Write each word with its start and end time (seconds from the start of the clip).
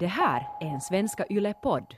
Det 0.00 0.06
här 0.06 0.48
är 0.60 0.66
en 0.66 0.80
Svenska 0.80 1.24
Yle-podd. 1.30 1.94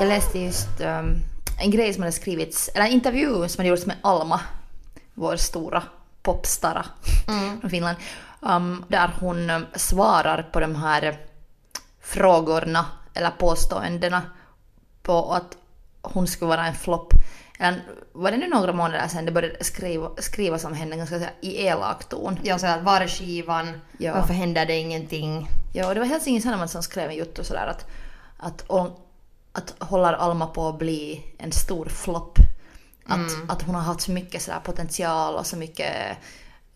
Jag 0.00 0.08
läste 0.08 0.38
just 0.38 0.80
um, 0.80 1.16
en 1.60 1.70
grej 1.70 1.92
som 1.94 2.02
hade 2.02 2.12
skrivits, 2.12 2.68
eller 2.74 2.86
en 2.86 2.92
intervju 2.92 3.48
som 3.48 3.60
hade 3.60 3.68
gjorts 3.68 3.86
med 3.86 3.96
Alma, 4.02 4.40
vår 5.14 5.36
stora 5.36 5.82
popstara 6.22 6.86
från 7.60 7.70
Finland. 7.70 7.96
Um, 8.46 8.84
där 8.88 9.10
hon 9.20 9.50
um, 9.50 9.66
svarar 9.74 10.42
på 10.52 10.60
de 10.60 10.74
här 10.74 11.16
frågorna 12.00 12.86
eller 13.14 13.30
påståendena 13.30 14.22
på 15.02 15.32
att 15.32 15.56
hon 16.02 16.26
skulle 16.26 16.48
vara 16.48 16.66
en 16.66 16.74
flopp. 16.74 17.12
Var 18.12 18.30
det 18.30 18.36
nu 18.36 18.48
några 18.48 18.72
månader 18.72 19.08
sedan 19.08 19.24
det 19.24 19.32
började 19.32 19.64
skriva, 19.64 20.10
skrivas 20.18 20.64
om 20.64 20.74
henne 20.74 20.96
ganska 20.96 21.18
så 21.18 21.26
i 21.40 21.66
elak 21.66 22.08
ton? 22.08 22.38
Jag 22.42 22.60
sa 22.60 22.68
att 22.68 22.82
var 22.82 23.00
är 23.00 23.08
skivan? 23.08 23.80
Ja. 23.98 24.14
Varför 24.14 24.34
händer 24.34 24.66
det 24.66 24.76
ingenting? 24.76 25.48
Ja, 25.72 25.88
och 25.88 25.94
det 25.94 26.00
var 26.00 26.06
Helsingin 26.06 26.42
Sanomat 26.42 26.70
som 26.70 26.82
skrev 26.82 27.10
en 27.10 27.16
jotto 27.16 27.44
sådär 27.44 27.66
att, 27.66 27.86
att, 28.36 28.64
om- 28.66 28.96
att 29.52 29.74
håller 29.78 30.12
Alma 30.12 30.46
på 30.46 30.68
att 30.68 30.78
bli 30.78 31.24
en 31.38 31.52
stor 31.52 31.86
flopp. 31.86 32.38
Att, 33.06 33.50
att 33.50 33.62
hon 33.62 33.74
har 33.74 33.82
haft 33.82 34.00
så 34.00 34.10
mycket 34.10 34.42
sådär 34.42 34.60
potential 34.64 35.34
och 35.34 35.46
så 35.46 35.56
mycket 35.56 35.92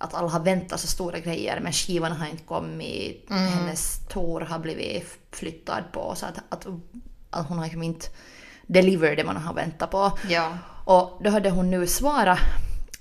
att 0.06 0.14
alla 0.14 0.28
har 0.28 0.40
väntat 0.40 0.80
så 0.80 0.86
stora 0.86 1.18
grejer 1.18 1.60
men 1.60 1.72
skivan 1.72 2.12
har 2.12 2.26
inte 2.26 2.42
kommit. 2.42 3.26
Hennes 3.30 4.06
tour 4.08 4.40
har 4.40 4.58
blivit 4.58 5.18
flyttad 5.32 5.84
på 5.92 6.14
så 6.14 6.26
att, 6.26 6.38
att, 6.48 6.66
att 7.30 7.48
hon 7.48 7.58
har 7.58 7.64
liksom 7.64 7.82
inte 7.82 8.06
delivered 8.66 9.16
det 9.16 9.24
man 9.24 9.36
har 9.36 9.54
väntat 9.54 9.90
på. 9.90 10.18
Ja. 10.28 10.58
Och 10.84 11.20
då 11.24 11.30
hade 11.30 11.50
hon 11.50 11.70
nu 11.70 11.86
svarat 11.86 12.38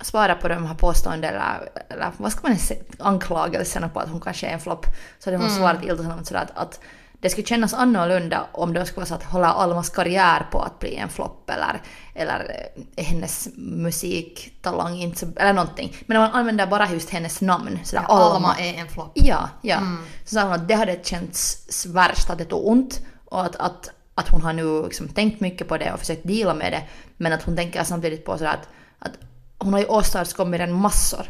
svara 0.01 0.35
på 0.35 0.47
de 0.47 0.65
här 0.65 0.75
påståendena, 0.75 1.55
eller, 1.89 2.11
vad 2.17 2.31
ska 2.31 2.47
man 2.47 2.57
säga, 2.57 2.83
anklagelserna 2.99 3.89
på 3.89 3.99
att 3.99 4.09
hon 4.09 4.21
kanske 4.21 4.47
är 4.47 4.53
en 4.53 4.59
flopp. 4.59 4.85
Så 5.19 5.29
hade 5.29 5.43
hon 5.43 5.51
svarat 5.51 5.83
Ilta-Sanomat 5.83 6.27
sådär 6.27 6.41
att, 6.41 6.57
att 6.57 6.79
det 7.19 7.29
skulle 7.29 7.47
kännas 7.47 7.73
annorlunda 7.73 8.47
om 8.51 8.73
det 8.73 8.85
skulle 8.85 9.01
vara 9.01 9.05
så 9.05 9.15
att 9.15 9.23
hålla 9.23 9.47
Almas 9.47 9.89
karriär 9.89 10.47
på 10.51 10.61
att 10.61 10.79
bli 10.79 10.95
en 10.95 11.09
flopp 11.09 11.49
eller, 11.49 11.81
eller 12.13 12.71
eh, 12.95 13.05
hennes 13.05 13.47
musiktalang 13.55 14.97
inte 15.01 15.19
så, 15.19 15.27
eller 15.35 15.53
någonting. 15.53 15.95
Men 16.05 16.17
man 16.17 16.31
använder 16.31 16.67
bara 16.67 16.91
just 16.91 17.09
hennes 17.09 17.41
namn. 17.41 17.79
Sådär, 17.83 18.05
Alma 18.07 18.55
är 18.59 18.73
en 18.73 18.87
flopp. 18.87 19.11
Ja, 19.13 19.49
ja. 19.61 19.79
Så 20.25 20.35
sa 20.35 20.43
hon 20.43 20.53
att 20.53 20.67
det 20.67 20.75
hade 20.75 20.99
känts 21.03 21.85
värst, 21.85 22.29
att 22.29 22.37
det 22.37 22.45
tog 22.45 22.67
ont 22.67 23.01
och 23.25 23.45
att, 23.45 23.55
att, 23.55 23.89
att 24.15 24.29
hon 24.29 24.41
har 24.41 24.53
nu 24.53 24.83
liksom 24.83 25.07
tänkt 25.07 25.41
mycket 25.41 25.67
på 25.67 25.77
det 25.77 25.93
och 25.93 25.99
försökt 25.99 26.27
deala 26.27 26.53
med 26.53 26.71
det. 26.71 26.83
Men 27.17 27.33
att 27.33 27.43
hon 27.43 27.55
tänker 27.55 27.83
samtidigt 27.83 28.25
på 28.25 28.37
sådär 28.37 28.53
att, 28.53 28.69
att 28.99 29.17
hon 29.57 29.73
har 29.73 29.79
ju 29.79 29.85
åstadkommit 29.85 30.59
redan 30.59 30.75
massor. 30.75 31.27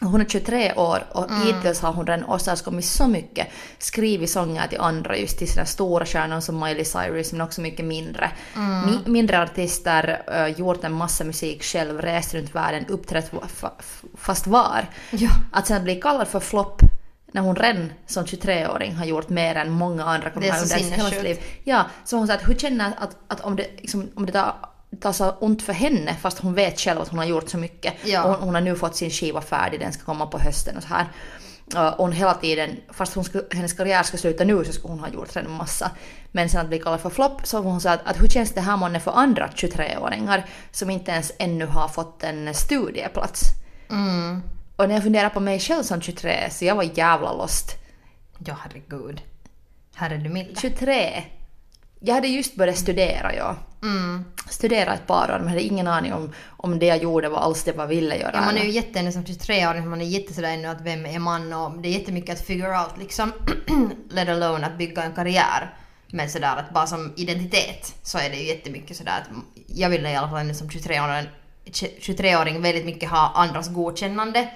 Hon 0.00 0.20
är 0.20 0.24
23 0.24 0.72
år 0.74 1.04
och 1.12 1.26
hittills 1.44 1.80
har 1.80 1.92
hon 1.92 2.06
redan 2.06 2.24
åstadkommit 2.24 2.84
så 2.84 3.06
mycket. 3.06 3.46
Skrivit 3.78 4.30
sånger 4.30 4.68
till 4.68 4.80
andra, 4.80 5.16
just 5.16 5.38
till 5.38 5.48
sina 5.48 5.66
stora 5.66 6.06
stjärnor 6.06 6.40
som 6.40 6.60
Miley 6.60 6.84
Cyrus 6.84 7.32
men 7.32 7.40
också 7.40 7.60
mycket 7.60 7.84
mindre. 7.84 8.30
Mi- 8.54 9.08
mindre 9.08 9.42
artister, 9.42 10.22
uh, 10.30 10.58
gjort 10.58 10.84
en 10.84 10.92
massa 10.92 11.24
musik 11.24 11.62
själv, 11.62 12.00
rest 12.00 12.34
runt 12.34 12.54
världen, 12.54 12.86
uppträtt 12.88 13.32
fast 14.18 14.46
var. 14.46 14.86
Ja. 15.10 15.30
Att 15.52 15.66
sen 15.66 15.84
bli 15.84 15.96
kallad 15.96 16.28
för 16.28 16.40
flopp 16.40 16.82
när 17.32 17.42
hon 17.42 17.56
redan 17.56 17.92
som 18.06 18.24
23-åring 18.24 18.96
har 18.96 19.04
gjort 19.04 19.28
mer 19.28 19.54
än 19.54 19.70
många 19.70 20.04
andra 20.04 20.30
så 20.30 20.36
under 20.36 20.50
hela 20.96 21.10
sitt 21.10 21.22
liv. 21.22 21.38
Ja, 21.64 21.84
så 22.04 22.16
hon 22.16 22.26
sa 22.26 22.34
att 22.34 22.48
hur 22.48 22.54
känner 22.54 22.92
att, 22.98 23.16
att 23.28 23.40
om 23.40 23.56
det, 23.56 23.66
liksom, 23.76 24.08
om 24.14 24.26
det 24.26 24.32
tar, 24.32 24.54
tar 25.00 25.12
så 25.12 25.30
ont 25.30 25.62
för 25.62 25.72
henne 25.72 26.16
fast 26.20 26.38
hon 26.38 26.54
vet 26.54 26.80
själv 26.80 27.00
att 27.00 27.08
hon 27.08 27.18
har 27.18 27.26
gjort 27.26 27.48
så 27.48 27.58
mycket. 27.58 27.94
Ja. 28.04 28.22
Hon, 28.22 28.34
hon 28.34 28.54
har 28.54 28.62
nu 28.62 28.76
fått 28.76 28.96
sin 28.96 29.10
skiva 29.10 29.40
färdig, 29.40 29.80
den 29.80 29.92
ska 29.92 30.04
komma 30.04 30.26
på 30.26 30.38
hösten 30.38 30.76
och 30.76 30.82
så 30.82 30.88
här. 30.88 31.06
Och 31.74 32.04
hon 32.04 32.12
hela 32.12 32.34
tiden, 32.34 32.76
fast 32.90 33.14
hon 33.14 33.24
skulle, 33.24 33.44
hennes 33.50 33.72
karriär 33.72 34.02
ska 34.02 34.16
sluta 34.16 34.44
nu 34.44 34.64
så 34.64 34.72
skulle 34.72 34.92
hon 34.92 35.00
ha 35.00 35.08
gjort 35.08 35.36
redan 35.36 35.52
massa. 35.52 35.90
Men 36.32 36.48
sen 36.48 36.60
att 36.60 36.68
bli 36.68 36.78
kallad 36.78 37.00
för 37.00 37.10
flopp 37.10 37.46
så 37.46 37.58
hon 37.58 37.80
sa 37.80 37.90
att, 37.90 38.06
att 38.06 38.20
hur 38.20 38.28
känns 38.28 38.52
det 38.52 38.60
här 38.60 38.76
månne 38.76 39.00
för 39.00 39.12
andra 39.12 39.48
23-åringar 39.48 40.46
som 40.72 40.90
inte 40.90 41.10
ens 41.10 41.32
ännu 41.38 41.66
har 41.66 41.88
fått 41.88 42.22
en 42.22 42.54
studieplats? 42.54 43.42
Mm. 43.90 44.42
Och 44.76 44.88
när 44.88 44.94
jag 44.94 45.02
funderar 45.02 45.28
på 45.28 45.40
mig 45.40 45.60
själv 45.60 45.82
som 45.82 46.00
23 46.00 46.50
så 46.50 46.64
jag 46.64 46.74
var 46.74 46.98
jävla 46.98 47.32
lost. 47.32 47.76
Ja, 48.38 48.56
herregud. 48.60 49.20
Herre 49.94 50.16
du 50.16 50.28
milde. 50.28 50.60
23. 50.60 51.24
Jag 52.00 52.14
hade 52.14 52.28
just 52.28 52.54
börjat 52.54 52.78
studera 52.78 53.34
ja. 53.34 53.56
Mm. 53.82 54.24
Studera 54.48 54.94
ett 54.94 55.06
par 55.06 55.34
år 55.34 55.38
men 55.38 55.48
hade 55.48 55.62
ingen 55.62 55.86
aning 55.86 56.12
om, 56.12 56.32
om 56.46 56.78
det 56.78 56.86
jag 56.86 57.02
gjorde 57.02 57.28
var 57.28 57.38
alls 57.38 57.64
det 57.64 57.76
jag 57.76 57.86
ville 57.86 58.16
göra. 58.16 58.30
Ja, 58.34 58.40
man 58.40 58.56
är 58.56 58.64
ju 58.64 58.70
jätteännu 58.70 59.12
som 59.12 59.24
23-åring, 59.24 59.88
man 59.88 60.00
är 60.00 60.04
jätte 60.04 60.34
sådär 60.34 60.54
ännu 60.54 60.68
att 60.68 60.80
vem 60.80 61.06
är 61.06 61.18
man 61.18 61.52
och 61.52 61.78
det 61.78 61.88
är 61.88 61.92
jättemycket 61.92 62.40
att 62.40 62.46
figure 62.46 62.78
out 62.78 62.98
liksom. 62.98 63.32
Let 64.10 64.28
alone 64.28 64.66
att 64.66 64.78
bygga 64.78 65.02
en 65.02 65.12
karriär. 65.12 65.74
Men 66.12 66.30
sådär 66.30 66.56
att 66.56 66.74
bara 66.74 66.86
som 66.86 67.12
identitet 67.16 67.94
så 68.02 68.18
är 68.18 68.30
det 68.30 68.36
ju 68.36 68.46
jättemycket 68.48 68.96
sådär 68.96 69.20
att 69.22 69.36
jag 69.66 69.90
ville 69.90 70.10
i 70.10 70.16
alla 70.16 70.28
fall 70.28 70.40
ännu 70.40 70.54
som 70.54 70.68
23-åring 70.68 71.28
23-åring 71.64 72.62
väldigt 72.62 72.84
mycket 72.84 73.10
ha 73.10 73.32
andras 73.34 73.68
godkännande 73.68 74.48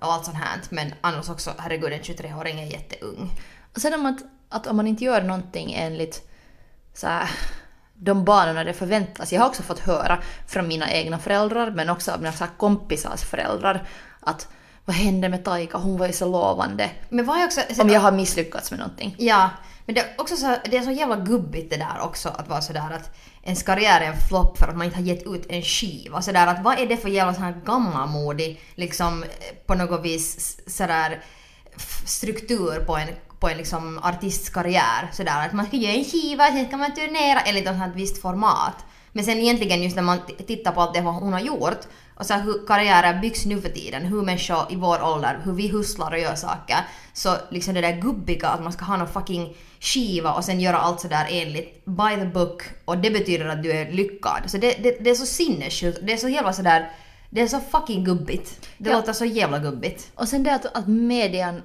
och 0.00 0.12
allt 0.12 0.24
sånt 0.24 0.36
här. 0.36 0.60
Men 0.70 0.94
annars 1.00 1.28
också, 1.28 1.50
herregud 1.58 1.92
en 1.92 2.00
23-åring 2.00 2.60
är 2.60 2.66
jätteung. 2.66 3.30
Och 3.74 3.80
sen 3.80 3.94
om 3.94 4.06
att, 4.06 4.18
att 4.48 4.66
om 4.66 4.76
man 4.76 4.86
inte 4.86 5.04
gör 5.04 5.22
någonting 5.22 5.72
enligt 5.72 6.27
så 6.98 7.06
här, 7.06 7.30
de 7.94 8.24
banorna 8.24 8.64
det 8.64 8.72
förväntas. 8.72 9.32
Jag 9.32 9.40
har 9.40 9.48
också 9.48 9.62
fått 9.62 9.78
höra 9.78 10.18
från 10.46 10.68
mina 10.68 10.92
egna 10.92 11.18
föräldrar 11.18 11.70
men 11.70 11.90
också 11.90 12.12
av 12.12 12.18
mina 12.18 12.32
så 12.32 12.44
här, 12.44 12.52
kompisars 12.56 13.22
föräldrar 13.22 13.88
att 14.20 14.48
vad 14.84 14.96
hände 14.96 15.28
med 15.28 15.44
Taika? 15.44 15.78
Hon 15.78 15.98
var 15.98 16.06
ju 16.06 16.12
så 16.12 16.28
lovande. 16.28 16.90
Men 17.08 17.24
vad 17.24 17.40
är 17.40 17.44
också... 17.44 17.60
Om 17.78 17.88
jag 17.88 18.00
har 18.00 18.12
misslyckats 18.12 18.70
med 18.70 18.80
någonting. 18.80 19.14
Ja, 19.18 19.50
men 19.86 19.94
det 19.94 20.00
är 20.00 20.14
också 20.18 20.36
så, 20.36 20.56
det 20.64 20.76
är 20.76 20.82
så 20.82 20.90
jävla 20.90 21.16
gubbigt 21.16 21.70
det 21.70 21.76
där 21.76 22.00
också 22.00 22.28
att 22.28 22.48
vara 22.48 22.60
sådär 22.60 22.90
att 22.94 23.16
ens 23.42 23.62
karriär 23.62 24.00
är 24.00 24.06
en 24.06 24.20
flopp 24.28 24.58
för 24.58 24.68
att 24.68 24.76
man 24.76 24.84
inte 24.84 24.96
har 24.98 25.04
gett 25.04 25.26
ut 25.26 25.46
en 25.48 25.62
skiva. 25.62 26.22
Sådär 26.22 26.46
att 26.46 26.62
vad 26.62 26.78
är 26.78 26.86
det 26.86 26.96
för 26.96 27.08
jävla 27.08 27.34
sån 27.34 27.42
här 27.42 27.60
gammalmodig 27.64 28.60
liksom 28.74 29.22
eh, 29.22 29.28
på 29.66 29.74
något 29.74 30.04
vis 30.04 30.60
sådär 30.66 31.22
struktur 32.04 32.84
på 32.86 32.96
en 32.96 33.08
på 33.40 33.48
en 33.48 33.56
liksom 33.58 33.98
artists 34.02 34.50
karriär 34.50 35.08
sådär 35.12 35.46
att 35.46 35.52
man 35.52 35.66
ska 35.66 35.76
göra 35.76 35.92
en 35.92 36.04
skiva, 36.04 36.46
sen 36.46 36.66
ska 36.66 36.76
man 36.76 36.94
turnera 36.94 37.40
enligt 37.40 37.66
ett 37.66 37.78
sånt 37.78 37.96
visst 37.96 38.22
format. 38.22 38.84
Men 39.12 39.24
sen 39.24 39.38
egentligen 39.38 39.82
just 39.82 39.96
när 39.96 40.02
man 40.02 40.18
tittar 40.46 40.72
på 40.72 40.80
allt 40.80 40.94
det 40.94 41.00
hon 41.00 41.32
har 41.32 41.40
gjort 41.40 41.78
och 42.14 42.26
så 42.26 42.34
hur 42.34 42.66
karriärer 42.66 43.20
byggs 43.20 43.44
nu 43.46 43.60
för 43.60 43.68
tiden, 43.68 44.02
hur 44.04 44.22
människor 44.22 44.66
i 44.70 44.76
vår 44.76 45.02
ålder, 45.02 45.40
hur 45.44 45.52
vi 45.52 45.68
hustlar 45.68 46.10
och 46.12 46.18
gör 46.18 46.34
saker. 46.34 46.76
Så 47.12 47.36
liksom 47.50 47.74
det 47.74 47.80
där 47.80 47.92
gubbiga 48.00 48.48
att 48.48 48.62
man 48.62 48.72
ska 48.72 48.84
ha 48.84 48.96
någon 48.96 49.08
fucking 49.08 49.56
skiva 49.80 50.32
och 50.32 50.44
sen 50.44 50.60
göra 50.60 50.78
allt 50.78 51.00
sådär 51.00 51.26
enligt 51.30 51.84
by 51.84 52.16
the 52.20 52.24
book 52.26 52.62
och 52.84 52.98
det 52.98 53.10
betyder 53.10 53.46
att 53.48 53.62
du 53.62 53.72
är 53.72 53.92
lyckad. 53.92 54.42
Så 54.46 54.56
det, 54.58 54.70
det, 54.82 54.96
det 55.04 55.10
är 55.10 55.14
så 55.14 55.26
sinnessjukt, 55.26 55.98
det 56.02 56.12
är 56.12 56.16
så 56.16 56.28
jävla 56.28 56.52
sådär, 56.52 56.90
det 57.30 57.40
är 57.40 57.46
så 57.48 57.60
fucking 57.60 58.04
gubbigt. 58.04 58.68
Det 58.78 58.90
Ja. 58.90 58.96
låter 58.96 59.12
så 59.12 59.24
jävla 59.24 59.58
gubbigt. 59.58 60.10
Och 60.14 60.28
sen 60.28 60.42
det 60.42 60.54
att, 60.54 60.76
att 60.76 60.88
median 60.88 61.62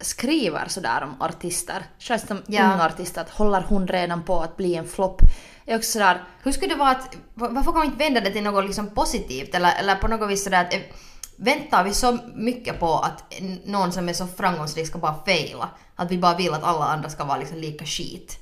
skriver 0.00 0.68
sådär 0.68 1.02
om 1.02 1.22
artister, 1.22 1.82
särskilt 1.98 2.28
som 2.28 2.42
Ja. 2.46 2.72
unga 2.74 2.84
artister, 2.84 3.20
att 3.20 3.30
håller 3.30 3.62
hon 3.68 3.88
redan 3.88 4.22
på 4.22 4.40
att 4.40 4.56
bli 4.56 4.74
en 4.74 4.88
flopp? 4.88 5.20
är 5.68 5.76
också 5.76 5.90
sådär, 5.92 6.24
Hur 6.42 6.52
skulle 6.52 6.74
det 6.74 6.78
vara 6.78 6.90
att, 6.90 7.16
va- 7.34 7.48
varför 7.50 7.70
kan 7.72 7.78
man 7.78 7.86
inte 7.86 7.98
vända 7.98 8.20
det 8.20 8.30
till 8.30 8.42
något 8.42 8.64
liksom 8.64 8.86
positivt 8.90 9.54
eller, 9.54 9.72
eller 9.80 9.94
på 9.96 10.08
något 10.08 10.30
vis 10.30 10.44
sådär 10.44 10.64
att 10.64 10.74
eh, 10.74 10.80
väntar 11.36 11.84
vi 11.84 11.92
så 11.94 12.18
mycket 12.34 12.80
på 12.80 12.98
att 12.98 13.34
någon 13.64 13.92
som 13.92 14.08
är 14.08 14.12
så 14.12 14.26
framgångsrik 14.26 14.86
ska 14.86 14.98
bara 14.98 15.14
faila? 15.26 15.68
Att 15.96 16.10
vi 16.10 16.18
bara 16.18 16.34
vill 16.36 16.54
att 16.54 16.62
alla 16.64 16.84
andra 16.84 17.08
ska 17.10 17.24
vara 17.24 17.38
liksom 17.38 17.58
lika 17.58 17.84
skit? 17.84 18.38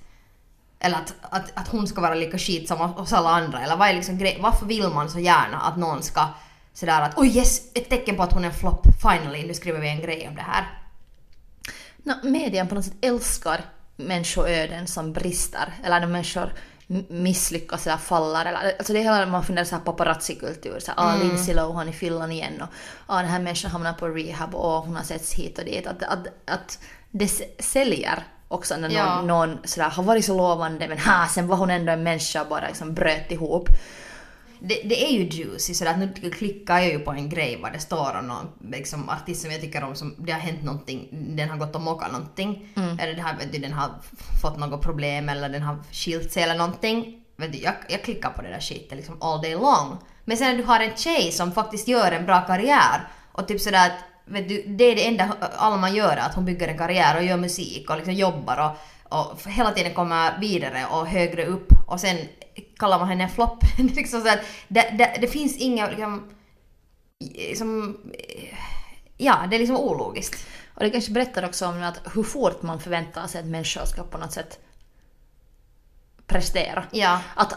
Eller 0.81 0.97
att, 0.97 1.15
att, 1.21 1.53
att 1.55 1.69
hon 1.69 1.87
ska 1.89 2.01
vara 2.01 2.15
lika 2.15 2.39
skit 2.39 2.69
som 2.69 2.81
oss 2.81 3.13
alla 3.13 3.31
andra? 3.31 3.61
Eller 3.63 3.77
vad 3.77 3.89
är 3.89 3.95
liksom 3.95 4.19
grej, 4.19 4.39
varför 4.41 4.67
vill 4.67 4.89
man 4.89 5.11
så 5.11 5.19
gärna 5.19 5.61
att 5.61 5.77
någon 5.77 6.03
ska 6.03 6.29
sådär 6.73 7.01
att 7.03 7.19
oj 7.19 7.37
yes, 7.37 7.61
ett 7.75 7.89
tecken 7.89 8.17
på 8.17 8.23
att 8.23 8.33
hon 8.33 8.45
är 8.45 8.49
en 8.49 8.55
flopp, 8.55 8.87
finally, 9.03 9.47
nu 9.47 9.55
skriver 9.55 9.81
vi 9.81 9.89
en 9.89 10.01
grej 10.01 10.29
om 10.29 10.35
det 10.35 10.43
här. 10.43 10.79
No, 12.05 12.13
median 12.23 12.69
på 12.69 12.75
något 12.75 12.85
sätt 12.85 12.95
älskar 13.01 13.61
människoöden 13.97 14.87
som 14.87 15.13
brister, 15.13 15.73
eller 15.85 16.01
när 16.01 16.07
människor 16.07 16.53
misslyckas 17.09 17.87
eller 17.87 17.97
faller. 17.97 18.45
Eller, 18.45 18.75
alltså 18.79 18.93
det 18.93 18.99
är 18.99 19.03
hela, 19.03 19.27
man 19.27 19.45
funderar 19.45 19.65
såhär 19.65 19.83
paparazzi-kultur, 19.83 20.79
såhär 20.81 20.99
ah, 21.01 21.17
Lindsay 21.17 21.55
Lohan 21.55 21.89
i 21.89 21.93
Finland 21.93 22.33
igen 22.33 22.63
och 22.63 22.69
ah, 23.07 23.21
den 23.21 23.31
här 23.31 23.41
människan 23.41 23.71
hamnar 23.71 23.93
på 23.93 24.09
rehab 24.09 24.55
och 24.55 24.83
hon 24.83 24.97
har 24.97 25.03
setts 25.03 25.35
hit 25.35 25.59
och 25.59 25.65
dit. 25.65 25.87
Att, 25.87 26.03
att, 26.03 26.27
att 26.45 26.79
det 27.11 27.29
säljer 27.59 28.25
också 28.49 28.77
när 28.77 28.89
någon, 28.89 28.93
Ja. 28.93 29.23
någon 29.23 29.59
sådär, 29.65 29.91
har 29.91 30.03
varit 30.03 30.25
så 30.25 30.37
lovande 30.37 30.89
men 30.89 30.99
ha, 30.99 31.27
sen 31.27 31.47
var 31.47 31.57
hon 31.57 31.71
ändå 31.71 31.93
en 31.93 32.03
människa 32.03 32.43
och 32.43 32.49
bara 32.49 32.69
liksom 32.69 32.95
bröt 32.95 33.31
ihop. 33.33 33.69
Det, 34.61 34.81
det 34.85 35.05
är 35.05 35.11
ju 35.11 35.29
juicy 35.29 35.75
sådär 35.75 35.91
att 35.91 35.99
nu 35.99 36.31
klickar 36.31 36.79
jag 36.79 36.89
ju 36.89 36.99
på 36.99 37.11
en 37.11 37.29
grej 37.29 37.59
vad 37.63 37.73
det 37.73 37.79
står 37.79 38.17
om 38.21 38.27
någon 38.27 38.71
liksom, 38.71 39.09
artist 39.09 39.43
som 39.43 39.51
jag 39.51 39.61
tycker 39.61 39.85
om 39.85 39.95
som 39.95 40.15
det 40.19 40.33
har 40.33 40.41
hänt 40.41 40.63
någonting, 40.63 41.09
den 41.11 41.51
har 41.51 41.57
gått 41.57 41.75
och 41.75 41.81
mockat 41.81 42.13
någonting. 42.13 42.69
Eller 43.01 43.15
det 43.15 43.23
har, 43.23 43.35
vet 43.39 43.53
du, 43.53 43.59
den 43.59 43.73
har 43.73 43.91
fått 44.43 44.59
något 44.59 44.83
problem 44.83 45.29
eller 45.29 45.49
den 45.49 45.63
har 45.63 45.79
skilt 45.93 46.33
sig 46.33 46.43
eller 46.43 46.59
någonting. 46.59 47.21
Vet 47.37 47.53
du, 47.53 47.59
jag, 47.59 47.75
jag 47.89 48.03
klickar 48.03 48.31
på 48.31 48.43
det 48.43 48.49
där 48.49 48.61
skiten 48.61 48.97
liksom 48.97 49.23
all 49.23 49.43
day 49.43 49.55
long. 49.55 49.97
Men 50.25 50.37
sen 50.37 50.51
när 50.51 50.59
du 50.59 50.65
har 50.65 50.81
en 50.81 50.97
tjej 50.97 51.33
som 51.33 51.53
faktiskt 51.53 51.89
gör 51.89 52.13
en 52.13 52.27
bra 52.27 52.41
karriär 52.41 53.09
och 53.33 53.49
typ 53.49 53.61
sådär 53.61 53.87
att 53.87 53.99
vet 54.25 54.49
du, 54.49 54.63
det 54.67 54.85
är 54.85 54.97
det 54.97 55.07
enda 55.07 55.37
Alma 55.57 55.91
gör 55.91 56.17
att 56.17 56.35
hon 56.35 56.45
bygger 56.45 56.69
en 56.69 56.79
karriär 56.79 57.17
och 57.17 57.25
gör 57.25 57.37
musik 57.37 57.91
och 57.91 57.97
liksom 57.97 58.15
jobbar 58.15 58.77
och, 59.11 59.19
och 59.19 59.51
hela 59.51 59.71
tiden 59.71 59.95
kommer 59.95 60.39
vidare 60.41 60.87
och 60.91 61.07
högre 61.07 61.47
upp 61.47 61.69
och 61.87 62.01
sen 62.01 62.17
kallar 62.79 62.99
man 62.99 63.09
henne 63.09 63.25
en 63.25 63.31
flopp. 63.31 63.59
Det 63.77 63.83
liksom 63.83 64.21
så 64.21 64.29
att 64.29 64.41
det, 64.69 64.95
det, 64.99 65.19
det 65.21 65.29
finns 65.29 65.57
inga 65.57 65.89
liksom, 65.89 66.23
liksom, 67.21 67.97
ja 69.17 69.47
det 69.51 69.57
är 69.57 69.61
liksom 69.61 69.77
ologiskt. 69.77 70.47
Och 70.75 70.81
det 70.81 70.91
kanske 70.91 71.13
berättar 71.13 71.45
också 71.45 71.67
om 71.67 71.83
att 71.83 72.01
hur 72.15 72.23
fort 72.23 72.63
man 72.63 72.81
förväntar 72.81 73.27
sig 73.27 73.41
att 73.41 73.47
människor 73.47 73.85
ska 73.85 74.03
på 74.03 74.19
något 74.19 74.33
sätt 74.33 74.59
prestera. 76.27 76.85
Ja. 76.91 77.21
Att 77.35 77.55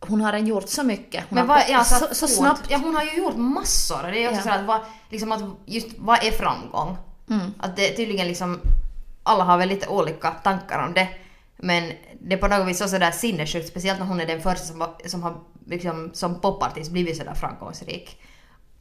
hon 0.00 0.20
har 0.20 0.32
redan 0.32 0.46
gjort 0.46 0.68
så 0.68 0.82
mycket. 0.82 1.24
Hon 1.28 1.36
Men 1.36 1.46
vad, 1.46 1.62
ja, 1.68 1.84
så, 1.84 2.06
så, 2.06 2.14
så 2.14 2.28
snabbt. 2.28 2.62
Ja, 2.68 2.78
hon 2.78 2.94
har 2.94 3.04
ju 3.04 3.16
gjort 3.16 3.36
massor. 3.36 4.02
Det 4.02 4.24
är 4.24 4.28
också 4.28 4.48
Ja. 4.48 4.54
så 4.54 4.60
att, 4.60 4.66
vad, 4.66 4.80
liksom 5.08 5.32
att 5.32 5.42
just 5.66 5.88
vad 5.98 6.24
är 6.24 6.30
framgång? 6.30 6.96
Mm. 7.30 7.54
Att 7.58 7.76
det 7.76 7.96
tydligen 7.96 8.28
liksom, 8.28 8.60
alla 9.22 9.44
har 9.44 9.58
väl 9.58 9.68
lite 9.68 9.88
olika 9.88 10.30
tankar 10.30 10.86
om 10.86 10.94
det. 10.94 11.08
Men 11.62 11.92
det 12.20 12.34
är 12.34 12.38
på 12.38 12.48
något 12.48 12.68
vis 12.68 12.78
så 12.78 12.88
sådär 12.88 13.10
sinnessjukt, 13.10 13.68
speciellt 13.68 13.98
när 14.00 14.06
hon 14.06 14.20
är 14.20 14.26
den 14.26 14.40
första 14.42 14.66
som, 14.66 14.80
har- 14.80 15.08
som 15.08 15.22
har 15.22 15.36
liksom, 15.66 16.10
som 16.14 16.40
popartist 16.40 16.90
blivit 16.92 17.16
sådär 17.16 17.34
framgångsrik. 17.34 18.20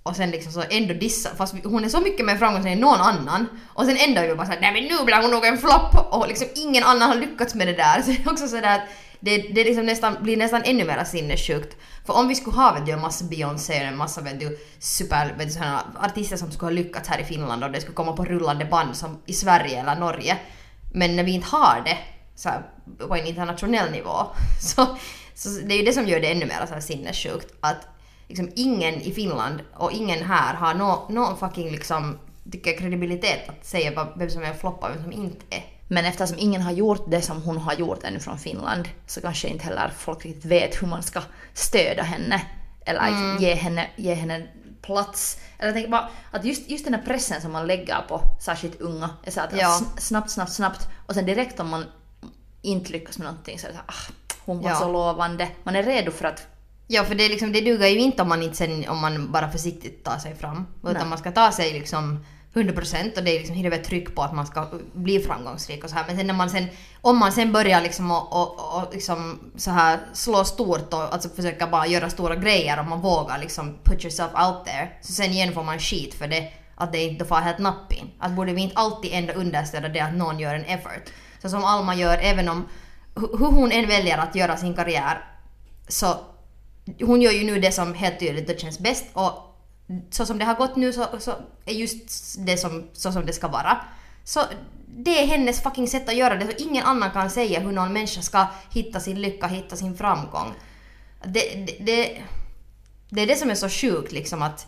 Och 0.03 0.15
sen 0.15 0.31
liksom 0.31 0.51
så 0.51 0.63
ändå 0.69 0.93
dissa, 0.93 1.29
fast 1.35 1.55
hon 1.63 1.83
är 1.85 1.89
så 1.89 1.99
mycket 1.99 2.25
mer 2.25 2.35
framgångsrik 2.35 2.73
än 2.73 2.79
någon 2.79 2.99
annan. 3.01 3.45
Och 3.73 3.85
sen 3.85 3.97
ändå 4.07 4.21
är 4.21 4.27
vi 4.27 4.35
bara 4.35 4.47
såhär, 4.47 4.61
nej 4.61 4.73
men 4.73 4.83
nu 4.83 5.05
blir 5.05 5.21
hon 5.21 5.31
nog 5.31 5.45
en 5.45 5.57
flopp! 5.57 6.13
Och 6.13 6.27
liksom 6.27 6.47
ingen 6.55 6.83
annan 6.83 7.09
har 7.09 7.15
lyckats 7.15 7.55
med 7.55 7.67
det 7.67 7.73
där. 7.73 8.01
Så 8.05 8.11
det 8.11 8.25
är 8.25 8.31
också 8.31 8.47
sådär 8.47 8.75
att 8.75 8.81
det, 9.19 9.37
det 9.37 9.63
liksom 9.63 9.85
nästan, 9.85 10.17
blir 10.21 10.37
nästan 10.37 10.61
ännu 10.65 10.85
mer 10.85 11.03
sinnessjukt. 11.03 11.77
För 12.05 12.13
om 12.17 12.27
vi 12.27 12.35
skulle 12.35 12.55
ha 12.55 12.73
vet 12.73 12.85
du, 12.85 12.91
en 12.91 13.01
massa 13.01 13.25
Beyoncé 13.25 13.73
och 13.81 13.87
en 13.87 13.97
massa 13.97 14.21
vet 14.21 14.39
du, 14.39 14.57
super, 14.79 15.35
vet 15.37 15.47
du, 15.47 15.53
såna 15.53 15.83
artister 16.03 16.37
som 16.37 16.51
skulle 16.51 16.65
ha 16.65 16.83
lyckats 16.83 17.09
här 17.09 17.19
i 17.19 17.23
Finland 17.23 17.63
och 17.63 17.71
det 17.71 17.81
skulle 17.81 17.95
komma 17.95 18.13
på 18.13 18.25
rullande 18.25 18.65
band 18.65 18.95
som 18.95 19.17
i 19.25 19.33
Sverige 19.33 19.79
eller 19.79 19.95
Norge. 19.95 20.37
Men 20.93 21.15
när 21.15 21.23
vi 21.23 21.31
inte 21.31 21.47
har 21.47 21.81
det 21.85 21.97
så 22.39 22.49
här, 22.49 22.61
på 23.07 23.15
en 23.15 23.25
internationell 23.25 23.91
nivå 23.91 24.17
så, 24.61 24.97
så 25.35 25.49
det 25.49 25.73
är 25.73 25.77
ju 25.77 25.83
det 25.85 25.93
som 25.93 26.07
gör 26.07 26.19
det 26.19 26.31
ännu 26.31 26.45
mer 26.45 26.65
så 26.67 26.73
här 26.73 26.81
sinnessjukt 26.81 27.53
att 27.61 27.87
liksom 28.27 28.51
ingen 28.55 28.95
i 28.95 29.11
Finland 29.13 29.61
och 29.73 29.91
ingen 29.91 30.23
här 30.25 30.53
har 30.53 30.73
nå- 30.73 31.05
någon 31.09 31.37
fucking 31.37 31.71
liksom 31.71 32.19
tycker 32.51 32.77
kredibilitet 32.77 33.49
att 33.49 33.65
säga 33.65 33.91
vad- 33.95 34.19
vem 34.19 34.29
som 34.29 34.43
är 34.43 34.47
en 34.47 34.57
flopp 34.57 34.83
och 34.83 34.89
vem 34.89 35.03
som 35.03 35.11
inte 35.11 35.45
är. 35.49 35.63
Men 35.87 36.05
eftersom 36.05 36.37
ingen 36.39 36.61
har 36.61 36.71
gjort 36.71 37.03
det 37.11 37.21
som 37.21 37.41
hon 37.41 37.57
har 37.57 37.73
gjort 37.73 38.03
ännu 38.03 38.19
från 38.19 38.39
Finland 38.39 38.89
så 39.07 39.21
kanske 39.21 39.47
inte 39.47 39.63
heller 39.65 39.91
folk 39.97 40.25
riktigt 40.25 40.45
vet 40.45 40.81
hur 40.81 40.87
man 40.87 41.03
ska 41.03 41.21
stödja 41.53 42.03
henne. 42.03 42.41
Eller 42.85 43.01
liksom 43.05 43.37
ge, 43.39 43.53
henne, 43.55 43.87
ge 43.95 44.13
henne 44.13 44.47
plats. 44.81 45.37
Eller 45.57 45.67
jag 45.67 45.75
tänker 45.75 45.91
bara 45.91 46.09
att 46.31 46.45
just, 46.45 46.69
just 46.69 46.85
den 46.85 46.93
här 46.93 47.01
pressen 47.01 47.41
som 47.41 47.51
man 47.51 47.67
lägger 47.67 48.01
på 48.07 48.21
särskilt 48.41 48.81
unga 48.81 49.09
är 49.23 49.31
så 49.31 49.41
att 49.41 49.49
Ja. 49.57 49.67
sn- 49.81 49.99
snabbt, 49.99 50.29
snabbt, 50.31 50.51
snabbt 50.53 50.87
och 51.05 51.13
sen 51.13 51.25
direkt 51.25 51.59
om 51.59 51.69
man 51.69 51.85
inte 52.61 52.91
lyckas 52.91 53.17
med 53.17 53.27
någonting 53.27 53.59
så 53.59 53.67
är 53.67 53.71
det 53.71 53.77
så 53.77 53.81
här, 53.87 53.87
ah, 53.87 54.13
hon 54.45 54.61
var 54.61 54.69
Ja. 54.69 54.75
så 54.75 54.91
lovande. 54.91 55.47
Man 55.63 55.75
är 55.75 55.83
redo 55.83 56.11
för 56.11 56.25
att 56.25 56.47
Ja, 56.91 57.03
för 57.03 57.15
det, 57.15 57.29
liksom, 57.29 57.51
det 57.51 57.61
duger 57.61 57.87
ju 57.87 57.99
inte 57.99 58.21
om 58.21 58.29
man 58.29 58.43
inte 58.43 58.55
sen, 58.57 58.89
om 58.89 58.97
man 58.97 59.31
bara 59.31 59.51
försiktigt 59.51 60.03
tar 60.03 60.17
sig 60.17 60.35
fram. 60.35 60.67
Utan 60.81 60.93
Nej. 60.93 61.05
man 61.05 61.17
ska 61.17 61.31
ta 61.31 61.51
sig 61.51 61.73
liksom 61.73 62.25
100% 62.53 63.17
och 63.17 63.23
det 63.23 63.31
är 63.31 63.39
liksom 63.39 63.55
hela 63.55 63.77
tryck 63.77 64.15
på 64.15 64.21
att 64.21 64.33
man 64.35 64.47
ska 64.47 64.67
bli 64.93 65.19
framgångsrik 65.19 65.83
och 65.83 65.89
så 65.89 65.95
här. 65.95 66.03
Men 66.07 66.17
sen 66.17 66.27
när 66.27 66.33
man 66.33 66.49
sen, 66.49 66.65
om 67.01 67.17
man 67.17 67.31
sen 67.31 67.51
börjar 67.51 67.81
liksom 67.81 68.11
och, 68.11 68.33
och, 68.33 68.77
och 68.83 68.93
liksom 68.93 69.51
så 69.55 69.71
här 69.71 69.99
slå 70.13 70.43
stort 70.43 70.93
och 70.93 71.13
alltså 71.13 71.29
försöka 71.29 71.67
bara 71.67 71.87
göra 71.87 72.09
stora 72.09 72.35
grejer 72.35 72.79
och 72.79 72.85
man 72.85 73.01
vågar 73.01 73.37
liksom 73.39 73.77
put 73.83 74.03
yourself 74.03 74.31
out 74.47 74.65
there. 74.65 74.89
Så 75.01 75.13
sen 75.13 75.31
igen 75.31 75.53
får 75.53 75.63
man 75.63 75.79
skit 75.79 76.13
för 76.13 76.27
det, 76.27 76.51
att 76.75 76.91
det 76.91 77.03
inte 77.03 77.25
får 77.25 77.35
helt 77.35 77.59
napp 77.59 77.93
in. 77.93 78.09
Att 78.19 78.31
borde 78.31 78.53
vi 78.53 78.61
inte 78.61 78.75
alltid 78.75 79.11
ändå 79.13 79.33
understödja 79.33 79.89
det 79.89 79.99
att 79.99 80.13
någon 80.13 80.39
gör 80.39 80.55
en 80.55 80.65
effort. 80.65 81.09
Så 81.41 81.49
som 81.49 81.63
Alma 81.63 81.95
gör, 81.95 82.17
även 82.17 82.49
om 82.49 82.67
hur 83.15 83.51
hon 83.51 83.71
än 83.71 83.87
väljer 83.87 84.17
att 84.17 84.35
göra 84.35 84.57
sin 84.57 84.75
karriär 84.75 85.25
så 85.87 86.15
hon 87.01 87.21
gör 87.21 87.31
ju 87.31 87.43
nu 87.43 87.59
det 87.59 87.71
som 87.71 87.93
helt 87.93 88.19
tydligt 88.19 88.47
det 88.47 88.59
känns 88.59 88.79
bäst 88.79 89.05
och 89.13 89.31
så 90.09 90.25
som 90.25 90.39
det 90.39 90.45
har 90.45 90.55
gått 90.55 90.75
nu 90.75 90.93
så, 90.93 91.05
så 91.19 91.31
är 91.65 91.73
just 91.73 92.35
det 92.45 92.57
som, 92.57 92.89
så 92.93 93.11
som 93.11 93.25
det 93.25 93.33
ska 93.33 93.47
vara. 93.47 93.77
Så 94.23 94.41
det 94.87 95.23
är 95.23 95.27
hennes 95.27 95.61
fucking 95.61 95.87
sätt 95.87 96.09
att 96.09 96.15
göra 96.15 96.35
det, 96.35 96.45
så 96.45 96.51
ingen 96.57 96.85
annan 96.85 97.11
kan 97.11 97.29
säga 97.29 97.59
hur 97.59 97.71
någon 97.71 97.93
människa 97.93 98.21
ska 98.21 98.47
hitta 98.69 98.99
sin 98.99 99.21
lycka, 99.21 99.47
hitta 99.47 99.75
sin 99.75 99.97
framgång. 99.97 100.53
Det, 101.23 101.65
det, 101.67 101.77
det, 101.79 102.21
det 103.09 103.21
är 103.21 103.27
det 103.27 103.35
som 103.35 103.49
är 103.49 103.55
så 103.55 103.69
sjukt 103.69 104.11
liksom 104.11 104.41
att 104.41 104.67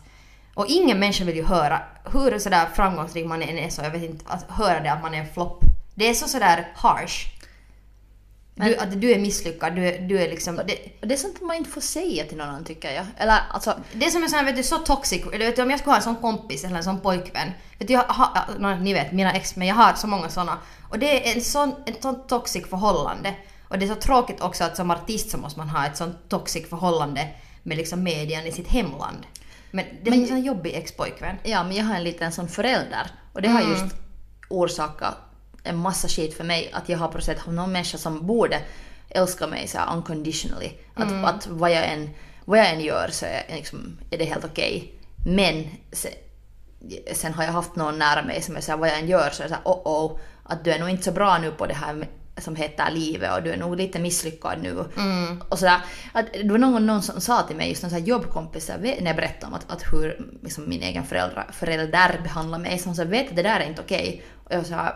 och 0.54 0.66
ingen 0.68 1.00
människa 1.00 1.24
vill 1.24 1.36
ju 1.36 1.44
höra 1.44 1.82
hur 2.12 2.40
sådär 2.40 2.68
framgångsrik 2.76 3.26
man 3.26 3.42
än 3.42 3.58
är 3.58 3.70
så, 3.70 3.82
jag 3.82 3.92
vet 3.92 4.04
inte, 4.04 4.26
att 4.28 4.44
höra 4.50 4.80
det 4.80 4.92
att 4.92 5.02
man 5.02 5.14
är 5.14 5.20
en 5.20 5.34
flopp. 5.34 5.64
Det 6.02 6.10
är 6.10 6.14
så 6.14 6.28
sådär 6.28 6.68
harsh. 6.76 7.28
Du, 8.56 8.64
Men- 8.64 8.80
att 8.80 9.02
du 9.02 9.12
är 9.12 9.20
misslyckad, 9.20 9.76
du 9.76 9.86
är, 9.88 10.00
du 10.02 10.20
är 10.22 10.30
liksom... 10.30 10.56
Det, 10.56 10.78
det 11.08 11.14
är 11.14 11.18
sånt 11.18 11.42
man 11.42 11.56
inte 11.56 11.70
får 11.70 11.82
säga 11.82 12.26
till 12.26 12.38
någon 12.38 12.48
annan 12.50 12.64
tycker 12.66 12.92
jag. 12.92 13.06
Eller 13.18 13.38
alltså 13.50 13.76
Det 13.94 14.06
är 14.06 14.10
som 14.10 14.24
en 14.24 14.30
sån 14.30 14.40
här, 14.40 14.46
vet 14.46 14.56
du, 14.56 14.64
så 14.64 14.78
toxic, 14.78 15.22
eller 15.34 15.46
vet 15.46 15.56
du, 15.56 15.62
om 15.62 15.70
jag 15.70 15.80
skulle 15.80 15.92
ha 15.92 15.98
en 15.98 16.04
sån 16.04 16.16
kompis 16.16 16.64
eller 16.64 16.76
en 16.78 16.84
sån 16.84 17.00
pojkvän. 17.00 17.52
Vet 17.80 17.88
du, 17.88 17.94
jag 17.94 18.04
har, 18.04 18.76
ni 18.76 18.94
vet, 18.94 19.12
mina 19.12 19.34
ex, 19.34 19.56
men 19.56 19.68
jag 19.68 19.76
har 19.76 19.94
så 19.94 20.08
många 20.08 20.30
såna. 20.30 20.58
Och 20.90 21.00
det 21.00 21.30
är 21.32 21.36
en 21.36 21.42
sån, 21.42 21.76
ett 21.86 22.02
sånt 22.02 22.30
toxic 22.30 22.68
förhållande. 22.70 23.34
Och 23.68 23.80
det 23.80 23.86
är 23.86 23.90
så 23.90 23.96
tråkigt 23.96 24.42
också 24.42 24.64
att 24.64 24.76
som 24.78 24.92
artist 24.92 25.30
så 25.32 25.38
måste 25.38 25.60
man 25.60 25.70
ha 25.70 25.86
ett 25.86 25.98
sånt 25.98 26.18
toxic 26.30 26.70
förhållande 26.70 27.28
med 27.64 27.78
liksom 27.78 28.04
median 28.04 28.46
i 28.48 28.52
sitt 28.52 28.68
hemland. 28.68 29.26
Men 29.72 29.86
det 30.04 30.08
är 30.10 30.12
Men- 30.12 30.22
en 30.22 30.28
sån 30.28 30.42
jobbig 30.44 30.74
ex-pojkvän. 30.76 31.36
Ja, 31.44 31.64
men 31.64 31.76
jag 31.76 31.86
har 31.86 31.96
en 31.96 32.04
liten 32.04 32.32
sån 32.32 32.48
förälder 32.48 33.08
och 33.34 33.42
det 33.42 33.48
har 33.50 33.62
Mm. 33.62 33.72
just 33.72 33.96
orsakat 34.50 35.18
en 35.64 35.78
massa 35.78 36.08
skit 36.08 36.34
för 36.34 36.44
mig 36.44 36.72
att 36.74 36.90
jag 36.90 36.98
har 36.98 37.08
på 37.08 37.14
något 37.18 37.24
sätt 37.24 37.48
någon 37.48 37.72
människa 37.72 37.98
som 37.98 38.28
borde 38.28 38.62
älska 39.10 39.48
mig 39.48 39.68
så 39.68 39.78
här 39.78 39.96
unconditionally. 39.96 40.72
Att, 40.94 41.12
Mm. 41.12 41.26
att 41.26 41.48
vad, 41.48 41.72
jag 41.72 41.86
än, 41.86 42.10
vad 42.46 42.60
jag 42.60 42.70
än 42.70 42.80
gör 42.80 43.08
så 43.12 43.26
är, 43.26 43.56
liksom, 43.56 43.98
är 44.12 44.18
det 44.18 44.26
helt 44.26 44.46
okej. 44.46 44.94
Men 45.26 45.68
sen, 45.92 46.12
sen 47.14 47.34
har 47.34 47.44
jag 47.44 47.52
haft 47.52 47.76
någon 47.76 48.00
nära 48.00 48.24
mig 48.24 48.42
som 48.42 48.56
är 48.56 48.62
så 48.62 48.72
här, 48.72 48.78
vad 48.78 48.90
jag 48.90 49.00
än 49.00 49.08
gör 49.08 49.30
så 49.30 49.44
är 49.44 49.48
det 49.48 49.50
så 49.50 49.56
här, 49.56 49.64
oh 49.66 50.06
oh, 50.06 50.20
att 50.44 50.64
du 50.64 50.72
är 50.72 50.80
nog 50.80 50.90
inte 50.90 51.04
så 51.04 51.12
bra 51.12 51.38
nu 51.38 51.52
på 51.52 51.66
det 51.66 51.74
här 51.74 52.08
som 52.38 52.56
heter 52.56 52.92
livet 52.92 53.38
och 53.38 53.44
du 53.44 53.52
är 53.52 53.58
nog 53.58 53.76
lite 53.76 54.00
misslyckad 54.00 54.62
nu. 54.62 54.86
Mm. 54.98 55.42
Och 55.50 55.60
sådär, 55.60 55.82
att 56.14 56.26
det 56.34 56.50
var 56.52 56.58
någon, 56.58 56.86
någon 56.86 57.02
som 57.02 57.22
sa 57.22 57.42
till 57.42 57.56
mig, 57.56 57.70
just 57.70 57.84
här 57.84 58.00
jobbkompis, 58.00 58.72
när 58.80 59.06
jag 59.06 59.16
berättade 59.16 59.46
om 59.46 59.54
att, 59.54 59.72
att 59.72 59.94
hur 59.94 60.32
liksom, 60.44 60.70
min 60.70 60.82
egen 60.82 61.04
föräldrar, 61.04 61.50
förälder 61.54 62.20
behandlar 62.24 62.60
mig, 62.60 62.82
hon 62.86 62.96
sa 62.96 63.04
vet 63.04 63.30
att 63.30 63.36
det 63.36 63.44
där 63.44 63.60
är 63.60 63.68
inte 63.68 63.82
okej. 63.82 64.24
Och 64.44 64.54
jag 64.54 64.66
sa 64.66 64.96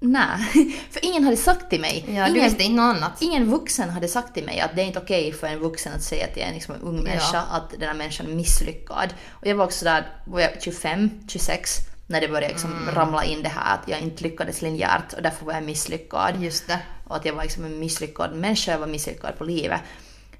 nej, 0.00 0.38
för 0.90 1.04
ingen 1.04 1.24
hade 1.24 1.36
sagt 1.36 1.70
till 1.70 1.80
mig. 1.80 2.04
Ja, 2.08 2.28
ingen, 2.28 2.44
inte 2.44 2.68
något 2.68 2.96
annat. 2.96 3.22
ingen 3.22 3.50
vuxen 3.50 3.90
hade 3.90 4.08
sagt 4.08 4.34
till 4.34 4.44
mig 4.44 4.60
att 4.60 4.76
det 4.76 4.82
är 4.82 4.86
inte 4.86 4.98
okej 4.98 5.32
för 5.32 5.46
en 5.46 5.58
vuxen 5.58 5.92
att 5.92 6.02
säga 6.02 6.26
till 6.26 6.42
en, 6.42 6.54
liksom, 6.54 6.74
en 6.74 6.80
ung 6.80 7.02
människa 7.02 7.30
Ja. 7.32 7.56
att 7.56 7.70
den 7.70 7.88
här 7.88 7.94
människan 7.94 8.26
är 8.26 8.34
misslyckad. 8.34 9.14
Och 9.30 9.46
jag 9.46 9.54
var 9.56 9.64
också 9.64 9.84
där, 9.84 10.06
var 10.24 10.40
jag 10.40 10.62
25, 10.62 11.10
26, 11.28 11.76
när 12.06 12.20
det 12.20 12.28
började 12.28 12.48
liksom 12.48 12.72
Mm. 12.72 12.94
ramla 12.94 13.24
in 13.24 13.42
det 13.42 13.48
här 13.48 13.74
att 13.74 13.88
jag 13.88 14.00
inte 14.00 14.22
lyckades 14.22 14.62
linjärt 14.62 15.12
och 15.12 15.22
därför 15.22 15.46
var 15.46 15.52
jag 15.52 15.62
misslyckad 15.62 16.42
Just 16.42 16.66
det. 16.68 16.78
och 17.08 17.16
att 17.16 17.24
jag 17.24 17.32
var 17.34 17.42
liksom 17.42 17.64
en 17.64 17.78
misslyckad 17.78 18.34
människa, 18.34 18.72
jag 18.72 18.78
var 18.78 18.86
misslyckad 18.86 19.38
på 19.38 19.44
livet. 19.44 19.80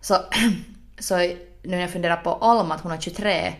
Så, 0.01 0.17
så 0.99 1.17
nu 1.17 1.37
när 1.63 1.81
jag 1.81 1.91
funderar 1.91 2.17
på 2.17 2.35
Alma, 2.35 2.75
att 2.75 2.81
hon 2.81 2.93
är 2.93 3.01
23 3.01 3.55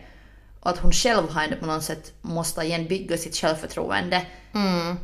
och 0.59 0.69
att 0.69 0.77
hon 0.77 0.91
själv 0.91 1.29
har 1.29 1.43
ändå 1.43 1.55
på 1.55 1.65
något 1.65 1.83
sätt 1.83 2.13
måste 2.21 2.61
igen 2.61 2.87
bygga 2.87 3.17
sitt 3.17 3.35
självförtroende 3.35 4.25
Mm. 4.53 4.97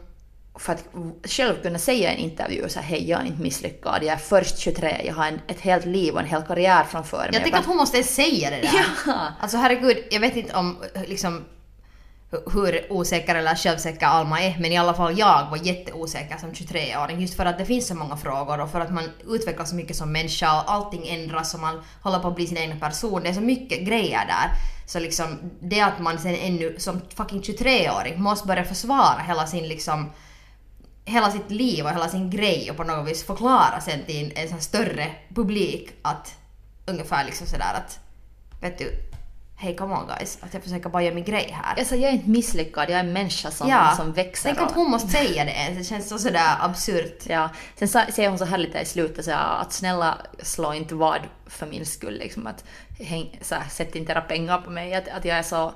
För 0.59 0.73
att 0.73 0.83
själv 1.23 1.61
kunna 1.61 1.79
säga 1.79 2.11
i 2.11 2.15
en 2.15 2.19
intervju 2.19 2.69
så 2.69 2.79
här, 2.79 2.87
hej 2.87 3.09
jag 3.09 3.21
är 3.21 3.25
inte 3.25 3.41
misslyckad, 3.41 3.99
jag 4.01 4.13
är 4.13 4.17
först 4.17 4.57
23, 4.57 5.01
jag 5.05 5.13
har 5.13 5.27
en, 5.27 5.41
ett 5.47 5.59
helt 5.59 5.85
liv 5.85 6.13
och 6.13 6.19
en 6.19 6.25
hel 6.25 6.41
karriär 6.41 6.83
framför 6.83 7.17
mig. 7.17 7.29
Jag 7.33 7.43
tycker 7.43 7.57
att 7.57 7.65
hon 7.65 7.77
måste 7.77 8.03
säga 8.03 8.49
det 8.49 8.55
där. 8.55 8.69
Ja. 9.05 9.27
Alltså 9.41 9.57
herregud, 9.57 9.97
jag 10.11 10.19
vet 10.19 10.35
inte 10.35 10.53
om 10.55 10.77
liksom 11.05 11.45
hu- 12.31 12.51
hur 12.53 12.91
osäker 12.93 13.35
eller 13.35 13.55
självsäker 13.55 14.05
Alma 14.05 14.41
är, 14.41 14.57
men 14.59 14.71
i 14.71 14.77
alla 14.77 14.93
fall 14.93 15.19
jag 15.19 15.49
var 15.49 15.57
jätteosäker 15.57 16.37
som 16.37 16.51
23-åring 16.51 17.21
just 17.21 17.35
för 17.35 17.45
att 17.45 17.57
det 17.57 17.65
finns 17.65 17.87
så 17.87 17.95
många 17.95 18.17
frågor 18.17 18.59
och 18.59 18.71
för 18.71 18.79
att 18.79 18.93
man 18.93 19.03
utvecklas 19.27 19.69
så 19.69 19.75
mycket 19.75 19.95
som 19.95 20.11
människa 20.11 20.61
och 20.61 20.71
allting 20.71 21.07
ändras 21.07 21.53
och 21.53 21.59
man 21.59 21.83
håller 22.01 22.19
på 22.19 22.27
att 22.27 22.35
bli 22.35 22.47
sin 22.47 22.57
egen 22.57 22.79
person. 22.79 23.23
Det 23.23 23.29
är 23.29 23.33
så 23.33 23.41
mycket 23.41 23.79
grejer 23.87 24.25
där. 24.27 24.51
Så 24.85 24.99
liksom 24.99 25.37
det 25.59 25.81
att 25.81 25.99
man 25.99 26.19
sen 26.19 26.35
ännu 26.35 26.75
som 26.79 27.01
fucking 27.15 27.41
23-åring 27.41 28.21
måste 28.21 28.47
börja 28.47 28.63
försvara 28.63 29.21
hela 29.27 29.47
sin 29.47 29.67
liksom 29.67 30.11
hela 31.07 31.31
sitt 31.31 31.51
liv 31.51 31.85
och 31.85 31.91
hela 31.91 32.09
sin 32.09 32.29
grej 32.29 32.71
och 32.71 32.77
på 32.77 32.83
något 32.83 33.09
vis 33.09 33.23
förklara 33.25 33.81
sen 33.81 34.03
till 34.05 34.25
en, 34.25 34.43
en 34.43 34.49
sån 34.49 34.61
större 34.61 35.11
publik 35.35 35.89
att 36.01 36.35
ungefär 36.85 37.25
liksom 37.25 37.47
sådär 37.47 37.73
att 37.73 37.99
vet 38.61 38.77
du, 38.77 38.91
hej 39.57 39.75
come 39.75 39.95
on 39.95 40.07
guys, 40.07 40.37
att 40.41 40.53
jag 40.53 40.63
försöker 40.63 40.89
bara 40.89 41.03
göra 41.03 41.15
min 41.15 41.23
grej 41.23 41.51
här. 41.63 41.79
Alltså 41.79 41.95
jag 41.95 42.09
är 42.09 42.13
inte 42.13 42.29
misslyckad, 42.29 42.89
jag 42.89 42.95
är 42.99 43.03
en 43.03 43.13
människa 43.13 43.51
som, 43.51 43.67
som 43.97 44.13
växer. 44.13 44.53
Tänk 44.55 44.69
att 44.69 44.75
hon 44.75 44.91
måste 44.91 45.09
säga 45.09 45.45
det 45.45 45.51
ens, 45.51 45.77
det 45.77 45.83
känns 45.83 46.09
så 46.09 46.19
sådär 46.19 46.55
absurt. 46.59 47.23
Ja, 47.25 47.49
sen 47.75 47.87
sa- 47.87 48.11
säger 48.11 48.29
hon 48.29 48.37
så 48.37 48.45
här 48.45 48.57
lite 48.57 48.79
i 48.79 48.85
slutet 48.85 49.25
så 49.25 49.31
att 49.31 49.73
snälla 49.73 50.17
slå 50.43 50.73
inte 50.73 50.95
vad 50.95 51.19
för 51.47 51.65
min 51.65 51.85
skull. 51.85 52.17
Liksom, 52.17 52.47
att 52.47 52.63
häng, 52.99 53.39
så 53.41 53.55
här, 53.55 53.69
sätt 53.69 53.95
inte 53.95 54.11
era 54.11 54.21
pengar 54.21 54.61
på 54.61 54.69
mig. 54.69 54.93
Att, 54.95 55.07
att 55.07 55.25
jag 55.25 55.37
är 55.37 55.43
så 55.43 55.73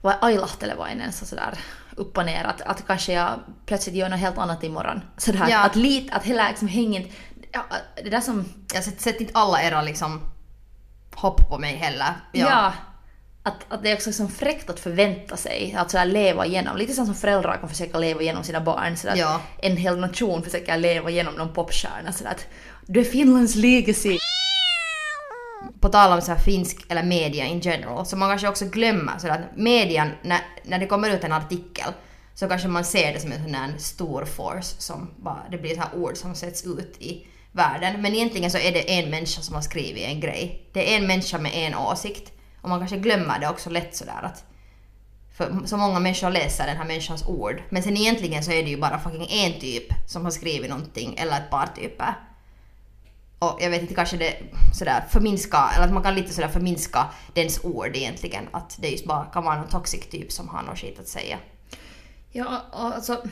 vad 0.00 0.14
ailahtelevainen 0.20 1.12
så 1.12 1.26
sådär 1.26 1.58
upp 1.98 2.18
och 2.18 2.24
ner. 2.26 2.44
Att, 2.44 2.60
att 2.60 2.86
kanske 2.86 3.12
jag 3.12 3.40
plötsligt 3.66 3.96
gör 3.96 4.08
något 4.08 4.20
helt 4.20 4.38
annat 4.38 4.64
imorgon. 4.64 5.00
Sådär, 5.16 5.46
Ja. 5.50 5.64
Att 5.64 5.76
lite, 5.76 6.14
att 6.14 6.24
hela 6.24 6.48
liksom 6.48 6.68
hänger 6.68 7.00
inte... 7.00 7.14
Ja, 7.52 7.64
det 8.04 8.10
där 8.10 8.20
som... 8.20 8.44
Jag 8.74 8.84
sätter 8.84 9.02
sätt 9.02 9.20
inte 9.20 9.32
alla 9.34 9.62
era 9.62 9.82
liksom 9.82 10.20
hopp 11.14 11.48
på 11.48 11.58
mig 11.58 11.76
heller. 11.76 12.14
Ja. 12.32 12.72
att, 13.42 13.72
att 13.72 13.82
det 13.82 13.90
är 13.90 13.94
också 13.94 14.12
som 14.12 14.28
fräckt 14.28 14.70
att 14.70 14.80
förvänta 14.80 15.36
sig 15.36 15.74
att 15.78 15.90
sådär 15.90 16.04
leva 16.04 16.46
igenom. 16.46 16.76
Lite 16.76 16.92
som 16.92 17.14
föräldrar 17.14 17.56
kan 17.56 17.68
försöka 17.68 17.98
leva 17.98 18.22
igenom 18.22 18.44
sina 18.44 18.60
barn. 18.60 18.96
Sådär 18.96 19.16
Ja. 19.16 19.40
en 19.62 19.76
hel 19.76 19.98
nation 19.98 20.42
försöker 20.42 20.76
leva 20.76 21.10
igenom 21.10 21.34
någon 21.34 21.52
popstjärna. 21.52 22.12
Sådär 22.12 22.30
att 22.30 22.46
du 22.86 23.00
är 23.00 23.04
Finlands 23.04 23.54
legacy 23.54 24.18
på 25.80 25.88
tal 25.88 26.12
om 26.12 26.20
så 26.20 26.32
här 26.32 26.38
finsk 26.38 26.86
eller 26.88 27.02
media 27.02 27.44
in 27.46 27.60
general, 27.60 28.06
så 28.06 28.16
man 28.16 28.28
kanske 28.28 28.48
också 28.48 28.64
glömmer 28.64 29.18
så 29.18 29.28
att 29.28 29.40
median, 29.56 30.10
när, 30.22 30.40
när 30.64 30.78
det 30.78 30.86
kommer 30.86 31.10
ut 31.10 31.24
en 31.24 31.32
artikel, 31.32 31.92
så 32.34 32.48
kanske 32.48 32.68
man 32.68 32.84
ser 32.84 33.12
det 33.12 33.20
som 33.20 33.32
en 33.32 33.44
sån 33.44 33.54
här 33.54 33.74
stor 33.78 34.24
force 34.24 34.74
som 34.78 35.10
bara, 35.16 35.42
det 35.50 35.58
blir 35.58 35.74
så 35.74 35.80
här 35.80 35.96
ord 35.96 36.16
som 36.16 36.34
sätts 36.34 36.66
ut 36.66 36.96
i 36.98 37.26
världen. 37.52 38.02
Men 38.02 38.14
egentligen 38.14 38.50
så 38.50 38.58
är 38.58 38.72
det 38.72 38.98
en 38.98 39.10
människa 39.10 39.42
som 39.42 39.54
har 39.54 39.62
skrivit 39.62 40.04
en 40.04 40.20
grej. 40.20 40.70
Det 40.72 40.94
är 40.94 40.98
en 40.98 41.06
människa 41.06 41.38
med 41.38 41.52
en 41.54 41.74
åsikt. 41.74 42.32
Och 42.62 42.68
man 42.68 42.78
kanske 42.78 42.96
glömmer 42.96 43.38
det 43.38 43.48
också 43.48 43.70
lätt 43.70 43.96
sådär 43.96 44.22
att 44.22 44.44
för 45.36 45.66
så 45.66 45.76
många 45.76 46.00
människor 46.00 46.30
läser 46.30 46.66
den 46.66 46.76
här 46.76 46.86
människans 46.86 47.28
ord. 47.28 47.62
Men 47.70 47.82
sen 47.82 47.96
egentligen 47.96 48.44
så 48.44 48.52
är 48.52 48.62
det 48.62 48.70
ju 48.70 48.76
bara 48.76 48.98
fucking 48.98 49.26
en 49.30 49.60
typ 49.60 49.84
som 50.06 50.24
har 50.24 50.30
skrivit 50.30 50.70
någonting, 50.70 51.14
eller 51.18 51.36
ett 51.36 51.50
par 51.50 51.66
typer. 51.76 52.14
Och 53.38 53.58
jag 53.60 53.70
vet 53.70 53.82
inte, 53.82 53.94
kanske 53.94 54.16
det 54.16 54.36
sådär 54.74 55.04
förminska, 55.10 55.70
eller 55.74 55.86
att 55.86 55.92
man 55.92 56.02
kan 56.02 56.14
lite 56.14 56.32
sådär 56.32 56.48
förminska 56.48 57.06
dens 57.34 57.64
ord 57.64 57.96
egentligen. 57.96 58.48
Att 58.52 58.76
det 58.80 58.88
just 58.88 59.06
bara 59.06 59.24
kan 59.24 59.44
vara 59.44 59.56
någon 59.56 59.68
toxic 59.68 60.10
typ 60.10 60.32
som 60.32 60.48
har 60.48 60.62
något 60.62 60.78
skit 60.78 61.00
att 61.00 61.08
säga. 61.08 61.38
Ja, 62.30 62.62
alltså 62.72 63.22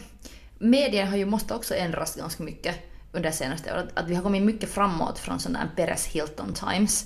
medierna 0.59 1.11
har 1.11 1.17
ju 1.17 1.27
måste 1.27 1.55
också 1.55 1.75
ändras 1.75 2.15
ganska 2.15 2.43
mycket 2.43 2.77
under 3.13 3.31
senaste 3.31 3.73
året. 3.73 3.89
Att 3.95 4.09
vi 4.09 4.15
har 4.15 4.23
kommit 4.23 4.43
mycket 4.43 4.71
framåt 4.71 5.19
från 5.19 5.39
sån 5.39 5.53
där 5.53 5.71
Peres 5.77 6.07
Hilton 6.07 6.55
Times. 6.55 7.05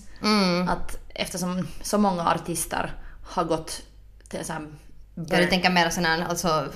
Att 0.68 0.98
eftersom 1.08 1.68
så 1.82 1.98
många 1.98 2.28
artister 2.28 2.92
har 3.24 3.44
gått 3.44 3.82
till 4.28 4.44
så 4.44 4.52
här 4.52 4.68
Ja, 5.14 5.36
du 5.36 5.46
tänker 5.46 5.70
mer 5.70 5.90
sån 5.90 6.04
här, 6.04 6.24
alltså 6.28 6.66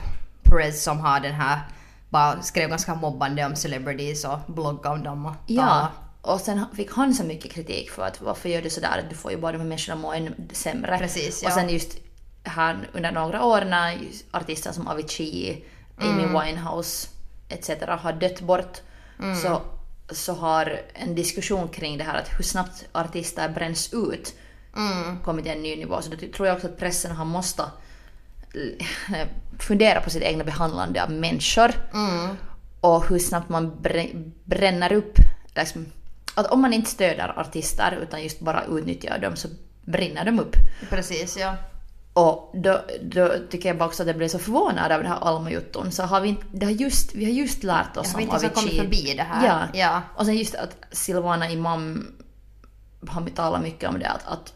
Perez 0.42 0.84
som 0.84 1.00
har 1.00 1.20
den 1.20 1.34
här, 1.34 1.60
bara 2.08 2.42
skrev 2.42 2.70
ganska 2.70 2.94
mobbande 2.94 3.44
om 3.44 3.56
celebrities 3.56 4.24
och 4.24 4.38
bloggade 4.46 4.94
om 4.94 5.02
dem 5.02 5.26
och 5.26 5.34
Ja, 5.46 5.88
och 6.24 6.40
sen 6.40 6.64
fick 6.76 6.92
han 6.92 7.14
så 7.14 7.24
mycket 7.24 7.52
kritik 7.52 7.90
för 7.90 8.02
att 8.06 8.20
varför 8.20 8.48
gör 8.48 8.62
du 8.62 8.70
sådär, 8.70 9.06
du 9.10 9.16
får 9.16 9.30
ju 9.30 9.36
bara 9.38 9.52
de 9.52 9.58
här 9.58 9.64
människorna 9.68 10.00
må 10.00 10.12
ännu 10.12 10.34
sämre. 10.52 10.98
Precis, 10.98 11.42
Och 11.42 11.48
ja. 11.50 11.54
sen 11.54 11.68
just 11.68 11.96
här 12.42 12.88
under 12.92 13.12
några 13.12 13.44
år 13.44 13.60
när 13.64 13.98
artister 14.30 14.72
som 14.72 14.88
Avicii, 14.88 15.64
Amy 15.98 16.22
Mm. 16.24 16.40
Winehouse 16.44 17.08
etc. 17.48 17.70
har 17.88 18.12
dött 18.12 18.40
bort 18.40 18.80
Mm. 19.18 19.36
så, 19.36 19.62
så 20.10 20.32
har 20.34 20.80
en 20.94 21.14
diskussion 21.14 21.68
kring 21.68 21.98
det 21.98 22.04
här 22.04 22.14
att 22.18 22.28
hur 22.38 22.44
snabbt 22.44 22.84
artister 22.92 23.48
bränns 23.48 23.92
ut 23.94 24.34
Mm. 24.76 25.18
kommit 25.24 25.44
till 25.44 25.52
en 25.54 25.62
ny 25.62 25.76
nivå. 25.76 26.02
Så 26.02 26.10
då 26.10 26.16
tror 26.36 26.48
jag 26.48 26.54
också 26.56 26.66
att 26.68 26.78
pressen 26.78 27.16
har 27.16 27.24
måste 27.24 27.62
fundera 29.58 30.00
på 30.00 30.10
sitt 30.10 30.22
egna 30.22 30.44
behandlande 30.44 31.02
av 31.02 31.10
människor 31.10 31.70
Mm. 31.94 32.36
och 32.80 33.08
hur 33.08 33.18
snabbt 33.18 33.48
man 33.48 33.72
brä- 33.82 34.32
bränner 34.44 34.92
upp. 34.92 35.18
Liksom, 35.56 35.86
att 36.34 36.46
om 36.46 36.62
man 36.62 36.72
inte 36.72 36.90
stöder 36.90 37.38
artister 37.40 37.98
utan 38.02 38.22
just 38.22 38.40
bara 38.40 38.64
utnyttjar 38.64 39.18
dem 39.18 39.36
så 39.36 39.48
brinner 39.84 40.24
de 40.24 40.40
upp. 40.40 40.56
Precis, 40.90 41.36
ja. 41.36 41.56
Och 42.12 42.52
då, 42.54 42.80
då 43.02 43.34
tycker 43.50 43.68
jag 43.68 43.78
bara 43.78 43.88
också 43.88 44.02
att 44.02 44.06
jag 44.06 44.16
blev 44.16 44.28
så 44.28 44.38
förvånad 44.38 44.92
av 44.92 45.02
den 45.02 45.12
här 45.12 45.18
Alma-jutton. 45.20 45.92
Så 45.92 46.02
har 46.02 46.20
vi, 46.20 46.36
det 46.52 46.66
har 46.66 46.72
just, 46.72 47.14
vi 47.14 47.24
har 47.24 47.32
just 47.32 47.62
lärt 47.62 47.96
oss 47.96 48.06
Jag 48.12 48.26
har 48.26 48.38
om 48.38 48.44
inte 48.44 48.48
kommit 48.48 48.76
förbi 48.80 49.14
det 49.16 49.22
här. 49.22 49.46
Ja. 49.46 49.80
Ja. 49.80 50.02
Och 50.16 50.26
sen 50.26 50.36
just 50.36 50.54
att 50.54 50.76
Silvana 50.92 51.50
Imam 51.50 52.06
har 53.08 53.26
talat 53.26 53.62
mycket 53.62 53.88
om 53.88 53.98
det 53.98 54.08
att, 54.08 54.26
att, 54.26 54.52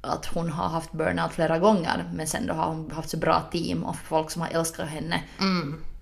att 0.00 0.26
hon 0.26 0.50
har 0.50 0.68
haft 0.68 0.92
burnout 0.92 1.32
flera 1.32 1.58
gånger 1.58 2.10
men 2.14 2.26
sen 2.26 2.46
då 2.46 2.54
har 2.54 2.66
hon 2.66 2.90
haft 2.90 3.10
så 3.10 3.16
bra 3.16 3.42
team 3.52 3.84
och 3.84 3.96
folk 3.96 4.30
som 4.30 4.42
har 4.42 4.48
älskat 4.48 4.88
henne 4.88 5.22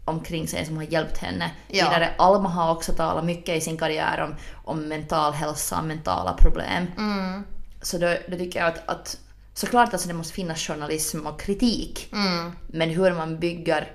omkring 0.04 0.49
sig 0.49 0.66
som 0.66 0.76
har 0.76 0.85
hjälpt 0.85 1.19
henne. 1.19 1.50
Ja. 1.69 1.85
Vidare, 1.85 2.14
Alma 2.19 2.49
har 2.49 2.73
också 2.73 2.92
talat 2.92 3.25
mycket 3.25 3.57
i 3.57 3.61
sin 3.61 3.78
karriär 3.78 4.21
om, 4.21 4.35
om 4.64 4.88
mental 4.88 5.33
hälsa, 5.33 5.83
mentala 5.83 6.33
problem. 6.33 6.87
Mm. 6.99 7.45
Så 7.83 7.99
då, 7.99 8.16
då 8.28 8.37
tycker 8.37 8.61
jag 8.61 8.69
att, 8.69 8.88
att 8.88 9.19
såklart 9.54 9.92
alltså 9.92 10.09
det 10.09 10.14
måste 10.14 10.35
finnas 10.35 10.61
journalism 10.66 11.26
och 11.26 11.40
kritik. 11.40 12.09
Mm. 12.12 12.52
Men 12.66 12.90
hur 12.90 13.12
man 13.12 13.38
bygger 13.38 13.92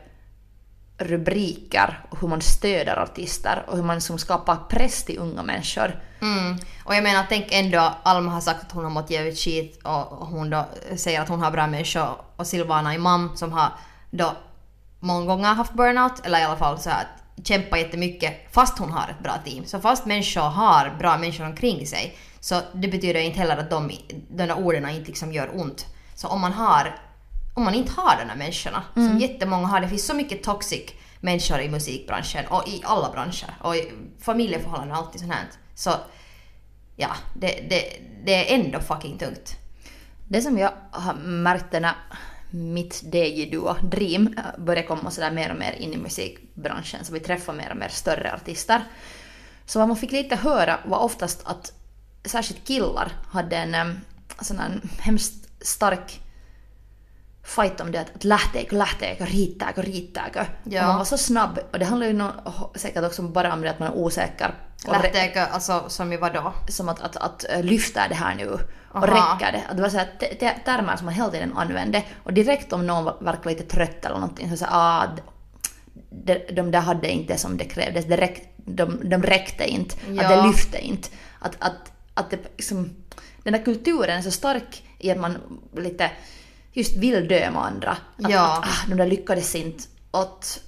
rubriker 0.98 2.00
och 2.10 2.22
hur 2.22 2.28
man 2.28 2.42
stöder 2.42 2.98
artister 2.98 3.66
och 3.68 3.78
hur 3.78 3.84
man 3.84 4.02
som 4.02 4.18
skapar 4.18 4.56
press 4.70 5.04
till 5.04 5.20
unga 5.20 5.44
människor. 5.44 6.04
Mm. 6.22 6.58
Och 6.84 6.96
jag 6.96 7.04
menar, 7.04 7.26
tänk 7.30 7.48
ändå, 7.52 7.94
Alma 8.04 8.32
har 8.32 8.42
sagt 8.42 8.62
att 8.62 8.72
hon 8.72 8.84
har 8.84 8.92
mått 8.92 9.10
jävligt 9.10 9.40
skit 9.40 9.80
och 9.84 10.12
och 10.12 10.28
hon 10.28 10.50
då 10.50 10.66
säger 10.96 11.22
att 11.22 11.30
hon 11.30 11.42
har 11.42 11.52
bra 11.52 11.68
människor 11.68 12.08
och 12.36 12.48
Silvana 12.48 12.96
Imam 12.96 13.32
som 13.36 13.52
har 13.52 13.70
då 14.12 14.34
många 15.06 15.26
gånger 15.26 15.54
haft 15.54 15.74
burnout, 15.74 16.26
eller 16.26 16.40
i 16.40 16.44
alla 16.44 16.58
fall 16.58 16.80
så 16.80 16.90
här 16.90 17.08
kämpat 17.44 17.80
jättemycket 17.80 18.54
fast 18.54 18.80
hon 18.80 18.92
har 18.92 19.08
ett 19.10 19.24
bra 19.24 19.38
team. 19.46 19.66
Så 19.66 19.80
fast 19.80 20.06
människor 20.06 20.42
har 20.42 20.96
bra 21.00 21.18
människor 21.18 21.46
omkring 21.46 21.88
sig 21.88 22.18
så 22.40 22.62
det 22.74 22.88
betyder 22.88 23.20
inte 23.20 23.40
heller 23.40 23.58
att 23.58 23.70
de, 23.70 23.92
de 24.30 24.46
där 24.46 24.58
orden 24.58 24.90
inte 24.90 25.08
liksom 25.08 25.34
gör 25.34 25.50
ont. 25.54 25.86
Så 26.16 26.28
om 26.28 26.42
man 26.42 26.54
har, 26.54 27.00
om 27.54 27.64
man 27.64 27.74
inte 27.74 27.92
har 27.92 28.18
de 28.20 28.30
här 28.30 28.38
människorna, 28.38 28.84
som 28.94 29.20
jättemånga 29.20 29.68
har, 29.68 29.80
det 29.80 29.90
finns 29.90 30.06
så 30.06 30.14
mycket 30.14 30.44
toxic 30.44 30.92
människor 31.20 31.60
i 31.60 31.70
musikbranschen 31.70 32.48
och 32.48 32.68
i 32.68 32.82
alla 32.84 33.12
branscher 33.12 33.58
och 33.62 33.76
i 33.76 33.92
familjeförhållanden 34.22 34.92
och 34.92 34.98
allt 34.98 35.20
sånt 35.20 35.34
här. 35.34 35.44
Så 35.76 35.92
ja, 36.96 37.10
det, 37.34 37.48
det, 37.70 38.00
det 38.26 38.54
är 38.54 38.60
ändå 38.60 38.80
fucking 38.80 39.18
tungt. 39.18 39.58
Det 40.28 40.42
som 40.42 40.58
jag 40.58 40.72
har 40.92 41.14
märkt 41.14 41.72
när 41.72 41.96
mitt 42.56 43.04
DJ-duo 43.04 43.76
Dream 43.82 44.28
eh, 44.38 44.64
började 44.64 44.88
komma 44.88 45.12
sådär 45.12 45.32
mer 45.32 45.52
och 45.52 45.60
mer 45.60 45.74
in 45.74 45.94
i 45.94 45.98
musikbranschen 45.98 47.06
så 47.06 47.14
vi 47.14 47.20
träffade 47.20 47.58
mer 47.58 47.72
och 47.72 47.78
mer 47.78 47.90
större 47.90 48.34
artister. 48.34 48.84
Så 49.66 49.80
vad 49.80 49.88
man 49.88 49.98
fick 49.98 50.12
lite 50.12 50.36
höra 50.36 50.80
var 50.86 51.00
oftast 51.00 51.42
att 51.46 51.74
särskilt 52.26 52.68
killar 52.68 53.12
hade 53.32 53.58
en 53.58 53.76
eh, 53.76 53.86
sån 54.42 54.58
här 54.58 54.82
hemskt 55.00 55.50
stark 55.62 56.20
fight 57.46 57.82
om 57.82 57.92
det 57.92 58.00
att, 58.02 58.16
att 58.16 58.24
lähteekö, 58.24 58.76
lähteekö, 58.76 59.26
riittääkö, 59.26 59.82
riittääkö. 59.82 60.46
Ja. 60.64 60.82
Och 60.82 60.88
man 60.88 60.98
var 60.98 61.06
så 61.06 61.18
snabb 61.18 61.60
och 61.72 61.80
det 61.80 61.86
handlar 61.86 62.08
ju 62.08 62.14
nog 62.14 62.32
säkert 62.76 63.04
också 63.04 63.22
bara 63.22 63.54
om 63.54 63.62
det 63.62 63.70
att 63.70 63.80
man 63.80 63.88
är 63.88 63.96
osäker. 63.96 64.54
Lähteekö, 64.88 65.46
alltså 65.46 65.84
som 65.88 66.14
i 66.14 66.18
vadå? 66.18 66.54
som 66.68 66.90
att, 66.90 67.02
att, 67.02 67.18
att 67.18 67.46
äh, 67.50 67.64
lyfta 67.64 68.08
det 68.08 68.16
här 68.16 68.36
nu 68.36 68.48
och 68.48 68.60
Aha. 68.94 69.06
räcka 69.08 69.52
det. 69.52 69.64
Att 69.70 69.76
det 69.76 69.82
var 69.82 69.90
så 69.90 69.98
här, 69.98 70.08
te- 70.20 70.36
te- 70.36 70.60
termer 70.66 70.96
som 70.96 71.06
man 71.06 71.14
hela 71.14 71.30
tiden 71.30 71.58
använde 71.58 72.04
och 72.24 72.34
direkt 72.34 72.74
om 72.74 72.88
någon 72.88 73.26
verkar 73.26 73.50
lite 73.50 73.64
trött 73.64 74.06
eller 74.06 74.16
någonting 74.16 74.50
så 74.50 74.58
sa 74.58 74.66
ah, 74.70 75.08
de, 76.10 76.40
de 76.52 76.72
där 76.72 76.80
hade 76.80 77.12
inte 77.12 77.38
som 77.38 77.58
det 77.58 77.66
krävdes, 77.66 78.06
det 78.06 78.18
räck, 78.18 78.54
de, 78.58 79.10
de 79.10 79.24
räckte 79.24 79.68
inte, 79.68 79.96
att 79.96 80.16
Ja. 80.16 80.36
det 80.42 80.48
lyfte 80.48 80.78
inte. 80.86 81.10
Att, 81.40 81.56
att, 81.60 81.92
att 82.14 82.30
det 82.30 82.38
liksom, 82.58 82.90
den 83.44 83.54
där 83.54 83.64
kulturen 83.66 84.18
är 84.18 84.22
så 84.22 84.32
stark 84.32 84.84
i 85.00 85.12
att 85.12 85.18
man 85.18 85.38
lite 85.78 86.12
just 86.76 86.96
vill 86.98 87.28
dö 87.28 87.52
med 87.52 87.62
andra. 87.66 87.92
Att, 87.92 88.30
Ja. 88.32 88.58
att 88.58 88.66
ah, 88.70 88.88
de 88.90 88.96
där 88.96 89.08
lyckades 89.08 89.56
inte. 89.56 89.84
Och 90.12 90.20
att, 90.22 90.60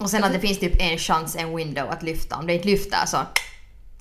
Och 0.00 0.10
sen 0.10 0.24
att 0.24 0.32
det 0.32 0.40
finns 0.40 0.58
typ 0.58 0.82
en 0.82 0.98
chans, 0.98 1.36
en 1.36 1.56
window 1.56 1.90
att 1.90 2.02
lyfta. 2.02 2.36
Om 2.36 2.46
det 2.46 2.54
inte 2.54 2.66
lyfter 2.68 3.06
så 3.06 3.18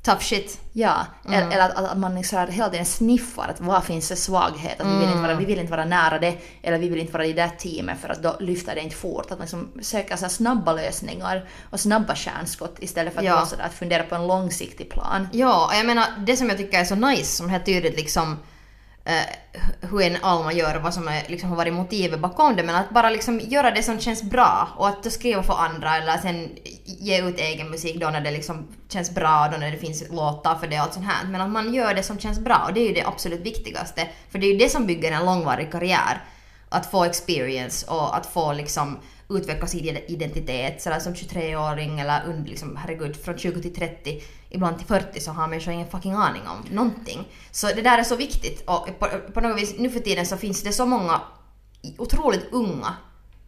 tough 0.03 0.21
shit. 0.21 0.59
Ja, 0.73 1.05
eller, 1.29 1.51
eller 1.51 1.69
att, 1.69 1.75
att 1.91 1.97
man 1.97 2.23
så 2.23 2.37
här 2.37 2.47
hela 2.47 2.69
tiden 2.69 2.85
sniffar 2.85 3.47
att 3.47 3.61
var 3.61 3.81
finns 3.81 4.09
det 4.09 4.15
svaghet, 4.15 4.81
att 4.81 4.87
vi, 4.87 4.97
vill 4.99 5.07
inte 5.07 5.21
vara, 5.21 5.35
vi 5.35 5.45
vill 5.45 5.59
inte 5.59 5.71
vara 5.71 5.85
nära 5.85 6.19
det, 6.19 6.37
eller 6.61 6.77
vi 6.77 6.89
vill 6.89 6.99
inte 6.99 7.13
vara 7.13 7.25
i 7.25 7.33
det 7.33 7.41
där 7.41 7.49
teamet 7.49 7.99
för 8.01 8.09
att 8.09 8.23
då 8.23 8.35
lyfter 8.39 8.75
det 8.75 8.81
inte 8.81 8.95
fort. 8.95 9.25
Att 9.25 9.29
man 9.29 9.39
liksom 9.41 9.71
söker 9.81 10.15
så 10.15 10.21
här 10.21 10.29
snabba 10.29 10.73
lösningar 10.73 11.49
och 11.69 11.79
snabba 11.79 12.15
stjärnskott 12.15 12.75
istället 12.79 13.13
för 13.13 13.19
att, 13.19 13.25
Ja. 13.25 13.47
att 13.59 13.73
fundera 13.73 14.03
på 14.03 14.15
en 14.15 14.27
långsiktig 14.27 14.89
plan. 14.89 15.27
Ja, 15.31 15.67
och 15.67 15.75
jag 15.75 15.85
menar 15.85 16.05
det 16.25 16.37
som 16.37 16.49
jag 16.49 16.57
tycker 16.57 16.79
är 16.79 16.85
så 16.85 16.95
nice, 16.95 17.35
som 17.37 17.49
helt 17.49 17.65
tydligt 17.65 17.95
liksom 17.95 18.39
eh, 19.05 19.59
hur 19.81 20.01
en 20.01 20.17
Alma 20.21 20.53
gör 20.53 20.75
och 20.75 20.81
vad 20.81 20.93
som 20.93 21.07
är, 21.07 21.23
liksom, 21.27 21.49
har 21.49 21.57
varit 21.57 21.73
motivet 21.73 22.19
bakom 22.19 22.55
det 22.55 22.63
men 22.63 22.75
att 22.75 22.89
bara 22.89 23.09
liksom 23.09 23.39
göra 23.39 23.71
det 23.71 23.83
som 23.83 23.99
känns 23.99 24.23
bra 24.23 24.67
och 24.77 24.87
att 24.87 25.11
skriva 25.11 25.43
för 25.43 25.53
andra 25.53 25.97
eller 25.97 26.17
sen 26.17 26.49
ge 26.85 27.21
ut 27.21 27.39
egen 27.39 27.69
musik 27.69 28.01
då 28.01 28.09
när 28.09 28.21
det 28.21 28.31
liksom 28.31 28.67
känns 28.89 29.15
bra 29.15 29.49
då 29.51 29.57
när 29.57 29.71
det 29.71 29.77
finns 29.77 30.09
låtar 30.09 30.55
för 30.55 30.67
det 30.67 30.75
och 30.75 30.81
allt 30.81 30.93
sånt 30.93 31.05
här. 31.05 31.27
Men 31.27 31.41
att 31.41 31.49
man 31.49 31.73
gör 31.73 31.93
det 31.93 32.03
som 32.03 32.19
känns 32.19 32.39
bra 32.39 32.65
och 32.67 32.73
det 32.73 32.79
är 32.79 32.87
ju 32.87 32.93
det 32.93 33.03
absolut 33.07 33.41
viktigaste 33.41 34.07
för 34.29 34.39
det 34.39 34.47
är 34.47 34.51
ju 34.51 34.57
det 34.57 34.69
som 34.69 34.85
bygger 34.85 35.11
en 35.11 35.25
långvarig 35.25 35.71
karriär. 35.71 36.23
Att 36.69 36.91
få 36.91 37.03
experience 37.03 37.87
och 37.91 38.17
att 38.17 38.25
få 38.25 38.53
liksom 38.53 38.99
utveckla 39.37 39.67
sin 39.67 39.97
identitet 40.07 40.81
sådär 40.81 40.99
som 40.99 41.13
23-åring 41.13 41.99
eller 41.99 42.29
und, 42.29 42.49
liksom, 42.49 42.77
herregud 42.77 43.15
från 43.15 43.37
20 43.37 43.61
till 43.61 43.75
30 43.75 44.21
ibland 44.49 44.77
till 44.77 44.87
40 44.87 45.19
så 45.19 45.31
har 45.31 45.47
människor 45.47 45.73
ingen 45.73 45.89
fucking 45.89 46.13
aning 46.13 46.41
om 46.47 46.75
någonting. 46.75 47.27
Så 47.51 47.67
det 47.67 47.81
där 47.81 47.97
är 47.97 48.03
så 48.03 48.15
viktigt 48.15 48.63
och 48.65 48.99
på, 48.99 49.07
på 49.33 49.41
något 49.41 49.61
vis 49.61 49.75
nu 49.77 49.89
för 49.89 49.99
tiden 49.99 50.25
så 50.25 50.37
finns 50.37 50.63
det 50.63 50.71
så 50.71 50.85
många 50.85 51.21
otroligt 51.97 52.47
unga 52.51 52.95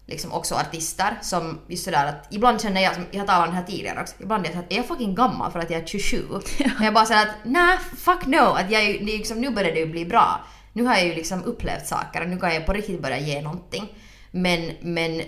liksom 0.08 0.32
också 0.32 0.56
artister 0.56 1.18
som 1.22 1.60
just 1.68 1.86
sådär 1.86 2.06
att 2.06 2.34
ibland 2.34 2.62
känner 2.62 2.82
jag, 2.82 2.96
som 2.96 3.06
jag 3.12 3.20
har 3.20 3.28
talat 3.28 3.48
om 3.48 3.54
det 3.54 3.60
här 3.60 3.68
tidigare 3.68 4.02
också, 4.02 4.16
ibland 4.20 4.46
är 4.46 4.50
jag 4.50 4.60
att 4.60 4.72
är 4.72 4.76
jag 4.76 4.86
fucking 4.86 5.16
gammal 5.16 5.52
för 5.52 5.60
att 5.60 5.70
jag 5.70 5.82
är 5.82 5.86
27? 5.86 6.24
Ja. 6.30 6.70
Och 6.80 6.86
jag 6.86 6.94
bara 6.94 7.06
såhär 7.06 7.26
att 7.26 7.36
nej, 7.44 7.78
fuck 7.98 8.26
no, 8.26 8.54
att 8.56 8.72
jag 8.72 8.84
liksom, 9.02 9.42
nu 9.42 9.50
börjar 9.50 9.72
det 9.72 9.80
ju 9.80 9.86
bli 9.86 10.06
bra. 10.06 10.46
Nu 10.74 10.84
har 10.84 10.96
jag 10.96 11.06
ju 11.06 11.16
liksom 11.16 11.44
upplevt 11.44 11.88
saker 11.88 12.22
och 12.22 12.30
nu 12.30 12.38
kan 12.38 12.54
jag 12.54 12.66
på 12.66 12.74
riktigt 12.74 13.02
börja 13.02 13.20
ge 13.20 13.42
någonting. 13.42 13.94
Men, 14.32 14.72
men 14.82 15.22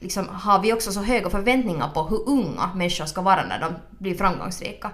liksom, 0.00 0.28
har 0.28 0.62
vi 0.62 0.72
också 0.72 0.92
så 0.92 1.02
höga 1.02 1.30
förväntningar 1.30 1.88
på 1.88 2.02
hur 2.02 2.28
unga 2.28 2.70
människor 2.74 3.06
ska 3.06 3.20
vara 3.20 3.44
när 3.44 3.60
de 3.60 3.74
blir 3.98 4.14
framgångsrika. 4.14 4.90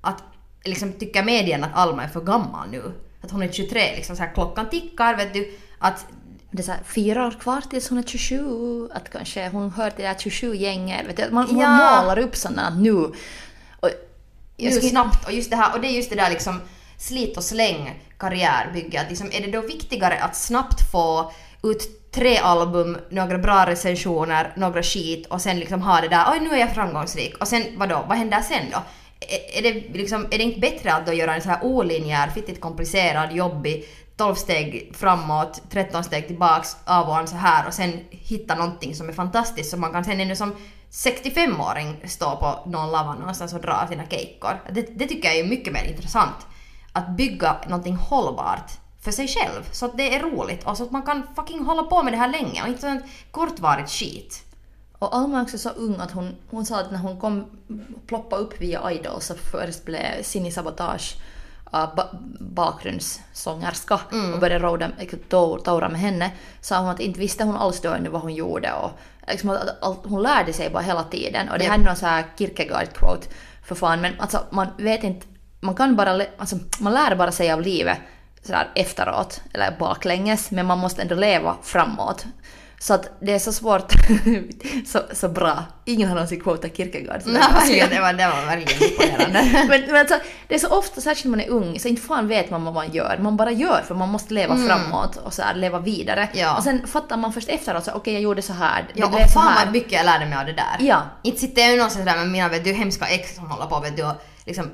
Att 0.00 0.22
liksom 0.64 0.92
tycker 0.92 1.22
medierna 1.24 1.66
att 1.66 1.76
Alma 1.76 2.04
är 2.04 2.08
för 2.08 2.20
gammal 2.20 2.68
nu. 2.70 2.92
Att 3.22 3.30
hon 3.30 3.42
är 3.42 3.52
23, 3.52 3.96
liksom 3.96 4.16
så 4.16 4.22
här, 4.22 4.34
klockan 4.34 4.68
tickar, 4.68 5.16
vet 5.16 5.34
du. 5.34 5.58
Att 5.78 6.06
det 6.50 6.58
är 6.58 6.62
så 6.62 6.72
här, 6.72 6.80
fyra 6.84 7.26
år 7.26 7.30
kvar 7.40 7.60
tills 7.70 7.88
hon 7.88 7.98
är 7.98 8.02
27, 8.02 8.88
att 8.94 9.10
kanske 9.10 9.48
hon 9.48 9.70
hör 9.70 9.90
till 9.90 10.02
det 10.02 10.08
här 10.08 10.14
27-gänget. 10.14 11.32
Man, 11.32 11.54
man 11.54 11.58
Ja. 11.60 12.00
målar 12.02 12.18
upp 12.18 12.36
sådana 12.36 12.66
att 12.66 12.76
nu... 12.78 12.92
Och 12.92 13.90
nu 14.56 14.70
skulle- 14.70 14.90
snabbt 14.90 15.26
och 15.26 15.32
just 15.32 15.50
det 15.50 15.56
här 15.56 15.74
och 15.74 15.80
det 15.80 15.86
är 15.88 15.92
just 15.92 16.10
det 16.10 16.16
där 16.16 16.30
liksom 16.30 16.60
slit 16.98 17.36
och 17.36 17.44
släng 17.44 18.02
karriärbygge. 18.18 19.00
Att 19.00 19.08
liksom, 19.08 19.30
är 19.32 19.40
det 19.40 19.50
då 19.52 19.60
viktigare 19.60 20.18
att 20.18 20.36
snabbt 20.36 20.90
få 20.92 21.32
ut 21.62 21.99
tre 22.10 22.36
album, 22.38 22.98
några 23.10 23.38
bra 23.38 23.66
recensioner, 23.66 24.52
några 24.56 24.82
skit 24.82 25.26
och 25.26 25.40
sen 25.40 25.58
liksom 25.58 25.82
ha 25.82 26.00
det 26.00 26.08
där 26.08 26.24
oj 26.32 26.40
nu 26.40 26.50
är 26.50 26.58
jag 26.58 26.74
framgångsrik 26.74 27.36
och 27.38 27.48
sen 27.48 27.62
vadå, 27.76 28.04
vad 28.08 28.18
händer 28.18 28.40
sen 28.40 28.64
då? 28.72 28.78
Är, 29.20 29.58
är, 29.58 29.72
det 29.72 29.98
liksom, 29.98 30.26
är 30.30 30.38
det 30.38 30.44
inte 30.44 30.60
bättre 30.60 30.92
att 30.92 31.06
då 31.06 31.12
göra 31.12 31.34
en 31.34 31.42
så 31.42 31.48
här 31.48 31.64
olinjär, 31.64 32.28
fittigt 32.28 32.60
komplicerad, 32.60 33.32
jobbig 33.32 33.84
12 34.16 34.34
steg 34.34 34.92
framåt, 34.94 35.62
13 35.70 36.04
steg 36.04 36.26
tillbaks, 36.26 36.76
av 36.84 37.08
och 37.08 37.16
an 37.16 37.28
så 37.28 37.36
här 37.36 37.66
och 37.66 37.74
sen 37.74 37.92
hitta 38.10 38.54
någonting 38.54 38.94
som 38.94 39.08
är 39.08 39.12
fantastiskt 39.12 39.70
som 39.70 39.80
man 39.80 39.92
kan 39.92 40.04
sen 40.04 40.20
ännu 40.20 40.36
som 40.36 40.54
65-åring 40.90 41.96
stå 42.04 42.36
på 42.36 42.70
någon 42.70 42.90
lava 42.90 43.14
någonstans 43.14 43.54
och 43.54 43.60
dra 43.60 43.86
sina 43.88 44.06
keikkor. 44.06 44.60
Det, 44.72 44.98
det 44.98 45.06
tycker 45.06 45.28
jag 45.28 45.38
är 45.38 45.44
mycket 45.44 45.72
mer 45.72 45.84
intressant. 45.84 46.46
Att 46.92 47.16
bygga 47.16 47.56
någonting 47.66 47.96
hållbart 47.96 48.79
för 49.00 49.10
sig 49.10 49.28
själv. 49.28 49.62
Så 49.72 49.86
att 49.86 49.96
det 49.96 50.14
är 50.14 50.20
roligt. 50.20 50.66
Och 50.66 50.76
så 50.76 50.82
att 50.82 50.90
man 50.90 51.02
kan 51.02 51.22
fucking 51.36 51.64
hålla 51.64 51.82
på 51.82 52.02
med 52.02 52.12
det 52.12 52.16
här 52.16 52.28
länge. 52.28 52.62
Och 52.62 52.68
inte 52.68 52.80
sånt 52.80 53.04
kortvarigt 53.30 53.90
skit. 53.90 54.44
Och 54.98 55.16
Alma 55.16 55.38
är 55.38 55.42
också 55.42 55.58
så 55.58 55.68
ung 55.68 55.96
att 56.00 56.10
hon, 56.10 56.36
hon 56.50 56.66
sa 56.66 56.80
att 56.80 56.90
när 56.90 56.98
hon 56.98 57.20
kom 57.20 57.46
ploppa 58.06 58.36
upp 58.36 58.60
via 58.60 58.92
Idol 58.92 59.20
så 59.20 59.34
först 59.34 59.84
blev 59.84 60.22
Sini 60.22 60.50
Sabotage 60.50 61.16
uh, 61.74 61.94
ba 61.94 62.04
bakgrundssångerska 62.40 64.00
och 64.34 64.40
började 64.40 64.64
råda, 64.64 64.88
to- 65.30 65.58
toura 65.58 65.88
med 65.88 66.00
henne. 66.00 66.30
Sa 66.60 66.78
hon 66.78 66.88
att 66.88 67.00
inte 67.00 67.20
visste 67.20 67.44
hon 67.44 67.56
alls 67.56 67.80
då 67.80 67.90
ännu 67.90 68.08
vad 68.08 68.22
hon 68.22 68.34
gjorde 68.34 68.72
och 68.72 68.90
liksom 69.28 69.50
att, 69.50 69.82
att, 69.82 69.98
hon 70.04 70.22
lärde 70.22 70.52
sig 70.52 70.70
bara 70.70 70.82
hela 70.82 71.04
tiden. 71.04 71.48
Och 71.48 71.58
det 71.58 71.64
här 71.64 71.78
är 71.78 71.84
någon 71.84 71.96
så 71.96 72.06
här 72.06 72.24
Kierkegaard-quote 72.36 73.28
för 73.64 73.74
fan. 73.74 74.00
Men 74.00 74.20
alltså 74.20 74.44
man 74.50 74.66
vet 74.76 75.02
inte, 75.04 75.26
man 75.60 75.74
kan 75.74 75.96
bara, 75.96 76.26
alltså 76.38 76.56
man 76.80 76.92
lär 76.92 77.16
bara 77.16 77.32
sig 77.32 77.52
av 77.52 77.60
livet 77.60 77.98
sådär 78.42 78.68
efteråt 78.74 79.40
eller 79.54 79.76
baklänges 79.78 80.50
men 80.50 80.66
man 80.66 80.78
måste 80.78 81.02
ändå 81.02 81.14
leva 81.14 81.56
framåt. 81.62 82.24
Så 82.82 82.94
att 82.94 83.10
det 83.20 83.32
är 83.34 83.38
så 83.38 83.52
svårt, 83.52 83.92
så, 84.86 85.00
så 85.12 85.28
bra. 85.28 85.64
Ingen 85.84 86.08
har 86.08 86.14
någonsin 86.14 86.40
quotat 86.40 86.76
Kierkegaard. 86.76 87.22
så 87.22 87.28
Nej, 87.28 87.42
ganska- 87.52 87.86
det 87.88 88.00
var, 88.00 88.12
det 88.12 88.26
var 88.26 88.46
verkligen 88.46 88.92
imponerande. 88.92 89.64
men, 89.68 89.80
men 89.86 89.96
alltså, 89.96 90.14
det 90.48 90.54
är 90.54 90.58
så 90.58 90.68
ofta, 90.68 91.00
särskilt 91.00 91.24
när 91.24 91.30
man 91.30 91.40
är 91.40 91.48
ung, 91.50 91.80
så 91.80 91.88
inte 91.88 92.02
fan 92.02 92.28
vet 92.28 92.50
man 92.50 92.64
vad 92.64 92.74
man 92.74 92.92
gör. 92.92 93.18
Man 93.18 93.36
bara 93.36 93.50
gör 93.50 93.82
för 93.88 93.94
man 93.94 94.08
måste 94.08 94.34
leva 94.34 94.56
framåt 94.56 95.16
och 95.16 95.34
så 95.34 95.42
här, 95.42 95.54
leva 95.54 95.78
vidare. 95.78 96.20
Mm. 96.24 96.38
Ja. 96.38 96.56
Och 96.56 96.62
sen 96.64 96.86
fattar 96.86 97.16
man 97.16 97.32
först 97.32 97.48
efteråt 97.48 97.88
okej 97.94 98.12
jag 98.14 98.22
gjorde 98.22 98.42
så 98.42 98.52
här. 98.52 98.84
Ja, 98.94 99.08
blev 99.08 99.22
och 99.24 99.30
så 99.30 99.40
fan 99.40 99.52
här. 99.52 99.64
vad 99.64 99.72
mycket 99.72 99.92
jag 99.92 100.04
lärde 100.06 100.26
mig 100.26 100.38
av 100.38 100.46
det 100.46 100.52
där. 100.52 100.76
Ja. 100.86 101.02
Inte 101.22 101.40
sitter 101.40 101.62
jag 101.62 101.70
ju 101.70 101.76
någonstans 101.76 102.04
där 102.04 102.16
med 102.16 102.28
mina 102.28 102.48
vet 102.48 102.64
du, 102.64 102.72
hemska 102.72 103.06
ex 103.06 103.34
som 103.36 103.50
håller 103.50 103.66
på 103.66 103.80
vet 103.80 103.96
du, 103.96 104.04
och 104.04 104.14
liksom 104.46 104.70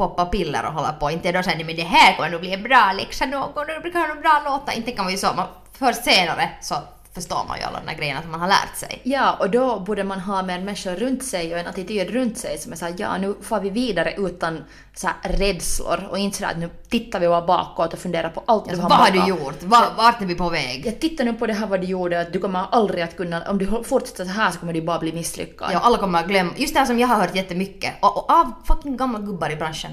poppa 0.00 0.26
piller 0.26 0.66
och 0.66 0.72
hålla 0.72 0.92
på. 0.92 1.10
Inte 1.10 1.32
då 1.32 1.42
såhär 1.42 1.64
men 1.64 1.76
det 1.76 1.82
här 1.82 2.16
kommer 2.16 2.30
nog 2.30 2.40
bli 2.40 2.52
en 2.54 2.62
bra 2.62 2.92
läxa 2.92 3.26
någon, 3.26 3.66
det 3.82 3.90
kan 3.90 4.08
nog 4.08 4.20
bra 4.20 4.42
låta. 4.44 4.72
Inte 4.72 4.92
kan 4.92 5.04
man 5.04 5.12
ju 5.12 5.18
så. 5.18 5.32
Man, 5.36 5.46
först 5.78 6.04
senare 6.04 6.50
så 6.60 6.74
förstår 7.14 7.44
man 7.48 7.58
ju 7.58 7.64
alla 7.64 7.80
de 7.80 7.86
där 7.86 7.98
grejerna 7.98 8.22
som 8.22 8.30
man 8.30 8.40
har 8.40 8.48
lärt 8.48 8.76
sig. 8.76 9.00
Ja, 9.02 9.36
och 9.40 9.50
då 9.50 9.80
borde 9.80 10.04
man 10.04 10.20
ha 10.20 10.42
med 10.42 10.64
människor 10.64 10.90
runt 10.90 11.24
sig 11.24 11.54
och 11.54 11.60
en 11.60 11.66
attityd 11.66 12.10
runt 12.10 12.38
sig 12.38 12.58
som 12.58 12.72
är 12.72 12.76
såhär, 12.76 12.94
ja 12.98 13.18
nu 13.18 13.34
får 13.42 13.60
vi 13.60 13.70
vidare 13.70 14.14
utan 14.18 14.64
så 14.94 15.06
här 15.06 15.32
rädslor 15.32 16.08
och 16.10 16.18
inte 16.18 16.36
sådär 16.36 16.50
att 16.50 16.58
nu 16.58 16.70
tittar 16.88 17.20
vi 17.20 17.28
bara 17.28 17.46
bakåt 17.46 17.92
och 17.92 17.98
funderar 17.98 18.30
på 18.30 18.42
allt 18.46 18.64
du 18.64 18.70
Alltså, 18.70 18.82
har 18.82 18.90
vad 18.90 18.98
har 18.98 19.10
du 19.10 19.28
gjort? 19.28 19.62
Va, 19.62 19.86
vart 19.96 20.22
är 20.22 20.26
vi 20.26 20.34
på 20.34 20.48
väg? 20.48 20.86
Jag 20.86 21.00
tittar 21.00 21.24
nu 21.24 21.32
på 21.32 21.46
det 21.46 21.52
här 21.52 21.66
vad 21.66 21.80
du 21.80 21.86
gjorde, 21.86 22.20
att 22.20 22.32
du 22.32 22.38
kommer 22.38 22.64
aldrig 22.70 23.02
att 23.02 23.16
kunna, 23.16 23.50
om 23.50 23.58
du 23.58 23.66
fortsätter 23.84 24.24
så 24.24 24.30
här 24.30 24.50
så 24.50 24.58
kommer 24.58 24.72
du 24.72 24.82
bara 24.82 24.98
bli 24.98 25.12
misslyckad. 25.12 25.70
Ja, 25.72 25.78
alla 25.78 25.98
kommer 25.98 26.18
att 26.18 26.28
glömma. 26.28 26.52
Just 26.56 26.74
det 26.74 26.80
här 26.80 26.86
som 26.86 26.98
jag 26.98 27.08
har 27.08 27.16
hört 27.16 27.34
jättemycket. 27.36 27.94
Och, 28.00 28.16
och 28.16 28.30
av 28.32 28.52
fucking 28.66 28.96
gamla 28.96 29.18
gubbar 29.18 29.50
i 29.50 29.56
branschen. 29.56 29.90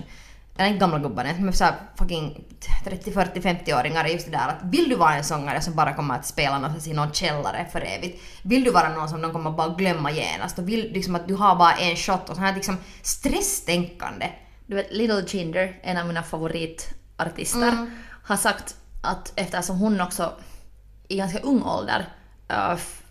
Eller 0.57 0.67
inte 0.67 0.79
gamla 0.79 0.99
gubbar, 0.99 1.23
men 1.39 1.53
såhär 1.53 1.73
fucking 1.95 2.43
30, 2.83 3.11
40, 3.11 3.39
50-åringar 3.39 4.03
är 4.05 4.09
just 4.09 4.25
det 4.25 4.31
där 4.31 4.47
att 4.47 4.63
vill 4.63 4.89
du 4.89 4.95
vara 4.95 5.15
en 5.15 5.23
sångare 5.23 5.61
som 5.61 5.75
bara 5.75 5.93
kommer 5.93 6.15
att 6.15 6.25
spela 6.25 6.55
någonstans 6.59 6.87
i 6.87 6.93
någon 6.93 7.13
källare 7.13 7.67
för 7.71 7.81
evigt? 7.81 8.21
Vill 8.43 8.63
du 8.63 8.71
vara 8.71 8.89
någon 8.89 9.09
som 9.09 9.21
de 9.21 9.31
kommer 9.33 9.51
bara 9.51 9.69
glömma 9.75 10.11
genast? 10.11 10.59
Och 10.59 10.69
vill 10.69 10.91
liksom 10.93 11.15
att 11.15 11.27
du 11.27 11.33
har 11.35 11.55
bara 11.55 11.73
en 11.73 11.95
shot 11.95 12.21
och 12.21 12.27
sånt 12.35 12.39
här 12.39 12.55
liksom 12.55 12.77
stresstänkande. 13.01 14.29
Du 14.67 14.75
vet, 14.75 14.91
Little 14.91 15.23
Jinder, 15.27 15.79
en 15.83 15.97
av 15.97 16.05
mina 16.07 16.23
favoritartister, 16.23 17.67
Mm. 17.67 17.91
har 18.23 18.37
sagt 18.37 18.75
att 19.03 19.33
eftersom 19.35 19.77
hon 19.77 20.01
också 20.01 20.33
i 21.07 21.17
ganska 21.17 21.39
ung 21.39 21.63
ålder 21.63 22.05
f- 22.73 23.01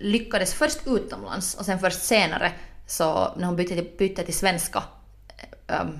lyckades 0.00 0.54
först 0.54 0.78
utomlands 0.86 1.54
och 1.54 1.64
sen 1.64 1.78
först 1.78 2.02
senare 2.02 2.52
så 2.86 3.34
när 3.36 3.46
hon 3.46 3.56
bytte 3.56 3.74
till, 3.74 3.90
bytte 3.98 4.22
till 4.24 4.34
svenska 4.34 4.82
ähm, 5.68 5.98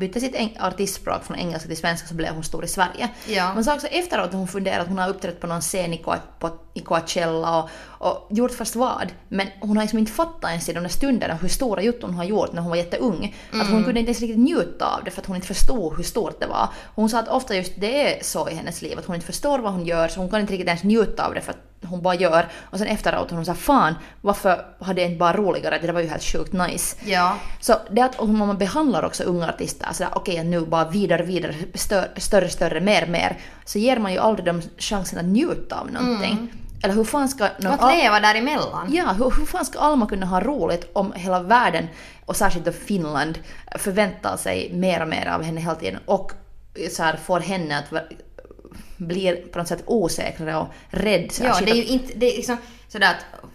bytte 0.00 0.20
sitt 0.20 0.56
artistspråk 0.60 1.24
från 1.24 1.36
engelska 1.36 1.68
till 1.68 1.76
svenska 1.76 2.08
så 2.08 2.14
blev 2.14 2.34
hon 2.34 2.44
stor 2.44 2.64
i 2.64 2.68
Sverige. 2.68 3.08
Ja. 3.26 3.54
Man 3.54 3.64
sa 3.64 3.74
också 3.74 3.86
efteråt 3.86 4.26
att 4.26 4.32
hon 4.32 4.48
funderade 4.48 4.82
att 4.82 4.88
hon 4.88 4.98
har 4.98 5.08
uppträtt 5.08 5.40
på 5.40 5.46
någon 5.46 5.60
scen 5.60 5.92
i, 5.92 6.02
Coa- 6.04 6.20
på, 6.38 6.50
i 6.74 6.80
Coachella 6.80 7.62
och, 7.62 7.70
och 8.08 8.26
gjort 8.30 8.52
fast 8.52 8.76
vad. 8.76 9.12
Men 9.28 9.46
hon 9.60 9.76
har 9.76 9.84
liksom 9.84 9.98
inte 9.98 10.12
fattat 10.12 10.50
ens 10.50 10.68
i 10.68 10.72
de 10.72 10.80
där 10.80 10.88
stunderna 10.88 11.34
hur 11.34 11.48
stora 11.48 11.82
jotton 11.82 12.10
hon 12.10 12.18
har 12.18 12.24
gjort 12.24 12.52
när 12.52 12.62
hon 12.62 12.70
var 12.70 12.76
jätteung. 12.76 13.36
Att 13.52 13.70
hon 13.70 13.84
kunde 13.84 14.00
inte 14.00 14.10
ens 14.10 14.20
riktigt 14.20 14.38
njuta 14.38 14.96
av 14.96 15.04
det 15.04 15.10
för 15.10 15.20
att 15.20 15.26
hon 15.26 15.36
inte 15.36 15.48
förstod 15.48 15.96
hur 15.96 16.04
stort 16.04 16.40
det 16.40 16.46
var. 16.46 16.68
Hon 16.94 17.08
sa 17.08 17.18
att 17.18 17.28
ofta 17.28 17.56
just 17.56 17.72
det 17.76 18.18
är 18.18 18.22
så 18.22 18.48
i 18.48 18.54
hennes 18.54 18.82
liv 18.82 18.98
att 18.98 19.06
hon 19.06 19.14
inte 19.14 19.26
förstår 19.26 19.58
vad 19.58 19.72
hon 19.72 19.86
gör 19.86 20.08
så 20.08 20.20
hon 20.20 20.30
kan 20.30 20.40
inte 20.40 20.52
riktigt 20.52 20.68
ens 20.68 20.82
njuta 20.82 21.26
av 21.26 21.34
det 21.34 21.40
för 21.40 21.50
att 21.50 21.58
hon 21.86 22.02
bara 22.02 22.14
gör. 22.14 22.48
Och 22.54 22.78
sen 22.78 22.86
efteråt 22.86 23.30
hon 23.30 23.44
sa 23.44 23.54
fan 23.54 23.94
varför 24.20 24.66
hade 24.80 25.00
jag 25.00 25.10
inte 25.10 25.18
bara 25.18 25.36
roligare? 25.36 25.78
Det 25.80 25.86
där 25.86 25.94
var 25.94 26.00
ju 26.00 26.08
helt 26.08 26.22
sjukt 26.22 26.52
nice. 26.52 26.96
Ja. 27.04 27.36
Så 27.60 27.74
det 27.90 28.00
att 28.00 28.20
om 28.20 28.38
man 28.38 28.58
behandlar 28.58 29.04
också 29.04 29.24
unga 29.24 29.48
artister 29.48 29.88
sådär 29.92 30.12
okej 30.14 30.44
nu 30.44 30.60
bara 30.60 30.88
vidare, 30.90 31.22
vidare, 31.22 31.54
större, 31.74 32.08
större, 32.16 32.48
större, 32.48 32.80
mer, 32.80 33.06
mer. 33.06 33.38
Så 33.64 33.78
ger 33.78 33.98
man 33.98 34.12
ju 34.12 34.18
aldrig 34.18 34.46
dem 34.46 34.62
chansen 34.78 35.18
att 35.18 35.24
njuta 35.24 35.80
av 35.80 35.90
någonting. 35.90 36.48
Eller 36.84 36.94
hur 36.94 37.04
fan 37.04 37.28
ska... 37.28 37.44
Och 37.44 37.64
att 37.64 37.96
leva 37.96 38.20
däremellan. 38.20 38.94
Ja, 38.94 39.12
hur, 39.12 39.30
hur 39.38 39.46
fan 39.46 39.64
ska 39.64 39.78
Alma 39.78 40.06
kunna 40.06 40.26
ha 40.26 40.40
roligt 40.40 40.90
om 40.92 41.12
hela 41.12 41.40
världen, 41.40 41.88
och 42.26 42.36
särskilt 42.36 42.64
då 42.64 42.72
Finland, 42.72 43.38
förväntar 43.78 44.36
sig 44.36 44.70
mer 44.72 45.02
och 45.02 45.08
mer 45.08 45.26
av 45.26 45.42
henne 45.42 45.60
hela 45.60 45.74
tiden 45.74 45.98
och 46.06 46.32
så 46.90 47.02
här, 47.02 47.16
får 47.16 47.40
henne 47.40 47.78
att 47.78 48.02
bli 48.96 49.36
på 49.52 49.58
något 49.58 49.68
sätt 49.68 49.82
osäkrare 49.86 50.56
och 50.56 50.68
rädd. 50.88 51.32
Så 51.32 51.44
Ja, 51.44 51.60
det 51.60 51.70
är 51.70 51.74
ju 51.74 51.84
inte, 51.84 52.12
det 52.16 52.32
är 52.32 52.36
liksom 52.36 52.56
sådär 52.88 53.10
att 53.10 53.50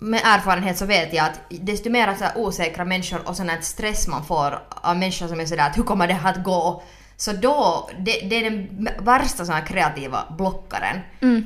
med 0.00 0.20
erfarenhet 0.24 0.78
så 0.78 0.86
vet 0.86 1.12
jag 1.12 1.26
att 1.26 1.40
desto 1.48 1.90
mer 1.90 2.14
så 2.14 2.40
osäkra 2.40 2.84
människor 2.84 3.28
och 3.28 3.36
sån 3.36 3.48
här 3.48 3.60
stress 3.60 4.08
man 4.08 4.24
får 4.24 4.58
av 4.68 4.96
människor 4.96 5.28
som 5.28 5.40
är 5.40 5.46
sådär 5.46 5.66
att 5.66 5.78
hur 5.78 5.82
kommer 5.82 6.06
det 6.06 6.14
här 6.14 6.30
att 6.30 6.44
gå? 6.44 6.82
Så 7.16 7.32
då, 7.32 7.90
det, 7.98 8.20
det 8.20 8.36
är 8.36 8.50
den 8.50 8.88
värsta 9.00 9.44
sån 9.44 9.62
kreativa 9.62 10.24
blockaren 10.38 11.00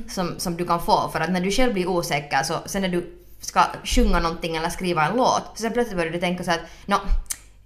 som, 0.07 0.39
som 0.39 0.57
du 0.57 0.65
kan 0.65 0.81
få 0.81 1.09
för 1.09 1.19
att 1.19 1.31
när 1.31 1.41
du 1.41 1.51
själv 1.51 1.73
blir 1.73 1.87
osäker 1.87 2.43
så 2.43 2.53
sen 2.65 2.81
när 2.81 2.89
du 2.89 3.13
ska 3.39 3.63
sjunga 3.83 4.19
någonting 4.19 4.55
eller 4.55 4.69
skriva 4.69 5.05
en 5.05 5.17
låt 5.17 5.51
så 5.55 5.61
sen 5.61 5.73
plötsligt 5.73 5.97
börjar 5.97 6.11
du 6.11 6.19
tänka 6.19 6.43
så 6.43 6.51
att 6.51 6.61
nå, 6.85 6.97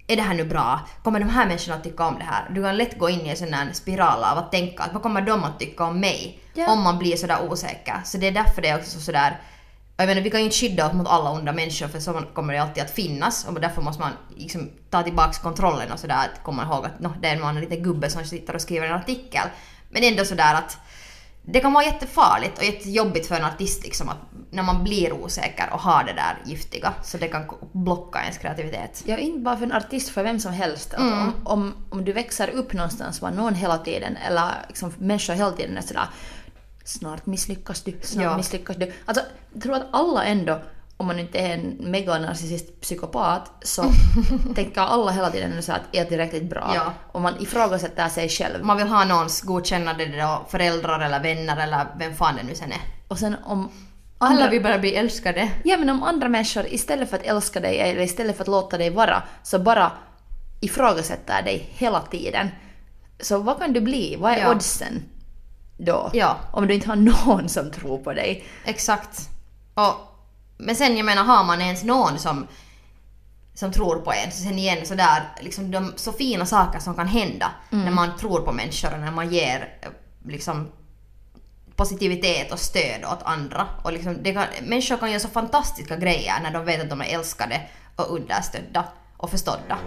är 0.06 0.16
det 0.16 0.22
här 0.22 0.34
nu 0.34 0.44
bra? 0.44 0.80
Kommer 1.02 1.20
de 1.20 1.28
här 1.28 1.46
människorna 1.46 1.76
att 1.76 1.84
tycka 1.84 2.06
om 2.06 2.18
det 2.18 2.24
här? 2.24 2.50
Du 2.50 2.62
kan 2.62 2.76
lätt 2.76 2.98
gå 2.98 3.10
in 3.10 3.26
i 3.26 3.28
en 3.28 3.36
sån 3.36 3.52
här 3.52 3.72
spiral 3.72 4.24
av 4.24 4.38
att 4.38 4.52
tänka 4.52 4.82
att 4.82 4.92
vad 4.92 5.02
kommer 5.02 5.20
de 5.20 5.44
att 5.44 5.58
tycka 5.58 5.84
om 5.84 6.00
mig? 6.00 6.38
Ja. 6.54 6.72
Om 6.72 6.82
man 6.82 6.98
blir 6.98 7.16
sådär 7.16 7.50
osäker. 7.50 8.00
Så 8.04 8.18
det 8.18 8.26
är 8.26 8.32
därför 8.32 8.62
det 8.62 8.68
är 8.68 8.78
också 8.78 9.00
sådär 9.00 9.40
jag 10.02 10.08
menar, 10.08 10.22
vi 10.22 10.30
kan 10.30 10.40
ju 10.40 10.44
inte 10.44 10.56
skydda 10.56 10.86
oss 10.86 10.92
mot 10.92 11.08
alla 11.08 11.30
onda 11.30 11.52
människor 11.52 11.88
för 11.88 12.00
så 12.00 12.12
kommer 12.34 12.52
det 12.52 12.62
alltid 12.62 12.82
att 12.82 12.90
finnas 12.90 13.46
och 13.48 13.60
därför 13.60 13.82
måste 13.82 14.02
man 14.02 14.12
liksom 14.36 14.70
ta 14.90 15.02
tillbaks 15.02 15.38
kontrollen 15.38 15.92
och 15.92 15.98
sådär 15.98 16.28
att 16.34 16.42
komma 16.42 16.62
ihåg 16.62 16.86
att 16.86 17.00
no, 17.00 17.14
det 17.20 17.28
är 17.28 17.48
en 17.48 17.60
liten 17.60 17.82
gubbe 17.82 18.10
som 18.10 18.24
sitter 18.24 18.54
och 18.54 18.60
skriver 18.60 18.86
en 18.86 18.94
artikel. 18.94 19.48
Men 19.90 20.04
ändå 20.04 20.24
sådär 20.24 20.54
att 20.54 20.78
det 21.44 21.60
kan 21.60 21.72
vara 21.72 21.84
jättefarligt 21.84 22.58
och 22.58 22.64
jättejobbigt 22.64 23.26
för 23.26 23.34
en 23.34 23.44
artist 23.44 23.84
liksom 23.84 24.08
att 24.08 24.18
när 24.50 24.62
man 24.62 24.84
blir 24.84 25.12
osäker 25.12 25.68
och 25.72 25.80
har 25.80 26.04
det 26.04 26.12
där 26.12 26.38
giftiga 26.44 26.92
så 27.02 27.18
det 27.18 27.28
kan 27.28 27.44
blocka 27.72 28.20
ens 28.20 28.38
kreativitet. 28.38 29.02
Ja, 29.06 29.16
inte 29.16 29.38
bara 29.38 29.56
för 29.56 29.64
en 29.64 29.72
artist, 29.72 30.08
för 30.08 30.22
vem 30.22 30.40
som 30.40 30.52
helst. 30.52 30.94
Att 30.94 31.00
om, 31.00 31.32
om, 31.44 31.74
om 31.90 32.04
du 32.04 32.12
växer 32.12 32.50
upp 32.50 32.72
någonstans 32.72 33.22
var 33.22 33.30
någon 33.30 33.54
hela 33.54 33.78
tiden, 33.78 34.16
eller 34.16 34.50
liksom 34.68 34.92
människor 34.98 35.34
hela 35.34 35.50
tiden 35.50 35.76
är 35.76 35.82
sådär 35.82 36.06
snart 36.84 37.26
misslyckas 37.26 37.82
du, 37.82 37.98
snart 38.02 38.24
Ja. 38.24 38.36
misslyckas 38.36 38.76
du. 38.76 38.92
Alltså, 39.04 39.24
jag 39.52 39.62
tror 39.62 39.74
att 39.74 39.86
alla 39.90 40.24
ändå, 40.24 40.60
om 40.96 41.06
man 41.06 41.18
inte 41.18 41.38
är 41.38 41.54
en 41.54 41.76
meganarcissist 41.80 42.80
psykopat, 42.80 43.50
så 43.62 43.82
tänker 44.54 44.80
alla 44.80 45.10
hela 45.10 45.30
tiden 45.30 45.62
så 45.62 45.72
att 45.72 45.80
är 45.92 46.04
tillräckligt 46.04 46.50
bra? 46.50 46.72
Ja. 46.74 46.92
Och 47.12 47.20
man 47.20 47.42
ifrågasätter 47.42 48.08
sig 48.08 48.28
själv. 48.28 48.64
Man 48.64 48.76
vill 48.76 48.86
ha 48.88 49.04
någons 49.04 49.40
godkännande 49.42 50.06
då, 50.06 50.46
föräldrar 50.50 51.00
eller 51.00 51.20
vänner 51.22 51.56
eller 51.62 51.86
vem 51.98 52.14
fan 52.14 52.36
det 52.36 52.42
nu 52.42 52.54
sen 52.54 52.72
är. 52.72 52.80
Och 53.08 53.18
sen 53.18 53.36
om 53.44 53.70
Alla 54.18 54.30
andra, 54.30 54.50
vill 54.50 54.62
bara 54.62 54.78
bli 54.78 54.94
älskade. 54.94 55.50
ja, 55.64 55.76
men 55.76 55.90
om 55.90 56.02
andra 56.02 56.28
människor 56.28 56.66
istället 56.66 57.10
för 57.10 57.16
att 57.16 57.22
älska 57.26 57.60
dig 57.60 57.78
eller 57.78 58.00
istället 58.02 58.36
för 58.36 58.44
att 58.44 58.48
låta 58.48 58.78
dig 58.78 58.90
vara, 58.90 59.22
så 59.42 59.58
bara 59.58 59.92
ifrågasätter 60.60 61.42
dig 61.42 61.68
hela 61.72 62.00
tiden. 62.00 62.48
Så 63.20 63.38
vad 63.38 63.58
kan 63.58 63.72
du 63.72 63.80
bli? 63.80 64.16
Vad 64.16 64.32
är 64.32 64.38
Ja. 64.38 64.50
oddsen 64.54 65.02
då? 65.76 66.10
Ja. 66.12 66.36
Om 66.52 66.66
du 66.66 66.74
inte 66.74 66.88
har 66.88 66.96
någon 66.96 67.48
som 67.48 67.70
tror 67.70 67.98
på 67.98 68.12
dig. 68.12 68.44
Exakt. 68.64 69.28
Och, 69.74 69.94
men 70.56 70.76
sen 70.76 70.96
jag 70.96 71.06
menar 71.06 71.24
har 71.24 71.44
man 71.44 71.60
ens 71.60 71.84
någon 71.84 72.18
som, 72.18 72.46
som 73.54 73.72
tror 73.72 73.96
på 73.96 74.12
en, 74.12 74.32
så 74.32 74.42
sen 74.42 74.58
igen 74.58 74.86
sådär, 74.86 75.22
liksom 75.40 75.70
de 75.70 75.92
så 75.96 76.12
fina 76.12 76.46
saker 76.46 76.78
som 76.78 76.94
kan 76.94 77.06
hända 77.06 77.50
när 77.70 77.90
man 77.90 78.16
tror 78.16 78.40
på 78.40 78.52
människor 78.52 78.94
och 78.94 79.00
när 79.00 79.10
man 79.10 79.30
ger 79.30 79.78
eh, 79.82 79.88
liksom 80.26 80.68
positivitet 81.76 82.52
och 82.52 82.58
stöd 82.58 83.04
åt 83.04 83.22
andra. 83.22 83.66
Och 83.82 83.92
liksom, 83.92 84.24
kan, 84.24 84.44
människor 84.62 84.96
kan 84.96 85.10
göra 85.10 85.20
så 85.20 85.28
fantastiska 85.28 85.96
grejer 85.96 86.34
när 86.42 86.52
de 86.52 86.64
vet 86.64 86.82
att 86.82 86.90
de 86.90 87.00
är 87.00 87.14
älskade 87.14 87.60
och 87.96 88.14
understödda 88.14 88.84
och 89.16 89.30
förstådda. 89.30 89.78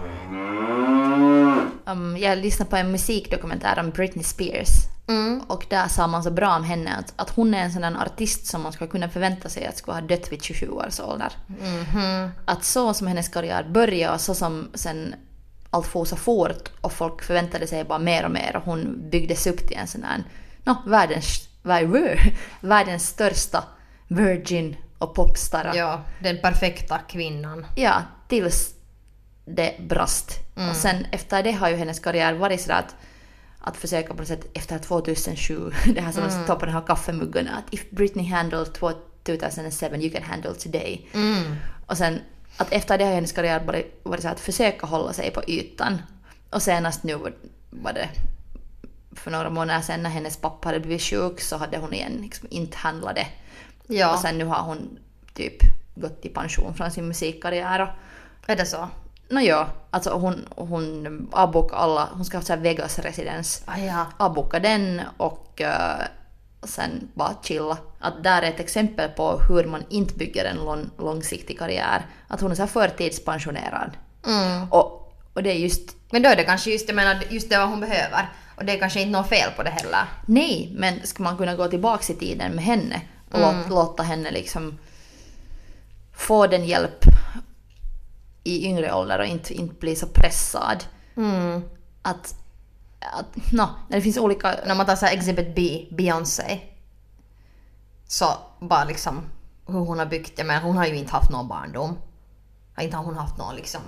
Um, 1.84 2.16
jag 2.16 2.38
lyssnade 2.38 2.70
på 2.70 2.76
en 2.76 2.92
musikdokumentär 2.92 3.80
om 3.80 3.90
Britney 3.90 4.24
Spears. 4.24 4.68
Mm. 5.08 5.40
Och 5.46 5.66
där 5.70 5.88
sa 5.88 6.06
man 6.06 6.22
så 6.22 6.30
bra 6.30 6.56
om 6.56 6.64
henne 6.64 6.96
att, 6.96 7.12
att 7.16 7.30
hon 7.30 7.54
är 7.54 7.58
en 7.58 7.72
sån 7.72 7.82
där 7.82 7.96
artist 8.06 8.46
som 8.46 8.62
man 8.62 8.72
ska 8.72 8.86
kunna 8.86 9.08
förvänta 9.08 9.48
sig 9.48 9.66
att 9.66 9.76
skulle 9.78 9.94
ha 9.94 10.00
dött 10.00 10.32
vid 10.32 10.42
27 10.42 10.68
års 10.70 11.00
ålder. 11.00 11.32
Mhm. 11.46 12.30
Att 12.44 12.64
så 12.64 12.94
som 12.94 13.06
hennes 13.06 13.28
karriär 13.28 13.66
började 13.70 14.14
och 14.14 14.20
så 14.20 14.34
som 14.34 14.68
sen 14.74 15.14
allt 15.70 15.86
for 15.86 16.04
så 16.04 16.16
fort 16.16 16.68
och 16.80 16.92
folk 16.92 17.22
förväntade 17.22 17.66
sig 17.66 17.84
bara 17.84 17.98
mer 17.98 18.24
och 18.24 18.30
mer 18.30 18.56
och 18.56 18.62
hon 18.62 19.10
byggdes 19.10 19.46
upp 19.46 19.68
till 19.68 19.76
en 19.76 19.86
sån 19.86 20.02
här, 20.02 20.24
no, 20.64 20.76
världens, 20.86 21.48
vär- 21.62 22.18
världens 22.60 23.08
största 23.08 23.64
virgin 24.08 24.76
och 24.98 25.14
popstar. 25.14 25.72
Ja, 25.74 26.00
den 26.22 26.38
perfekta 26.42 26.98
kvinnan. 26.98 27.66
Ja, 27.76 28.02
tills 28.28 28.75
det 29.46 29.74
brast. 29.80 30.30
Mm. 30.56 30.70
Och 30.70 30.76
sen 30.76 31.06
efter 31.12 31.42
det 31.42 31.52
har 31.52 31.68
ju 31.68 31.76
hennes 31.76 32.00
karriär 32.00 32.34
varit 32.34 32.60
sådär 32.60 32.78
att, 32.78 32.94
att 33.60 33.76
försöka 33.76 34.08
på 34.08 34.14
något 34.14 34.28
sätt 34.28 34.46
efter 34.54 34.78
2007, 34.78 35.70
det 35.94 36.00
här 36.00 36.12
som 36.12 36.22
Mm. 36.24 36.46
på 36.46 36.64
den 36.66 36.74
här 36.74 36.80
kaffemuggarna, 36.86 37.50
att 37.56 37.74
if 37.74 37.90
Britney 37.90 38.26
handled 38.30 38.74
2007 38.74 39.96
you 39.96 40.10
can 40.12 40.22
handle 40.22 40.54
today. 40.54 41.08
Mm. 41.14 41.56
Och 41.86 41.96
sen 41.98 42.20
att 42.56 42.72
efter 42.72 42.98
det 42.98 43.04
har 43.04 43.12
hennes 43.12 43.32
karriär 43.32 43.64
varit, 43.64 44.00
varit 44.02 44.22
så 44.22 44.28
att 44.28 44.40
försöka 44.40 44.86
hålla 44.86 45.12
sig 45.12 45.30
på 45.30 45.42
ytan. 45.48 46.02
Och 46.50 46.62
senast 46.62 47.02
nu 47.02 47.14
var- 47.14 47.32
var 47.70 47.92
det 47.92 48.08
för 49.12 49.30
några 49.30 49.50
månader 49.50 49.80
sedan 49.80 50.02
när 50.02 50.10
hennes 50.10 50.36
pappa 50.36 50.68
hade 50.68 50.80
blivit 50.80 51.02
sjuk 51.02 51.40
så 51.40 51.56
hade 51.56 51.78
hon 51.78 51.92
igen 51.92 52.18
liksom 52.22 52.48
inte 52.50 52.76
handlat 52.76 53.14
det. 53.14 53.26
Ja, 53.86 54.12
Och 54.14 54.18
sen 54.18 54.38
nu 54.38 54.44
har 54.44 54.62
hon 54.62 54.98
typ 55.34 55.56
gått 55.94 56.18
i 56.24 56.28
pension 56.28 56.74
från 56.74 56.90
sin 56.90 57.08
musikkarriär 57.08 57.80
och 57.82 57.88
är 58.50 58.56
det 58.56 58.66
så? 58.66 58.88
Nå 59.28 59.40
ja, 59.40 59.68
alltså 59.90 60.10
hon, 60.10 60.46
hon 60.56 61.28
avbokade 61.32 61.80
alla, 61.80 62.08
hon 62.12 62.24
ska 62.24 62.38
ha 62.38 62.44
här 62.48 62.56
Vegas-residens. 62.56 63.62
Ah, 63.64 63.78
den 64.60 65.02
och 65.16 65.60
eh, 65.60 66.06
sen 66.62 67.08
bara 67.14 67.34
chilla. 67.42 67.78
Att 67.98 68.24
där 68.24 68.42
är 68.42 68.48
ett 68.48 68.60
exempel 68.60 69.10
på 69.10 69.40
hur 69.48 69.64
man 69.64 69.84
inte 69.88 70.14
bygger 70.14 70.44
en 70.44 70.56
lång, 70.56 70.90
långsiktig 70.98 71.58
karriär. 71.58 72.06
Att 72.28 72.40
hon 72.40 72.50
är 72.50 72.54
så 72.54 72.66
förtidspensionerad. 72.66 73.90
Mm. 74.26 74.72
Och, 74.72 75.12
och 75.32 75.42
det 75.42 75.50
är 75.50 75.54
just, 75.54 75.96
Men 76.10 76.22
då 76.22 76.28
är 76.28 76.36
det 76.36 76.44
kanske 76.44 76.70
just, 76.70 76.88
jag 76.88 76.96
menar, 76.96 77.22
just 77.30 77.50
det 77.50 77.58
vad 77.58 77.68
hon 77.68 77.80
behöver. 77.80 78.30
Och 78.56 78.64
det 78.64 78.72
är 78.72 78.78
kanske 78.78 79.00
inte 79.00 79.18
något 79.18 79.28
fel 79.28 79.50
på 79.56 79.62
det 79.62 79.70
heller. 79.70 80.04
nej, 80.26 80.72
men 80.76 81.06
ska 81.06 81.22
man 81.22 81.36
kunna 81.36 81.54
gå 81.54 81.68
tillbaks 81.68 82.10
i 82.10 82.14
tiden 82.14 82.52
med 82.52 82.64
henne 82.64 83.00
och 83.30 83.40
låta, 83.40 83.68
låta 83.68 84.02
henne 84.02 84.30
liksom 84.30 84.78
få 86.16 86.46
den 86.46 86.64
hjälp 86.64 87.04
i 88.46 88.66
yngre 88.66 88.94
ålder 88.94 89.18
och 89.18 89.26
inte, 89.26 89.54
inte 89.54 89.74
bli 89.74 89.96
så 89.96 90.06
pressad. 90.06 90.84
Mm. 91.16 91.62
Att, 92.02 92.34
att 93.00 93.52
no, 93.52 93.68
när 93.88 93.96
det 93.96 94.00
finns 94.00 94.18
olika 94.18 94.54
När 94.66 94.74
man 94.74 94.86
tar 94.86 94.96
så 94.96 95.06
här 95.06 95.14
Exhibit 95.14 95.54
B, 95.54 95.86
Beyoncé. 95.90 96.60
Så 98.06 98.26
bara 98.60 98.84
liksom 98.84 99.22
hur 99.66 99.78
hon 99.78 99.98
har 99.98 100.06
byggt 100.06 100.36
det. 100.36 100.44
Men 100.44 100.62
hon 100.62 100.76
har 100.76 100.86
ju 100.86 100.96
inte 100.96 101.12
haft 101.12 101.30
någon 101.30 101.48
barndom. 101.48 101.98
Inte 102.80 102.96
har 102.96 103.04
hon 103.04 103.16
haft 103.16 103.38
någon 103.38 103.56
liksom 103.56 103.80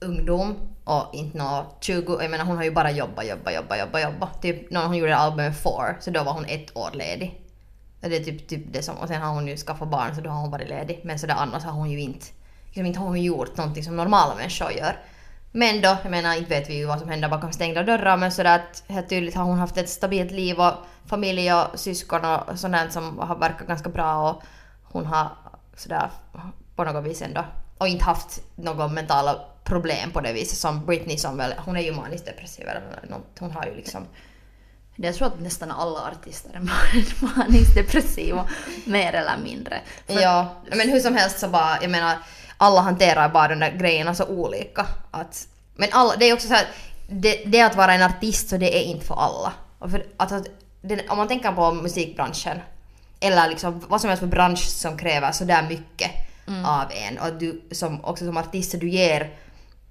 ungdom 0.00 0.54
och 0.84 1.14
inte 1.14 1.38
någon 1.38 1.64
20. 1.80 2.22
Jag 2.22 2.30
menar 2.30 2.44
hon 2.44 2.56
har 2.56 2.64
ju 2.64 2.70
bara 2.70 2.90
jobbat, 2.90 3.26
jobbat, 3.26 3.54
jobbat, 3.54 3.78
jobbat, 3.78 4.02
jobbat. 4.02 4.42
Typ 4.42 4.70
när 4.70 4.86
hon 4.86 4.96
gjorde 4.96 5.16
albumet 5.16 5.62
Four 5.62 5.96
så 6.00 6.10
då 6.10 6.22
var 6.22 6.32
hon 6.32 6.44
ett 6.44 6.76
år 6.76 6.90
ledig. 6.92 7.40
Det 8.00 8.16
är 8.16 8.24
typ, 8.24 8.48
typ 8.48 8.72
det 8.72 8.82
som, 8.82 8.96
och 8.96 9.08
sen 9.08 9.22
har 9.22 9.34
hon 9.34 9.48
ju 9.48 9.56
skaffat 9.56 9.90
barn 9.90 10.14
så 10.14 10.20
då 10.20 10.30
har 10.30 10.40
hon 10.40 10.50
varit 10.50 10.68
ledig. 10.68 11.00
Men 11.04 11.18
sådär 11.18 11.34
annars 11.34 11.64
har 11.64 11.72
hon 11.72 11.90
ju 11.90 12.00
inte, 12.00 12.26
liksom 12.74 12.86
inte 12.86 12.98
har 13.00 13.06
hon 13.06 13.22
gjort 13.22 13.56
någonting 13.56 13.84
som 13.84 13.96
normala 13.96 14.34
människor 14.34 14.72
gör. 14.72 14.98
Men 15.52 15.80
då, 15.80 15.96
jag 16.02 16.10
menar 16.10 16.34
inte 16.36 16.50
vet 16.50 16.70
vi 16.70 16.74
ju 16.76 16.86
vad 16.86 16.98
som 17.00 17.08
händer 17.08 17.28
bakom 17.28 17.52
stängda 17.52 17.82
dörrar 17.82 18.16
men 18.16 18.32
sådär 18.32 18.54
att 18.58 18.82
helt 18.88 19.08
tydligt 19.08 19.34
har 19.34 19.44
hon 19.44 19.58
haft 19.58 19.76
ett 19.76 19.88
stabilt 19.88 20.30
liv 20.30 20.60
och 20.60 20.72
familj 21.06 21.52
och 21.52 21.78
syskon 21.80 22.24
och 22.24 22.58
sådant 22.58 22.92
som 22.92 23.18
har 23.18 23.36
verkat 23.36 23.66
ganska 23.66 23.88
bra 23.88 24.30
och 24.30 24.42
hon 24.82 25.06
har 25.06 25.28
sådär 25.76 26.10
på 26.76 26.84
något 26.84 27.04
vis 27.04 27.22
ändå 27.22 27.44
och 27.78 27.88
inte 27.88 28.04
haft 28.04 28.40
några 28.56 28.88
mentala 28.88 29.40
problem 29.64 30.10
på 30.10 30.20
det 30.20 30.32
viset 30.32 30.58
som 30.58 30.86
Britney 30.86 31.16
som 31.18 31.36
väl, 31.36 31.54
hon 31.64 31.76
är 31.76 31.80
ju 31.80 31.92
maniskt 31.92 32.26
depressiv 32.26 32.68
eller 32.68 32.82
något, 33.10 33.38
hon 33.38 33.50
har 33.50 33.64
ju 33.66 33.74
liksom 33.74 34.06
Jag 34.96 35.14
tror 35.14 35.26
att 35.28 35.40
nästan 35.40 35.70
alla 35.70 36.00
artister 36.00 36.50
är 36.54 36.60
man- 36.60 37.32
maniskt 37.36 37.74
depressiva, 37.74 38.44
mer 38.86 39.12
eller 39.12 39.36
mindre. 39.44 39.80
För- 40.06 40.20
Ja, 40.20 40.48
men 40.76 40.88
hur 40.88 41.00
som 41.00 41.14
helst 41.16 41.38
så 41.38 41.48
bara, 41.48 41.78
jag 41.82 41.90
menar, 41.90 42.16
alla 42.56 42.80
hanterar 42.80 43.28
bara 43.28 43.48
de 43.48 43.60
där 43.60 43.70
grejerna 43.70 44.14
så 44.14 44.24
olika. 44.24 44.86
Att, 45.10 45.46
men 45.74 45.88
alla, 45.92 46.16
det 46.16 46.24
är 46.24 46.34
också 46.34 46.48
så 46.48 46.54
här, 46.54 46.66
det, 47.08 47.42
det 47.46 47.60
att 47.60 47.76
vara 47.76 47.94
en 47.94 48.02
artist 48.02 48.48
så 48.48 48.56
det 48.56 48.78
är 48.78 48.82
inte 48.82 49.06
för 49.06 49.14
alla. 49.14 49.52
För, 49.90 50.06
att, 50.16 50.32
att, 50.32 50.46
det, 50.82 51.08
om 51.08 51.18
man 51.18 51.28
tänker 51.28 51.52
på 51.52 51.72
musikbranschen, 51.72 52.58
eller 53.20 53.48
liksom 53.48 53.84
vad 53.88 54.00
som 54.00 54.10
helst 54.10 54.20
för 54.20 54.26
bransch 54.26 54.68
som 54.68 54.96
kräver 54.96 55.32
sådär 55.32 55.66
mycket 55.68 56.10
av 56.66 56.92
en 56.92 57.18
och 57.18 57.38
du 57.38 57.62
som, 57.70 58.04
också 58.04 58.24
som 58.24 58.36
artist 58.36 58.70
så 58.70 58.76
du 58.76 58.88
ger 58.88 59.30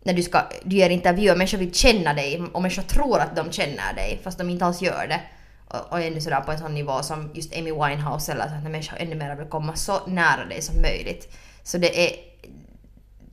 när 0.04 0.14
du, 0.14 0.24
ska, 0.24 0.42
du 0.64 0.76
ger 0.76 0.90
intervjuer, 0.90 1.36
människor 1.36 1.58
vill 1.58 1.74
känna 1.74 2.14
dig 2.14 2.42
och 2.54 2.62
människor 2.62 2.82
tror 2.84 3.20
att 3.20 3.36
de 3.36 3.52
känner 3.52 3.94
dig 3.96 4.20
fast 4.24 4.38
de 4.38 4.50
inte 4.50 4.66
alls 4.66 4.82
gör 4.82 5.08
det. 5.08 5.22
Och, 5.68 5.92
och 5.92 6.02
ännu 6.02 6.22
sådär 6.22 6.42
på 6.42 6.52
en 6.52 6.60
sån 6.60 6.74
nivå 6.74 7.04
som 7.04 7.32
just 7.34 7.58
Amy 7.58 7.72
Winehouse 7.72 8.32
eller 8.32 8.48
så 8.48 8.54
att 8.56 8.64
när 8.64 8.70
människor 8.70 8.98
ännu 9.00 9.16
mer 9.16 9.36
vill 9.36 9.48
komma 9.48 9.76
så 9.76 10.08
nära 10.08 10.46
dig 10.46 10.62
som 10.62 10.82
möjligt. 10.82 11.34
Så 11.64 11.78
det 11.78 12.08
är, 12.08 12.16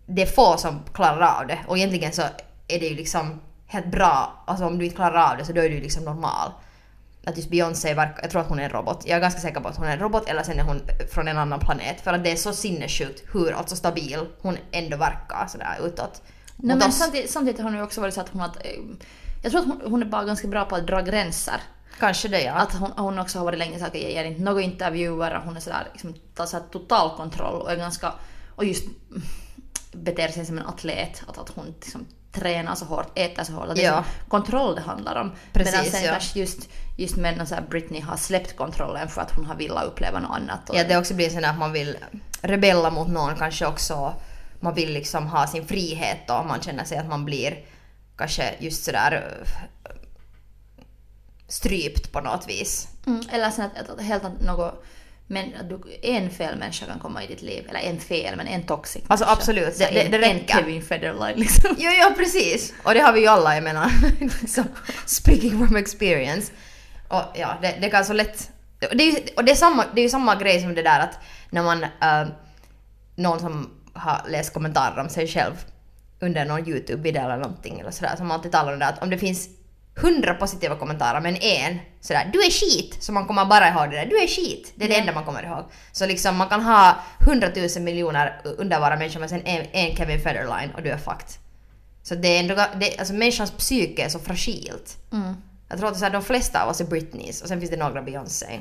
det 0.06 0.22
är 0.22 0.26
få 0.26 0.56
som 0.56 0.82
klarar 0.94 1.40
av 1.40 1.46
det 1.46 1.58
och 1.66 1.78
egentligen 1.78 2.12
så 2.12 2.22
är 2.68 2.80
det 2.80 2.86
ju 2.86 2.96
liksom 2.96 3.40
helt 3.66 3.86
bra, 3.86 4.44
alltså 4.46 4.66
om 4.66 4.78
du 4.78 4.84
inte 4.84 4.96
klarar 4.96 5.30
av 5.32 5.38
det 5.38 5.44
så 5.44 5.52
då 5.52 5.60
är 5.60 5.68
du 5.68 5.74
ju 5.74 5.80
liksom 5.80 6.04
normal. 6.04 6.52
Att 7.24 7.36
just 7.36 7.50
Beyoncé 7.50 7.94
verkar, 7.94 8.22
jag 8.22 8.30
tror 8.30 8.40
att 8.42 8.48
hon 8.48 8.58
är 8.58 8.64
en 8.64 8.70
robot. 8.70 9.02
Jag 9.06 9.16
är 9.16 9.20
ganska 9.20 9.40
säker 9.40 9.60
på 9.60 9.68
att 9.68 9.76
hon 9.76 9.86
är 9.86 9.92
en 9.92 9.98
robot 9.98 10.28
eller 10.28 10.42
sen 10.42 10.58
är 10.58 10.62
hon 10.64 10.80
från 11.12 11.28
en 11.28 11.38
annan 11.38 11.60
planet. 11.60 12.00
För 12.00 12.12
att 12.12 12.24
det 12.24 12.30
är 12.32 12.36
så 12.36 12.52
sinnessjukt 12.52 13.22
hur 13.34 13.52
alltså 13.52 13.76
stabil 13.76 14.26
hon 14.42 14.56
ändå 14.72 14.96
verkar 14.96 15.46
sådär 15.48 15.78
utåt. 15.84 16.22
Nej, 16.56 16.76
men 16.76 16.92
samtidigt, 16.92 17.30
samtidigt 17.30 17.60
har 17.60 17.64
hon 17.64 17.76
ju 17.78 17.82
också 17.82 18.00
varit 18.00 18.14
så 18.14 18.20
att 18.20 18.28
hon 18.28 18.40
har... 18.40 18.48
eh, 18.48 18.80
Jag 19.42 19.52
tror 19.52 19.60
att 19.60 19.66
hon, 19.66 19.80
hon 19.84 20.02
är 20.02 20.06
bara 20.06 20.24
ganska 20.24 20.48
bra 20.48 20.64
på 20.64 20.76
att 20.76 20.86
dra 20.86 21.00
gränser. 21.00 21.60
Kanske 21.98 22.28
det 22.28 22.42
ja. 22.42 22.52
Att 22.52 22.74
hon, 22.74 22.90
hon 22.96 23.18
också 23.18 23.38
har 23.38 23.44
varit 23.44 23.58
länge 23.58 23.78
så 23.78 23.84
att 23.84 23.94
jag 23.94 24.10
ger 24.12 24.24
inte 24.24 24.42
några 24.42 24.60
intervjuer 24.62 25.36
och 25.36 25.42
hon 25.42 25.56
är 25.56 25.60
sådär 25.60 25.86
liksom, 25.92 26.14
tar 26.40 26.46
så 26.46 26.60
total 26.60 27.16
kontroll 27.16 27.60
och 27.62 27.72
är 27.72 27.76
ganska... 27.76 28.12
Och 28.56 28.64
just 28.64 28.84
beter 29.92 30.28
sig 30.28 30.46
som 30.46 30.58
en 30.58 30.66
atlet, 30.66 31.22
att, 31.28 31.38
att 31.38 31.48
hon 31.48 31.66
liksom 31.66 32.06
tränar 32.32 32.74
så 32.74 32.84
hårt, 32.84 33.18
äter 33.18 33.44
så 33.44 33.52
hårt. 33.52 33.68
Att 33.68 33.76
det 33.76 33.84
är 33.84 33.92
Ja. 33.92 34.04
kontroll 34.28 34.74
det 34.74 34.80
handlar 34.80 35.20
om. 35.20 35.32
Precis, 35.52 35.72
Medan 35.74 35.86
sen 35.90 36.04
ja. 36.04 36.12
kanske 36.12 36.38
just, 36.38 36.68
just 36.96 37.16
med 37.16 37.48
så 37.48 37.56
Britney 37.70 38.00
har 38.00 38.16
släppt 38.16 38.56
kontrollen 38.56 39.08
för 39.08 39.20
att 39.20 39.30
hon 39.36 39.44
har 39.44 39.54
velat 39.54 39.84
uppleva 39.84 40.20
något 40.20 40.36
annat. 40.36 40.70
Och, 40.70 40.76
Ja, 40.76 40.84
det 40.84 40.96
också 40.98 41.14
blir 41.14 41.30
sån 41.30 41.44
att 41.44 41.58
man 41.58 41.72
vill 41.72 41.96
rebella 42.42 42.90
mot 42.90 43.08
någon 43.08 43.36
kanske 43.36 43.66
också. 43.66 44.14
Man 44.60 44.74
vill 44.74 44.92
liksom 44.92 45.26
ha 45.26 45.46
sin 45.46 45.66
frihet 45.66 46.30
och 46.30 46.46
man 46.46 46.60
känner 46.60 46.84
sig 46.84 46.98
att 46.98 47.08
man 47.08 47.24
blir 47.24 47.64
kanske 48.16 48.54
just 48.58 48.84
sådär 48.84 49.40
eh, 49.84 49.92
strypt 51.48 52.12
på 52.12 52.20
något 52.20 52.48
vis. 52.48 52.88
Mm, 53.06 53.22
eller 53.32 53.50
sen 53.50 53.64
att, 53.64 53.78
att, 53.78 53.90
att 53.90 54.02
helt 54.02 54.22
något, 54.22 54.84
men 55.30 55.54
att 55.60 55.68
du, 55.68 55.80
en 56.02 56.30
fel 56.30 56.58
människa 56.58 56.86
kan 56.86 56.98
komma 56.98 57.24
i 57.24 57.26
ditt 57.26 57.42
liv. 57.42 57.66
Eller 57.68 57.80
en 57.80 58.00
fel, 58.00 58.36
men 58.36 58.46
en 58.46 58.62
toxic 58.62 59.02
Alltså 59.06 59.24
människa. 59.26 59.38
absolut, 59.40 59.76
Så 59.76 59.82
det- 59.84 59.90
det- 59.90 60.00
en, 60.02 60.10
det 60.10 60.16
En 60.16 60.34
räcker. 60.38 60.54
Kevin 60.58 60.82
Federline 60.82 61.36
liksom. 61.38 61.74
Jo, 61.78 61.90
ja 61.90 62.12
precis. 62.16 62.72
Och 62.82 62.94
det 62.94 63.00
har 63.00 63.12
vi 63.12 63.20
ju 63.20 63.26
alla, 63.26 63.54
jag 63.54 63.64
menar. 63.64 63.90
liksom, 64.40 64.64
speaking 65.06 65.66
from 65.66 65.76
experience. 65.76 66.52
Och 67.08 67.22
ja, 67.34 67.58
det, 67.62 67.74
det 67.80 67.90
kan 67.90 68.04
så 68.04 68.12
lätt... 68.12 68.50
Det 68.92 69.02
är, 69.08 69.22
och 69.36 69.44
det 69.44 69.52
är, 69.52 69.56
samma, 69.56 69.84
det 69.94 70.00
är 70.00 70.02
ju 70.02 70.08
samma 70.10 70.34
grej 70.34 70.60
som 70.60 70.74
det 70.74 70.82
där 70.82 71.00
att 71.00 71.18
när 71.50 71.62
man... 71.62 71.82
eh, 71.84 72.28
någon 73.16 73.40
som 73.40 73.70
har 73.92 74.22
läst 74.28 74.52
kommentarer 74.54 74.98
om 75.00 75.08
sig 75.08 75.26
själv 75.28 75.54
under 76.20 76.44
någon 76.44 76.68
YouTube-video 76.68 77.22
eller 77.24 77.36
någonting 77.36 77.80
eller 77.80 77.90
sådär, 77.90 78.16
som 78.16 78.30
alltid 78.30 78.52
talar 78.52 78.72
om 78.72 78.78
det 78.78 78.86
att 78.86 79.02
om 79.02 79.10
det 79.10 79.18
finns 79.18 79.48
hundra 79.96 80.34
positiva 80.34 80.76
kommentarer 80.76 81.20
men 81.20 81.36
en 81.36 81.78
sådär 82.00 82.30
du 82.32 82.38
är 82.38 82.50
skit, 82.50 82.96
så 83.00 83.12
man 83.12 83.26
kommer 83.26 83.44
bara 83.44 83.68
ihåg 83.68 83.90
det 83.90 83.96
där, 83.96 84.06
du 84.06 84.22
är 84.22 84.26
skit, 84.26 84.72
det 84.74 84.84
är 84.84 84.88
det 84.88 84.94
enda 84.94 85.12
man 85.12 85.24
kommer 85.24 85.42
ihåg. 85.42 85.64
Så 85.92 86.06
liksom 86.06 86.36
man 86.36 86.48
kan 86.48 86.62
ha 86.62 86.96
hundratusen 87.26 87.84
miljoner 87.84 88.40
underbara 88.44 88.96
människor 88.96 89.20
men 89.20 89.28
sen 89.28 89.42
en, 89.44 89.66
en 89.72 89.96
Kevin 89.96 90.20
Federline 90.20 90.70
och 90.76 90.82
du 90.82 90.90
är 90.90 90.98
fucked. 90.98 91.28
Så 92.02 92.14
det 92.14 92.28
är 92.28 92.40
ändå, 92.40 92.54
det, 92.54 92.98
alltså 92.98 93.14
människans 93.14 93.50
psyke 93.50 94.04
är 94.04 94.08
så 94.08 94.18
fragilt. 94.18 94.96
Mm. 95.12 95.34
Jag 95.68 95.78
tror 95.78 95.88
att 95.88 95.98
så 95.98 96.04
här, 96.04 96.12
de 96.12 96.22
flesta 96.22 96.62
av 96.62 96.68
oss 96.68 96.80
är 96.80 96.84
Britneys 96.84 97.42
och 97.42 97.48
sen 97.48 97.60
finns 97.60 97.70
det 97.70 97.76
några 97.76 98.02
Beyoncé. 98.02 98.60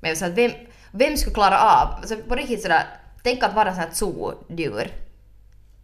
Men 0.00 0.08
jag 0.08 0.18
säga 0.18 0.30
att 0.30 0.38
vem, 0.38 0.52
vem 0.90 1.16
skulle 1.16 1.34
klara 1.34 1.58
av, 1.58 1.88
alltså 1.88 2.16
på 2.16 2.34
riktigt 2.34 2.62
sådär, 2.62 2.86
tänk 3.22 3.42
att 3.42 3.54
vara 3.54 3.70
sån 3.72 3.80
här 3.80 3.90
zoodjur. 3.92 4.92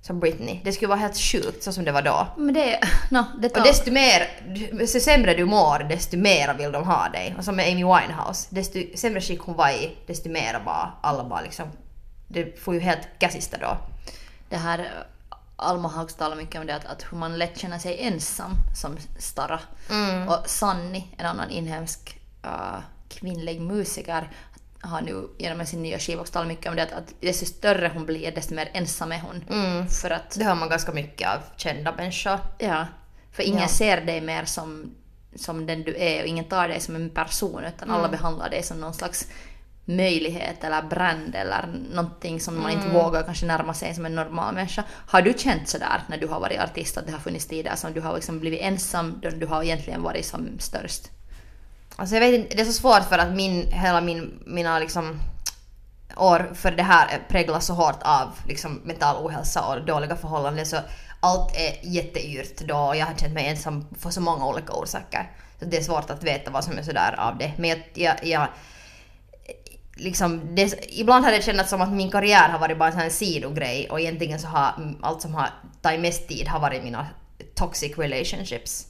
Som 0.09 0.21
Britney. 0.21 0.61
Det 0.65 0.73
skulle 0.73 0.89
vara 0.89 0.99
helt 0.99 1.17
sjukt 1.17 1.63
så 1.63 1.73
som 1.73 1.85
det 1.85 1.93
var 1.93 2.03
då. 2.03 2.27
Men 2.37 2.55
det, 2.55 2.81
no, 3.11 3.25
det 3.39 3.49
tar... 3.49 3.61
Och 3.61 3.67
desto 3.67 3.91
mer, 3.91 4.29
desto 4.73 5.01
sämre 5.01 5.35
du 5.35 5.45
mår, 5.45 5.79
desto 5.79 6.17
mer 6.17 6.55
vill 6.55 6.73
de 6.73 6.85
ha 6.85 7.09
dig. 7.09 7.35
Och 7.39 7.45
som 7.45 7.57
med 7.57 7.73
Amy 7.73 7.85
Winehouse, 7.85 8.49
desto 8.51 8.79
sämre 8.95 9.21
skick 9.21 9.41
hon 9.41 9.57
var 9.57 9.71
i, 9.71 9.97
desto 10.07 10.29
mer 10.29 10.63
bara, 10.65 10.93
alla 11.01 11.25
bara 11.25 11.41
liksom, 11.41 11.69
det 12.29 12.61
får 12.61 12.75
ju 12.75 12.81
helt 12.81 13.09
käsista 13.21 13.57
då. 13.59 13.79
det 14.49 14.57
här 14.57 14.89
Alma 15.57 15.89
Hags 15.89 16.15
talar 16.15 16.37
mycket 16.37 16.61
om 16.61 16.67
det 16.67 16.75
att, 16.75 16.85
att 16.85 17.05
hur 17.11 17.19
man 17.19 17.39
lätt 17.39 17.59
känner 17.59 17.79
sig 17.79 18.01
ensam 18.01 18.51
som 18.75 18.97
Stara. 19.19 19.61
Mm. 19.91 20.29
Och 20.29 20.39
Sanni, 20.47 21.15
en 21.19 21.27
annan 21.27 21.51
inhemsk 21.51 22.21
uh, 22.45 22.79
kvinnlig 23.09 23.61
musiker, 23.61 24.31
har 24.81 25.01
nu 25.01 25.29
genom 25.39 25.67
sin 25.67 25.83
nya 25.83 25.99
skiva 25.99 26.21
också 26.21 26.33
talat 26.33 26.49
mycket 26.49 26.67
om 26.71 26.77
det 26.77 26.83
att, 26.83 26.93
att 26.93 27.15
desto 27.21 27.47
större 27.47 27.91
hon 27.95 28.07
blir 28.07 28.33
desto 28.33 28.55
mer 28.55 28.71
ensam 28.73 29.13
är 29.13 29.21
hon. 29.21 29.45
Mm. 29.51 29.89
För 29.89 30.11
att, 30.11 30.31
Det 30.39 30.45
hör 30.45 30.55
man 30.55 30.69
ganska 30.69 30.93
mycket 30.93 31.29
av 31.29 31.39
kända 31.57 31.93
människor. 31.97 32.39
ja, 32.59 32.87
för 33.33 33.43
ingen 33.43 33.61
Ja. 33.61 33.69
ser 33.69 34.01
dig 34.01 34.21
mer 34.21 34.45
som, 34.45 34.95
som 35.37 35.67
den 35.67 35.83
du 35.83 35.97
är 35.99 36.21
och 36.23 36.27
ingen 36.29 36.45
tar 36.45 36.69
dig 36.69 36.81
som 36.81 36.95
en 36.97 37.11
person 37.11 37.65
utan 37.65 37.89
Mm. 37.89 38.01
alla 38.01 38.09
behandlar 38.09 38.51
dig 38.51 38.63
som 38.63 38.81
någon 38.81 38.95
slags 38.95 39.29
möjlighet 39.85 40.65
eller 40.65 40.83
brand 40.83 41.35
eller 41.35 41.67
någonting 41.93 42.41
som 42.41 42.55
man 42.63 42.71
Mm. 42.73 42.79
inte 42.79 42.95
vågar 42.95 43.23
kanske 43.23 43.47
närma 43.47 43.75
sig 43.75 43.95
som 43.95 44.07
en 44.07 44.15
normal 44.15 44.55
människa. 44.55 44.85
Har 45.07 45.23
du 45.23 45.33
känt 45.39 45.69
sådär 45.69 46.03
när 46.09 46.17
du 46.19 46.27
har 46.27 46.41
varit 46.41 46.61
artist 46.61 46.99
att 46.99 47.07
det 47.07 47.13
har 47.13 47.19
funnits 47.19 47.47
tider 47.47 47.73
som 47.77 47.93
du 47.93 48.01
har 48.01 48.15
liksom 48.15 48.41
blivit 48.41 48.61
ensam 48.61 49.21
då 49.23 49.31
du 49.31 49.47
har 49.47 49.63
egentligen 49.63 50.03
varit 50.03 50.27
som 50.27 50.49
störst? 50.59 51.03
Alltså 51.99 52.15
jag 52.15 52.21
vet 52.21 52.35
inte, 52.35 52.57
det 52.57 52.63
är 52.63 52.67
så 52.67 52.73
svårt 52.73 53.09
för 53.09 53.19
att 53.19 53.35
min, 53.35 53.73
hela 53.73 54.01
min, 54.01 54.43
mina 54.47 54.79
liksom 54.79 55.21
år 56.17 56.51
för 56.55 56.71
det 56.71 56.83
här 56.83 57.23
präglas 57.29 57.67
så 57.67 57.75
hårt 57.75 58.03
av 58.03 58.29
liksom 58.47 58.81
mental 58.85 59.27
ohälsa 59.27 59.65
och 59.65 59.87
dåliga 59.87 60.17
förhållanden 60.17 60.67
så 60.67 60.77
allt 61.21 61.57
är 61.57 61.79
jätteyrt 61.83 62.61
då 62.61 62.77
och 62.77 62.97
jag 62.97 63.07
har 63.07 63.15
känt 63.15 63.35
mig 63.35 63.49
ensam 63.49 63.87
för 63.99 64.11
så 64.11 64.21
många 64.21 64.47
olika 64.47 64.73
orsaker. 64.73 65.31
Så 65.59 65.65
det 65.65 65.77
är 65.77 65.83
svårt 65.83 66.11
att 66.11 66.23
veta 66.23 66.51
vad 66.51 66.65
som 66.65 66.79
är 66.79 66.83
sådär 66.83 67.15
av 67.19 67.39
det. 67.39 67.53
Men 67.57 67.71
jag, 67.71 67.79
jag, 67.95 68.27
jag 68.27 68.49
liksom, 69.97 70.55
det, 70.55 70.75
ibland 70.89 71.25
har 71.25 71.33
det 71.33 71.43
känts 71.43 71.71
som 71.71 71.81
att 71.81 71.93
min 71.93 72.11
karriär 72.11 72.49
har 72.49 72.59
varit 72.59 72.79
bara 72.79 72.87
en 72.87 72.93
sån 72.93 73.03
här 73.03 73.11
sidogrej 73.11 73.91
och 73.91 74.01
egentligen 74.01 74.39
så 74.39 74.47
har 74.47 74.97
allt 75.03 75.23
som 75.23 75.35
har 75.35 75.49
tagit 75.83 76.01
mest 76.01 76.29
tid 76.29 76.49
har 76.49 76.61
varit 76.61 76.85
mina 76.85 77.07
toxic 77.55 77.99
relationships. 77.99 78.87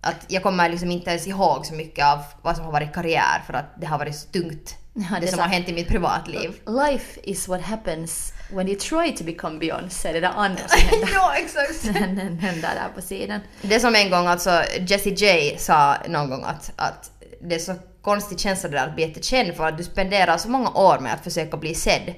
Att 0.00 0.24
jag 0.28 0.42
kommer 0.42 0.68
liksom 0.68 0.90
inte 0.90 1.10
ens 1.10 1.26
ihåg 1.26 1.66
så 1.66 1.74
mycket 1.74 2.04
av 2.04 2.18
vad 2.42 2.56
som 2.56 2.64
har 2.64 2.72
varit 2.72 2.94
karriär 2.94 3.42
för 3.46 3.54
att 3.54 3.80
det 3.80 3.86
har 3.86 3.98
varit 3.98 4.16
så 4.16 4.28
tungt. 4.28 4.76
Ja, 4.94 5.20
det, 5.20 5.26
som 5.26 5.38
har 5.38 5.48
hänt 5.48 5.68
i 5.68 5.72
mitt 5.72 5.88
privatliv. 5.88 6.50
Life 6.66 7.20
is 7.22 7.48
what 7.48 7.62
happens 7.62 8.32
when 8.50 8.68
you 8.68 8.78
try 8.78 9.16
to 9.16 9.24
become 9.24 9.58
Beyoncé, 9.58 10.12
det 10.12 10.20
där 10.20 10.32
andra 10.36 10.68
som 10.68 10.80
händer, 10.90 11.08
ja, 11.14 11.34
exakt. 11.36 11.84
händer 12.40 12.74
där 12.74 12.88
på 12.94 13.02
sidan. 13.02 13.40
Det 13.62 13.80
som 13.80 13.94
en 13.94 14.10
gång 14.10 14.26
alltså 14.26 14.62
Jessie 14.80 15.14
J 15.14 15.56
sa 15.58 15.96
någon 16.08 16.30
gång 16.30 16.42
att, 16.44 16.72
att 16.76 17.10
det 17.40 17.54
är 17.54 17.58
så 17.58 17.74
konstig 18.02 18.40
känsla 18.40 18.68
det 18.68 18.76
där 18.76 18.86
att 18.86 18.94
bli 18.94 19.08
jättekänd 19.08 19.54
för 19.54 19.66
att 19.66 19.78
du 19.78 19.84
spenderar 19.84 20.38
så 20.38 20.48
många 20.48 20.70
år 20.70 20.98
med 20.98 21.14
att 21.14 21.24
försöka 21.24 21.56
bli 21.56 21.74
sedd. 21.74 22.14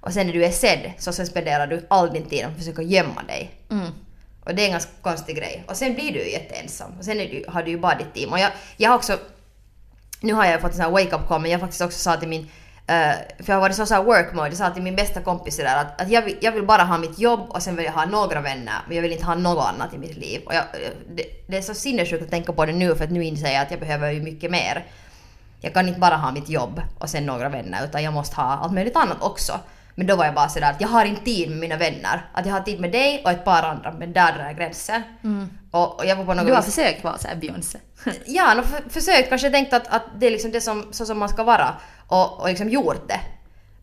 Och 0.00 0.12
sen 0.12 0.26
när 0.26 0.34
du 0.34 0.44
är 0.44 0.50
sedd 0.50 0.92
så 0.98 1.12
sen 1.12 1.26
spenderar 1.26 1.66
du 1.66 1.86
all 1.90 2.12
din 2.12 2.28
tid 2.28 2.44
att 2.44 2.56
försöka 2.58 2.82
gömma 2.82 3.22
dig. 3.22 3.50
Mm. 3.70 3.92
Och 4.44 4.54
det 4.54 4.62
är 4.62 4.66
en 4.66 4.72
ganska 4.72 4.90
konstig 5.02 5.36
grej. 5.36 5.64
Och 5.68 5.76
sen 5.76 5.94
blir 5.94 6.12
du 6.12 6.18
ju 6.18 6.30
jätteensam. 6.30 6.92
Och 6.98 7.04
sen 7.04 7.20
är 7.20 7.28
du, 7.28 7.44
har 7.48 7.62
du 7.62 7.70
ju 7.70 7.78
bara 7.78 7.94
ditt 7.94 8.14
team. 8.14 8.32
Och 8.32 8.38
jag, 8.38 8.50
jag 8.76 8.90
har 8.90 8.96
också... 8.96 9.18
Nu 10.20 10.32
har 10.32 10.44
jag 10.44 10.60
fått 10.60 10.70
en 10.70 10.76
sån 10.76 10.84
här 10.84 10.92
wake-up 10.92 11.28
call 11.28 11.40
men 11.40 11.50
jag 11.50 11.60
faktiskt 11.60 11.82
också 11.82 11.98
sa 11.98 12.16
till 12.16 12.28
min... 12.28 12.50
Eh, 12.86 13.12
för 13.38 13.46
jag 13.46 13.54
har 13.54 13.60
varit 13.60 13.76
så, 13.76 13.86
så 13.86 13.94
här 13.94 14.02
work 14.02 14.34
mode. 14.34 14.48
Jag 14.48 14.56
sa 14.56 14.70
till 14.70 14.82
min 14.82 14.96
bästa 14.96 15.20
kompis 15.20 15.56
där 15.56 15.76
att, 15.76 16.00
att 16.00 16.10
jag, 16.10 16.22
vill, 16.22 16.36
jag 16.40 16.52
vill 16.52 16.66
bara 16.66 16.82
ha 16.82 16.98
mitt 16.98 17.18
jobb 17.18 17.40
och 17.48 17.62
sen 17.62 17.76
vill 17.76 17.84
jag 17.84 17.92
ha 17.92 18.04
några 18.04 18.40
vänner. 18.40 18.74
Men 18.86 18.96
jag 18.96 19.02
vill 19.02 19.12
inte 19.12 19.24
ha 19.24 19.34
något 19.34 19.66
annat 19.66 19.94
i 19.94 19.98
mitt 19.98 20.16
liv. 20.16 20.42
Och 20.46 20.54
jag, 20.54 20.64
det, 21.14 21.24
det 21.46 21.56
är 21.56 21.62
så 21.62 21.74
sinnessjukt 21.74 22.24
att 22.24 22.30
tänka 22.30 22.52
på 22.52 22.66
det 22.66 22.72
nu 22.72 22.94
för 22.94 23.04
att 23.04 23.10
nu 23.10 23.24
inser 23.24 23.52
jag 23.52 23.62
att 23.62 23.70
jag 23.70 23.80
behöver 23.80 24.10
ju 24.10 24.22
mycket 24.22 24.50
mer. 24.50 24.86
Jag 25.60 25.74
kan 25.74 25.88
inte 25.88 26.00
bara 26.00 26.16
ha 26.16 26.32
mitt 26.32 26.48
jobb 26.48 26.80
och 26.98 27.10
sen 27.10 27.26
några 27.26 27.48
vänner 27.48 27.84
utan 27.84 28.02
jag 28.02 28.12
måste 28.12 28.36
ha 28.36 28.44
allt 28.44 28.72
möjligt 28.72 28.96
annat 28.96 29.22
också. 29.22 29.60
Men 29.94 30.06
då 30.06 30.16
var 30.16 30.24
jag 30.24 30.34
bara 30.34 30.48
sådär 30.48 30.70
att 30.70 30.80
jag 30.80 30.88
har 30.88 31.04
inte 31.04 31.24
tid 31.24 31.48
med 31.50 31.58
mina 31.58 31.76
vänner. 31.76 32.26
Att 32.34 32.46
jag 32.46 32.52
har 32.52 32.60
tid 32.60 32.80
med 32.80 32.92
dig 32.92 33.22
och 33.24 33.30
ett 33.30 33.44
par 33.44 33.62
andra 33.62 33.92
men 33.92 34.12
där 34.12 34.32
drar 34.32 34.44
jag 34.44 34.56
gränsen. 34.56 35.02
Och, 35.70 35.98
och 35.98 36.06
jag 36.06 36.16
var 36.16 36.24
på 36.24 36.34
något 36.34 36.40
Mm. 36.42 36.46
Du 36.46 36.52
har 36.52 36.62
vis- 36.62 36.74
försökt 36.74 37.04
vara 37.04 37.18
såhär 37.18 37.36
Beyoncé. 37.36 37.78
Ja, 38.26 38.54
no, 38.54 38.62
för, 38.62 38.90
försökt 38.90 39.28
kanske 39.28 39.50
tänkt 39.50 39.72
att, 39.72 39.86
att 39.88 40.02
det 40.18 40.26
är 40.26 40.30
liksom 40.30 40.50
det 40.50 40.60
som, 40.60 40.88
så 40.90 41.06
som 41.06 41.18
man 41.18 41.28
ska 41.28 41.44
vara 41.44 41.74
och, 42.06 42.40
och 42.40 42.48
liksom 42.48 42.68
gjort 42.68 43.08
det. 43.08 43.20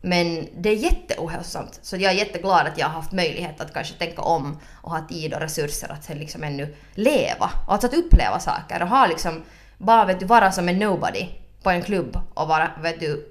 Men 0.02 0.48
det 0.56 0.68
är 0.70 0.74
jätteohälsosamt. 0.76 1.78
Så 1.82 1.96
jag 1.96 2.12
är 2.12 2.16
jätteglad 2.16 2.66
att 2.66 2.78
jag 2.78 2.86
har 2.86 2.92
haft 2.94 3.12
möjlighet 3.12 3.60
att 3.60 3.74
kanske 3.74 3.94
tänka 3.94 4.22
om 4.22 4.58
och 4.82 4.90
ha 4.90 5.00
tid 5.08 5.34
och 5.34 5.40
resurser 5.40 5.92
att 5.92 6.04
sen 6.04 6.18
liksom 6.18 6.44
ännu 6.44 6.74
leva. 6.94 7.50
Och 7.66 7.72
alltså 7.72 7.86
att 7.86 7.94
uppleva 7.94 8.38
saker 8.40 8.82
och 8.82 8.88
ha 8.88 9.06
liksom 9.06 9.42
bara 9.78 10.04
vet 10.04 10.20
du, 10.20 10.26
vara 10.26 10.52
som 10.52 10.68
en 10.68 10.78
nobody 10.78 11.28
på 11.62 11.70
en 11.70 11.82
klubb 11.82 12.20
och 12.34 12.48
bara 12.48 12.70
vet 12.82 13.00
du 13.00 13.26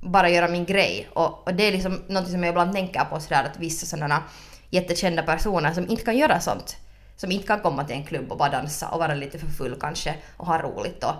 bara 0.00 0.28
göra 0.28 0.48
min 0.48 0.64
grej. 0.64 1.08
Och, 1.12 1.46
och 1.46 1.54
det 1.54 1.68
är 1.68 1.72
liksom 1.72 2.02
något 2.08 2.28
som 2.28 2.42
jag 2.42 2.50
ibland 2.50 2.72
tänker 2.72 3.04
på 3.04 3.20
sådär 3.20 3.44
att 3.44 3.58
vissa 3.58 3.86
sådana 3.86 4.22
jättekända 4.70 5.22
personer 5.22 5.72
som 5.72 5.88
inte 5.88 6.04
kan 6.04 6.16
göra 6.16 6.40
sånt. 6.40 6.76
Som 7.16 7.32
inte 7.32 7.46
kan 7.46 7.60
komma 7.60 7.84
till 7.84 7.96
en 7.96 8.04
klubb 8.04 8.32
och 8.32 8.38
bara 8.38 8.50
dansa 8.50 8.88
och 8.88 8.98
vara 8.98 9.14
lite 9.14 9.38
för 9.38 9.46
full 9.46 9.76
kanske 9.80 10.14
och 10.36 10.46
ha 10.46 10.62
roligt 10.62 11.04
och 11.04 11.14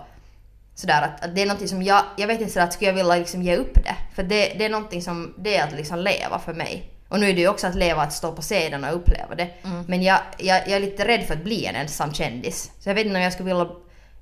sådär 0.75 1.01
att, 1.01 1.25
att 1.25 1.35
det 1.35 1.41
är 1.41 1.45
någonting 1.45 1.67
som 1.67 1.83
jag, 1.83 2.03
jag 2.17 2.27
vet 2.27 2.41
inte 2.41 2.53
sådär 2.53 2.65
att 2.65 2.73
skulle 2.73 2.89
jag 2.89 2.95
vilja 2.95 3.15
liksom 3.15 3.41
ge 3.41 3.55
upp 3.55 3.73
det. 3.73 3.95
För 4.15 4.23
det, 4.23 4.53
det 4.57 4.65
är 4.65 4.69
någonting 4.69 5.01
som, 5.01 5.33
det 5.37 5.57
är 5.57 5.67
att 5.67 5.73
liksom 5.73 5.99
leva 5.99 6.39
för 6.39 6.53
mig. 6.53 6.93
Och 7.09 7.19
nu 7.19 7.29
är 7.29 7.33
det 7.33 7.41
ju 7.41 7.47
också 7.47 7.67
att 7.67 7.75
leva 7.75 8.01
att 8.01 8.13
stå 8.13 8.31
på 8.31 8.41
scenen 8.41 8.83
och 8.83 8.95
uppleva 8.95 9.35
det. 9.35 9.49
Men 9.87 10.03
jag, 10.03 10.19
jag, 10.37 10.61
jag 10.67 10.71
är 10.71 10.79
lite 10.79 11.07
rädd 11.07 11.23
för 11.23 11.33
att 11.33 11.43
bli 11.43 11.65
en 11.65 11.75
ensam 11.75 12.13
kändis. 12.13 12.71
Så 12.79 12.89
jag 12.89 12.95
vet 12.95 13.05
inte 13.05 13.17
om 13.17 13.23
jag 13.23 13.33
skulle 13.33 13.49
vilja, 13.49 13.69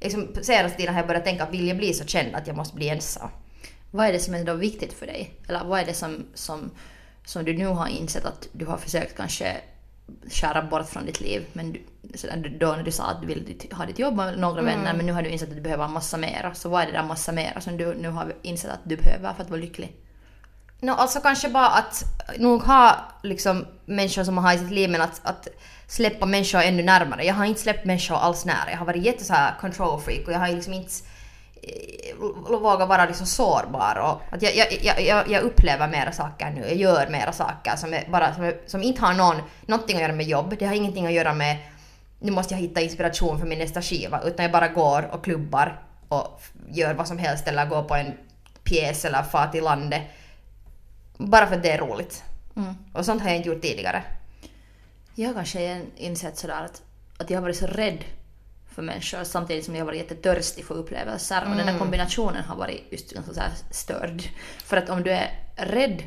liksom 0.02 0.36
senaste 0.42 0.78
tiden 0.78 0.94
har 0.94 1.02
jag 1.02 1.08
börjat 1.08 1.26
tänka 1.26 1.44
att 1.44 1.54
vill 1.54 1.68
jag 1.68 1.78
bli 1.78 1.94
så 1.94 2.06
känd 2.06 2.36
att 2.36 2.48
jag 2.48 2.56
måste 2.56 2.76
bli 2.76 2.90
ensam. 2.90 3.30
Vad 3.92 4.08
är 4.08 4.14
det 4.14 4.20
som 4.20 4.34
är 4.34 4.44
då 4.44 4.54
viktigt 4.54 4.94
för 4.94 5.06
dig? 5.06 5.34
Eller 5.48 5.64
vad 5.64 5.80
är 5.80 5.86
det 5.86 5.94
som, 5.94 6.26
som, 6.34 6.72
som 7.26 7.46
du 7.46 7.58
nu 7.58 7.66
har 7.66 7.88
insett 7.88 8.26
att 8.26 8.48
du 8.52 8.66
har 8.66 8.78
försökt 8.78 9.18
kanske 9.18 9.58
skära 10.32 10.62
bort 10.62 10.90
från 10.90 11.06
ditt 11.06 11.22
liv? 11.22 11.46
Men 11.54 11.74
du, 11.74 11.80
då 12.60 12.68
när 12.68 12.84
du 12.84 12.92
sa 12.92 13.04
att 13.04 13.22
du 13.22 13.28
vill 13.28 13.60
ha 13.72 13.86
ditt 13.86 14.00
jobb 14.00 14.20
och 14.20 14.40
några 14.40 14.62
vänner 14.62 14.94
men 14.94 15.06
nu 15.06 15.12
har 15.12 15.22
du 15.22 15.30
insett 15.30 15.50
att 15.50 15.56
du 15.56 15.62
behöver 15.62 15.86
en 15.86 15.92
massa 15.92 16.18
mera. 16.18 16.54
Så 16.54 16.70
vad 16.70 16.82
är 16.82 16.86
det 16.86 16.92
där 16.92 17.04
massa 17.04 17.32
mera 17.32 17.62
som 17.62 17.78
du 17.78 17.96
nu 17.96 18.10
har 18.10 18.36
insett 18.42 18.72
att 18.72 18.80
du 18.84 18.96
behöver 18.96 19.34
för 19.34 19.44
att 19.44 19.50
vara 19.50 19.62
lycklig? 19.62 19.96
No, 20.80 20.92
alltså 20.92 21.20
kanske 21.20 21.50
bara 21.50 21.68
att 21.68 22.04
nog 22.38 22.62
ha 22.62 22.96
liksom 23.24 23.66
människor 23.86 24.24
som 24.24 24.36
man 24.36 24.44
har 24.44 24.54
i 24.54 24.58
sitt 24.58 24.72
liv 24.72 24.90
men 24.90 25.02
att, 25.02 25.22
att 25.24 25.48
släppa 25.88 26.26
människor 26.26 26.62
ännu 26.62 26.84
närmare. 26.84 27.26
Jag 27.26 27.34
har 27.34 27.46
inte 27.46 27.62
släppt 27.62 27.86
människor 27.86 28.16
alls 28.16 28.46
nära. 28.46 28.72
Jag 28.72 28.78
har 28.78 28.86
varit 28.86 29.04
jätte 29.04 29.24
så 29.24 29.34
här 29.34 29.56
control 29.62 30.02
freak 30.02 30.28
och 30.28 30.34
jag 30.34 30.40
har 30.40 30.48
liksom 30.48 30.74
inte 30.74 30.92
våga 32.48 32.86
vara 32.86 33.06
liksom 33.06 33.26
sårbar 33.26 33.96
och 33.96 34.36
att 34.36 34.42
jag, 34.42 34.56
jag, 34.56 35.02
jag, 35.02 35.30
jag, 35.30 35.44
upplever 35.44 35.88
mera 35.88 36.12
saker 36.12 36.52
nu, 36.52 36.62
jag 36.62 36.76
gör 36.76 37.08
mera 37.08 37.32
saker 37.32 37.76
som, 37.76 38.00
bara, 38.12 38.36
som, 38.36 38.54
som 38.66 38.84
inte 38.84 39.02
har 39.02 39.14
någon, 39.14 39.36
någonting 39.66 39.96
att 39.96 40.02
göra 40.02 40.14
med 40.14 40.26
jobb, 40.26 40.56
det 40.60 40.66
har 40.66 40.74
ingenting 40.74 41.06
att 41.06 41.14
göra 41.14 41.34
med 41.34 41.58
nu 42.20 42.32
måste 42.32 42.54
jag 42.54 42.62
hitta 42.62 42.82
inspiration 42.82 43.40
för 43.40 43.46
min 43.46 43.60
nästa 43.60 43.82
skiva 43.82 44.22
utan 44.22 44.44
jag 44.44 44.52
bara 44.52 44.68
går 44.68 45.10
och 45.14 45.24
klubbar 45.24 45.82
och 46.08 46.42
gör 46.70 46.94
vad 46.94 47.08
som 47.08 47.18
helst 47.18 47.48
eller 47.48 47.66
går 47.66 47.84
på 47.84 47.96
en 47.96 48.14
pjäs 48.64 49.06
eller 49.06 49.24
far 49.24 49.48
till 49.48 49.64
landet. 49.64 50.02
Bara 51.18 51.48
för 51.48 51.56
att 51.56 51.64
det 51.64 51.72
är 51.72 51.78
roligt. 51.78 52.24
Och 52.94 53.06
sånt 53.06 53.22
har 53.22 53.30
jag 53.30 53.38
inte 53.38 53.50
gjort 53.50 53.62
tidigare. 53.62 54.04
Jag 55.16 55.28
har 55.28 55.34
kanske 55.34 55.82
insett 55.96 56.38
sådär 56.38 56.66
att, 56.66 56.82
att 57.18 57.30
jag 57.30 57.38
har 57.38 57.42
varit 57.42 57.58
så 57.58 57.68
rädd 57.68 58.04
för 58.78 58.82
människor 58.84 59.24
samtidigt 59.24 59.66
som 59.66 59.76
jag 59.76 59.82
har 59.82 59.86
varit 59.86 59.98
jättetörstig 60.02 60.66
för 60.66 60.76
upplevelser. 60.76 61.42
Och 61.42 61.50
den 61.50 61.60
Mm. 61.60 61.74
där 61.74 61.80
kombinationen 61.80 62.44
har 62.44 62.56
varit 62.56 62.88
just 62.92 63.14
ganska 63.14 63.34
så 63.34 63.40
här 63.40 63.52
störd. 63.72 64.24
För 64.66 64.78
att 64.78 64.90
om 64.90 65.04
du 65.04 65.12
är 65.12 65.30
rädd 65.56 66.04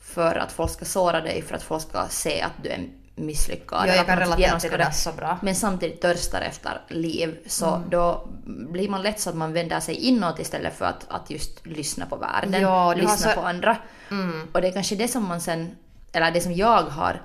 för 0.00 0.34
att 0.34 0.52
folk 0.52 0.70
ska 0.70 0.84
såra 0.84 1.20
dig, 1.20 1.42
för 1.42 1.54
att 1.56 1.62
folk 1.62 1.82
ska 1.82 2.06
se 2.08 2.40
att 2.42 2.52
du 2.62 2.68
är 2.68 2.88
misslyckad. 3.14 3.84
Ja, 3.88 3.94
jag 3.94 4.06
kan 4.06 4.18
relatera 4.18 4.60
till 4.60 4.70
det 4.70 4.76
där 4.76 4.90
så 4.90 5.12
bra. 5.12 5.38
Men 5.42 5.54
samtidigt 5.54 6.00
törstar 6.00 6.40
efter 6.40 6.80
liv, 6.88 7.38
så 7.46 7.82
då 7.90 8.28
blir 8.46 8.88
man 8.88 9.02
lätt 9.02 9.20
så 9.20 9.30
att 9.30 9.36
man 9.36 9.52
vänder 9.52 9.80
sig 9.80 9.94
inåt 9.94 10.38
istället 10.38 10.74
för 10.78 10.84
att, 10.84 11.06
att 11.08 11.30
just 11.30 11.66
lyssna 11.66 12.06
på 12.06 12.16
världen, 12.16 12.62
Ja, 12.62 12.94
lyssna 12.94 13.16
så- 13.16 13.28
Mm. 13.28 13.34
på 13.42 13.48
andra. 13.48 13.76
Och 14.52 14.60
det 14.60 14.68
är 14.68 14.72
kanske 14.72 14.94
det 14.96 15.08
som 15.08 15.24
man 15.24 15.40
sen, 15.40 15.76
eller 16.12 16.30
det 16.30 16.40
som 16.40 16.52
jag 16.54 16.82
har 16.82 17.22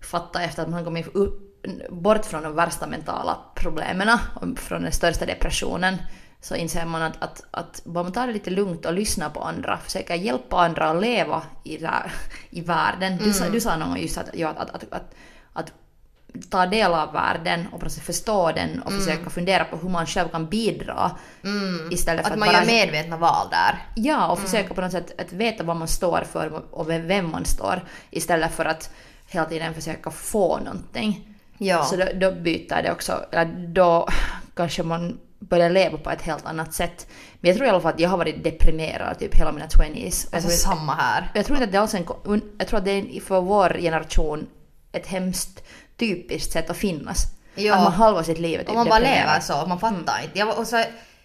fattat 0.00 0.42
efter 0.42 0.62
att 0.62 0.68
man 0.68 0.84
kommit 0.84 1.14
upp, 1.14 1.45
bort 1.90 2.26
från 2.26 2.42
de 2.42 2.54
värsta 2.54 2.86
mentala 2.86 3.38
problemen 3.54 4.18
och 4.34 4.58
från 4.58 4.82
den 4.82 4.92
största 4.92 5.26
depressionen 5.26 5.96
så 6.40 6.54
inser 6.54 6.84
man 6.84 7.02
att, 7.02 7.22
att, 7.22 7.42
att 7.50 7.80
bara 7.84 8.04
man 8.04 8.12
tar 8.12 8.26
det 8.26 8.32
lite 8.32 8.50
lugnt 8.50 8.86
och 8.86 8.92
lyssnar 8.92 9.30
på 9.30 9.40
andra, 9.40 9.78
försöker 9.78 10.14
hjälpa 10.14 10.56
andra 10.56 10.90
att 10.90 11.00
leva 11.00 11.42
i, 11.64 11.76
det 11.76 11.86
här, 11.86 12.12
i 12.50 12.60
världen. 12.60 13.18
Du, 13.18 13.32
sa, 13.32 13.48
du 13.48 13.60
sa 13.60 13.76
någon 13.76 13.88
gång 13.88 13.98
just 13.98 14.18
att, 14.18 14.30
ja, 14.34 14.48
att, 14.48 14.70
att, 14.70 14.92
att, 14.92 15.14
att 15.52 15.72
ta 16.50 16.66
del 16.66 16.94
av 16.94 17.12
världen 17.12 17.66
och 17.72 17.92
förstå 17.92 18.52
den 18.52 18.82
och 18.82 18.92
försöka 18.92 19.30
fundera 19.30 19.64
på 19.64 19.76
hur 19.76 19.88
man 19.88 20.06
själv 20.06 20.28
kan 20.28 20.46
bidra. 20.46 21.10
Istället 21.90 22.26
för 22.26 22.30
Att 22.30 22.32
att, 22.32 22.38
man 22.38 22.48
bara... 22.48 22.58
gör 22.58 22.66
medvetna 22.66 23.16
val 23.16 23.46
där. 23.50 23.78
Ja, 23.94 24.28
och 24.28 24.38
försöka 24.38 24.74
på 24.74 24.80
något 24.80 24.92
sätt 24.92 25.20
att 25.20 25.32
veta 25.32 25.64
vad 25.64 25.76
man 25.76 25.88
står 25.88 26.24
för 26.32 26.74
och 26.74 26.90
vem 26.90 27.30
man 27.30 27.44
står 27.44 27.84
istället 28.10 28.52
för 28.52 28.64
att 28.64 28.90
hela 29.26 29.46
tiden 29.46 29.74
försöka 29.74 30.10
få 30.10 30.58
någonting. 30.58 31.35
Ja. 31.58 31.84
Så 31.84 31.96
då, 31.96 32.04
då 32.14 32.32
byter 32.32 32.82
det 32.82 32.92
också, 32.92 33.24
eller 33.32 33.66
då 33.68 34.08
kanske 34.54 34.82
man 34.82 35.18
börjar 35.38 35.70
leva 35.70 35.98
på 35.98 36.10
ett 36.10 36.22
helt 36.22 36.46
annat 36.46 36.74
sätt. 36.74 37.06
Men 37.40 37.48
jag 37.48 37.56
tror 37.56 37.66
i 37.66 37.70
alla 37.70 37.80
fall 37.80 37.94
att 37.94 38.00
jag 38.00 38.08
har 38.08 38.18
varit 38.18 38.44
deprimerad 38.44 39.18
typ 39.18 39.34
hela 39.34 39.52
mina 39.52 39.66
20s. 39.66 40.26
Och 40.26 40.32
jag 40.32 40.36
Alltså 40.36 40.48
tror- 40.48 40.74
samma 40.74 40.94
här. 40.94 41.30
jag 41.34 41.46
tror 41.46 41.56
inte 41.56 41.64
att 41.64 41.72
det 41.72 41.78
är 41.78 41.82
alls 41.82 41.94
en, 41.94 42.06
jag 42.58 42.68
tror 42.68 42.78
att 42.78 42.84
det 42.84 42.90
är 42.90 43.20
för 43.20 43.40
vår 43.40 43.76
generation 43.80 44.46
ett 44.92 45.06
hemskt 45.06 45.64
typiskt 45.96 46.52
sätt 46.52 46.70
att 46.70 46.76
finnas. 46.76 47.24
Ja. 47.54 47.74
Att 47.74 47.82
man 47.82 47.92
halva 47.92 48.22
sitt 48.24 48.38
liv 48.38 48.54
är 48.60 48.64
typ 48.64 48.68
Om 48.70 48.74
man 48.76 48.88
bara 48.88 48.98
lever 48.98 49.40
så, 49.40 49.66
man 49.66 49.80
fattar 49.80 49.96
inte. 50.24 50.38
Jag, 50.38 50.58
och 50.58 50.66
så, 50.66 50.76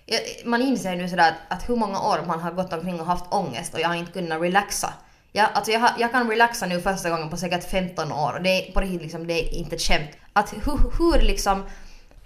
jag, 0.06 0.20
man 0.46 0.62
inser 0.62 0.96
nu 0.96 1.10
sådär 1.10 1.30
att, 1.50 1.58
att 1.58 1.70
hur 1.70 1.76
många 1.76 2.00
år 2.02 2.20
man 2.28 2.40
har 2.40 2.52
gått 2.52 2.74
omkring 2.74 3.00
och 3.00 3.06
haft 3.06 3.26
ångest 3.34 3.74
och 3.74 3.80
jag 3.80 3.88
har 3.88 3.96
inte 3.96 4.12
kunnat 4.12 4.42
relaxa. 4.42 4.94
Jag, 5.32 5.50
alltså 5.54 5.72
jag, 5.72 5.92
jag 5.98 6.12
kan 6.12 6.30
relaxa 6.30 6.66
nu 6.66 6.82
första 6.82 7.10
gången 7.10 7.30
på 7.30 7.38
säkert 7.38 7.72
15 7.72 8.12
år 8.12 8.34
och 8.34 8.44
det 8.44 8.50
är 8.50 8.72
på 8.72 8.82
riktigt 8.82 9.02
liksom, 9.02 9.28
det 9.28 9.34
är 9.34 9.54
inte 9.54 9.76
ett 9.76 9.82
skämt. 9.82 10.10
Att 10.34 10.54
hur, 10.54 10.92
hur 10.98 11.22
liksom 11.22 11.64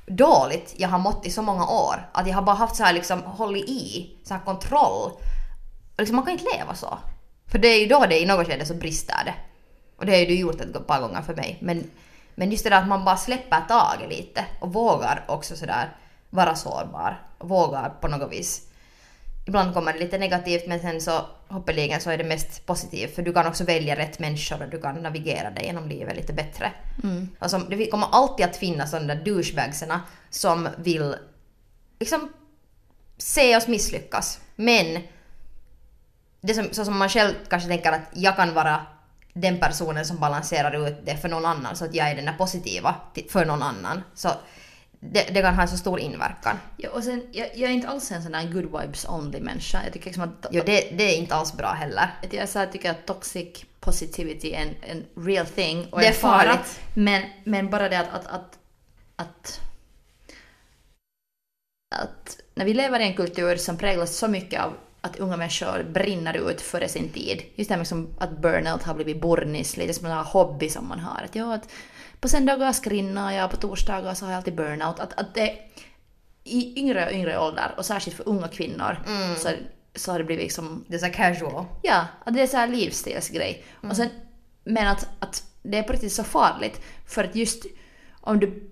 dåligt 0.05 0.73
jag 0.77 0.89
har 0.89 0.99
mått 0.99 1.25
i 1.25 1.31
så 1.31 1.41
många 1.41 1.67
år. 1.67 2.09
Att 2.11 2.27
jag 2.27 2.35
har 2.35 2.41
bara 2.41 2.55
haft 2.55 2.75
så 2.75 2.83
här 2.83 2.93
liksom 2.93 3.23
hållit 3.23 3.69
i, 3.69 4.09
så 4.23 4.33
här 4.33 4.41
kontroll. 4.41 5.11
Och 5.95 5.99
liksom, 5.99 6.15
man 6.15 6.25
kan 6.25 6.33
inte 6.33 6.57
leva 6.57 6.75
så. 6.75 6.97
För 7.47 7.59
det 7.59 7.67
är 7.67 7.79
ju 7.79 7.87
då 7.87 8.05
det 8.09 8.21
i 8.21 8.25
något 8.25 8.47
skede 8.47 8.65
så 8.65 8.73
brister 8.73 9.25
det. 9.25 9.33
Och 9.97 10.05
det 10.05 10.11
har 10.11 10.19
ju 10.19 10.25
du 10.25 10.35
gjort 10.35 10.61
ett 10.61 10.87
par 10.87 11.01
gånger 11.01 11.21
för 11.21 11.35
mig. 11.35 11.57
Men, 11.61 11.91
men 12.35 12.51
just 12.51 12.63
det 12.63 12.69
där 12.69 12.81
att 12.81 12.87
man 12.87 13.05
bara 13.05 13.17
släpper 13.17 13.61
taget 13.67 14.09
lite 14.09 14.45
och 14.59 14.73
vågar 14.73 15.25
också 15.27 15.55
sådär 15.55 15.97
vara 16.29 16.55
sårbar. 16.55 17.21
Och 17.37 17.49
vågar 17.49 17.89
på 17.89 18.07
något 18.07 18.31
vis. 18.31 18.61
Ibland 19.47 19.73
kommer 19.73 19.93
det 19.93 19.99
lite 19.99 20.17
negativt 20.17 20.67
men 20.67 20.79
sen 20.79 21.01
så 21.01 21.25
hoppeligen 21.47 22.01
så 22.01 22.09
är 22.09 22.17
det 22.17 22.23
mest 22.23 22.65
positivt 22.65 23.15
för 23.15 23.21
du 23.21 23.33
kan 23.33 23.47
också 23.47 23.63
välja 23.63 23.95
rätt 23.95 24.19
människor 24.19 24.63
och 24.63 24.69
du 24.69 24.81
kan 24.81 24.95
navigera 24.95 25.51
dig 25.51 25.65
genom 25.65 25.87
livet 25.87 26.15
lite 26.15 26.33
bättre. 26.33 26.71
Alltså, 27.39 27.57
det 27.57 27.87
kommer 27.87 28.07
alltid 28.11 28.45
att 28.45 28.57
finnas 28.57 28.91
sådana 28.91 29.15
där 29.15 29.23
douchebagsarna 29.25 30.01
som 30.29 30.69
vill 30.77 31.15
liksom 31.99 32.29
se 33.17 33.57
oss 33.57 33.67
misslyckas. 33.67 34.39
Men 34.55 35.01
det 36.41 36.53
som, 36.53 36.67
så 36.71 36.85
som 36.85 36.97
man 36.97 37.09
själv 37.09 37.33
kanske 37.49 37.69
tänker 37.69 37.91
att 37.91 38.09
jag 38.13 38.35
kan 38.35 38.53
vara 38.53 38.85
den 39.33 39.59
personen 39.59 40.05
som 40.05 40.19
balanserar 40.19 40.87
ut 40.87 41.05
det 41.05 41.17
för 41.17 41.29
någon 41.29 41.45
annan 41.45 41.75
så 41.75 41.85
att 41.85 41.95
jag 41.95 42.09
är 42.09 42.15
den 42.15 42.25
där 42.25 42.33
positiva 42.37 42.95
för 43.29 43.45
någon 43.45 43.63
annan. 43.63 44.03
Så 44.15 44.29
det, 45.11 45.33
det 45.33 45.41
kan 45.41 45.55
ha 45.55 45.67
så 45.67 45.77
stor 45.77 45.99
inverkan. 45.99 46.57
Ja, 46.77 46.89
och 46.89 47.03
sen, 47.03 47.27
jag, 47.31 47.47
jag 47.55 47.69
är 47.71 47.73
inte 47.73 47.87
alls 47.87 48.11
en 48.11 48.23
sån 48.23 48.31
där 48.31 48.43
good 48.51 48.81
vibes 48.81 49.05
only 49.09 49.39
människa. 49.39 49.83
Jag 49.83 49.93
tycker 49.93 50.05
liksom 50.05 50.23
att, 50.23 50.45
Jo, 50.51 50.63
det, 50.65 50.81
det 50.97 51.03
är 51.03 51.17
inte 51.17 51.35
alls 51.35 51.53
bra 51.53 51.67
heller. 51.71 52.09
att 52.23 52.33
jag 52.33 52.49
så 52.49 52.59
här 52.59 52.67
tycker 52.67 52.91
att 52.91 53.05
toxic 53.05 53.65
positivity 53.79 54.51
är 54.53 54.61
en, 54.61 54.75
en 54.81 55.25
real 55.25 55.45
thing 55.45 55.85
och 55.91 55.99
Det 55.99 56.05
är 56.05 56.09
en 56.09 56.15
fara. 56.15 56.37
farligt. 56.43 56.79
Men, 56.93 57.23
men 57.43 57.69
bara 57.69 57.89
det 57.89 57.99
att, 57.99 58.13
att, 58.13 58.27
att, 58.27 58.59
att, 59.15 59.59
att 61.95 62.39
när 62.55 62.65
vi 62.65 62.73
lever 62.73 62.99
i 62.99 63.03
en 63.03 63.13
kultur 63.15 63.55
som 63.55 63.77
präglas 63.77 64.17
så 64.17 64.27
mycket 64.27 64.61
av 64.61 64.73
att 65.01 65.15
unga 65.19 65.37
människor 65.37 65.83
brinner 65.93 66.49
ut 66.51 66.61
före 66.61 66.87
sin 66.87 67.09
tid. 67.09 67.41
Just 67.55 67.67
det 67.69 67.73
här 67.73 67.77
med 67.77 67.87
som 67.87 68.09
att 68.19 68.37
burnout 68.41 68.83
har 68.83 68.93
blivit 68.93 69.21
burnis, 69.21 69.77
lite 69.77 69.93
som 69.93 70.05
en 70.05 70.11
hobby 70.17 70.69
som 70.69 70.87
man 70.87 70.99
har. 70.99 71.21
Att, 71.23 71.35
ja, 71.35 71.53
att 71.53 71.69
på 72.25 72.29
söndagar 72.29 72.73
skrinnar 72.73 73.31
jag, 73.31 73.51
på 73.51 73.57
torsdagar 73.57 74.13
så 74.13 74.25
har 74.25 74.31
jag 74.31 74.37
alltid 74.37 74.55
burnout. 74.55 74.99
Att, 74.99 75.19
att 75.19 75.33
det, 75.33 75.53
I 76.43 76.79
yngre 76.79 77.05
och 77.05 77.11
yngre 77.11 77.39
åldrar, 77.39 77.73
och 77.77 77.85
särskilt 77.85 78.17
för 78.17 78.29
unga 78.29 78.47
kvinnor, 78.47 78.99
så, 79.37 79.49
så 79.95 80.11
har 80.11 80.19
det 80.19 80.25
blivit 80.25 80.43
liksom 80.43 80.85
Det 80.87 80.95
är 80.95 80.99
så 80.99 81.09
casual. 81.09 81.65
Ja, 81.81 82.07
att 82.25 82.33
det 82.33 82.41
är 82.41 82.47
så 82.47 82.57
här 82.57 82.67
livsstilsgrej. 82.67 83.65
Och 83.89 83.95
sen, 83.95 84.09
men 84.63 84.87
att, 84.87 85.07
att 85.19 85.43
det 85.63 85.77
är 85.77 85.83
på 85.83 85.93
riktigt 85.93 86.13
så 86.13 86.23
farligt. 86.23 86.81
För 87.07 87.23
att 87.23 87.35
just 87.35 87.65
om 88.21 88.39
du 88.39 88.69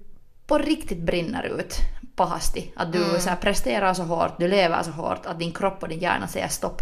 på 0.48 0.58
riktigt 0.58 1.02
brinner 1.02 1.44
ut 1.44 1.78
pahasti, 2.16 2.74
att 2.76 2.94
du 2.94 3.04
så 3.20 3.30
här 3.30 3.36
presterar 3.36 3.94
så 3.94 4.04
hårt, 4.04 4.40
du 4.40 4.48
lever 4.48 4.84
så 4.84 4.92
hårt, 4.92 5.26
att 5.26 5.40
din 5.40 5.54
kropp 5.54 5.84
och 5.84 5.90
din 5.90 6.00
hjärna 6.00 6.28
säger 6.28 6.48
stopp. 6.48 6.82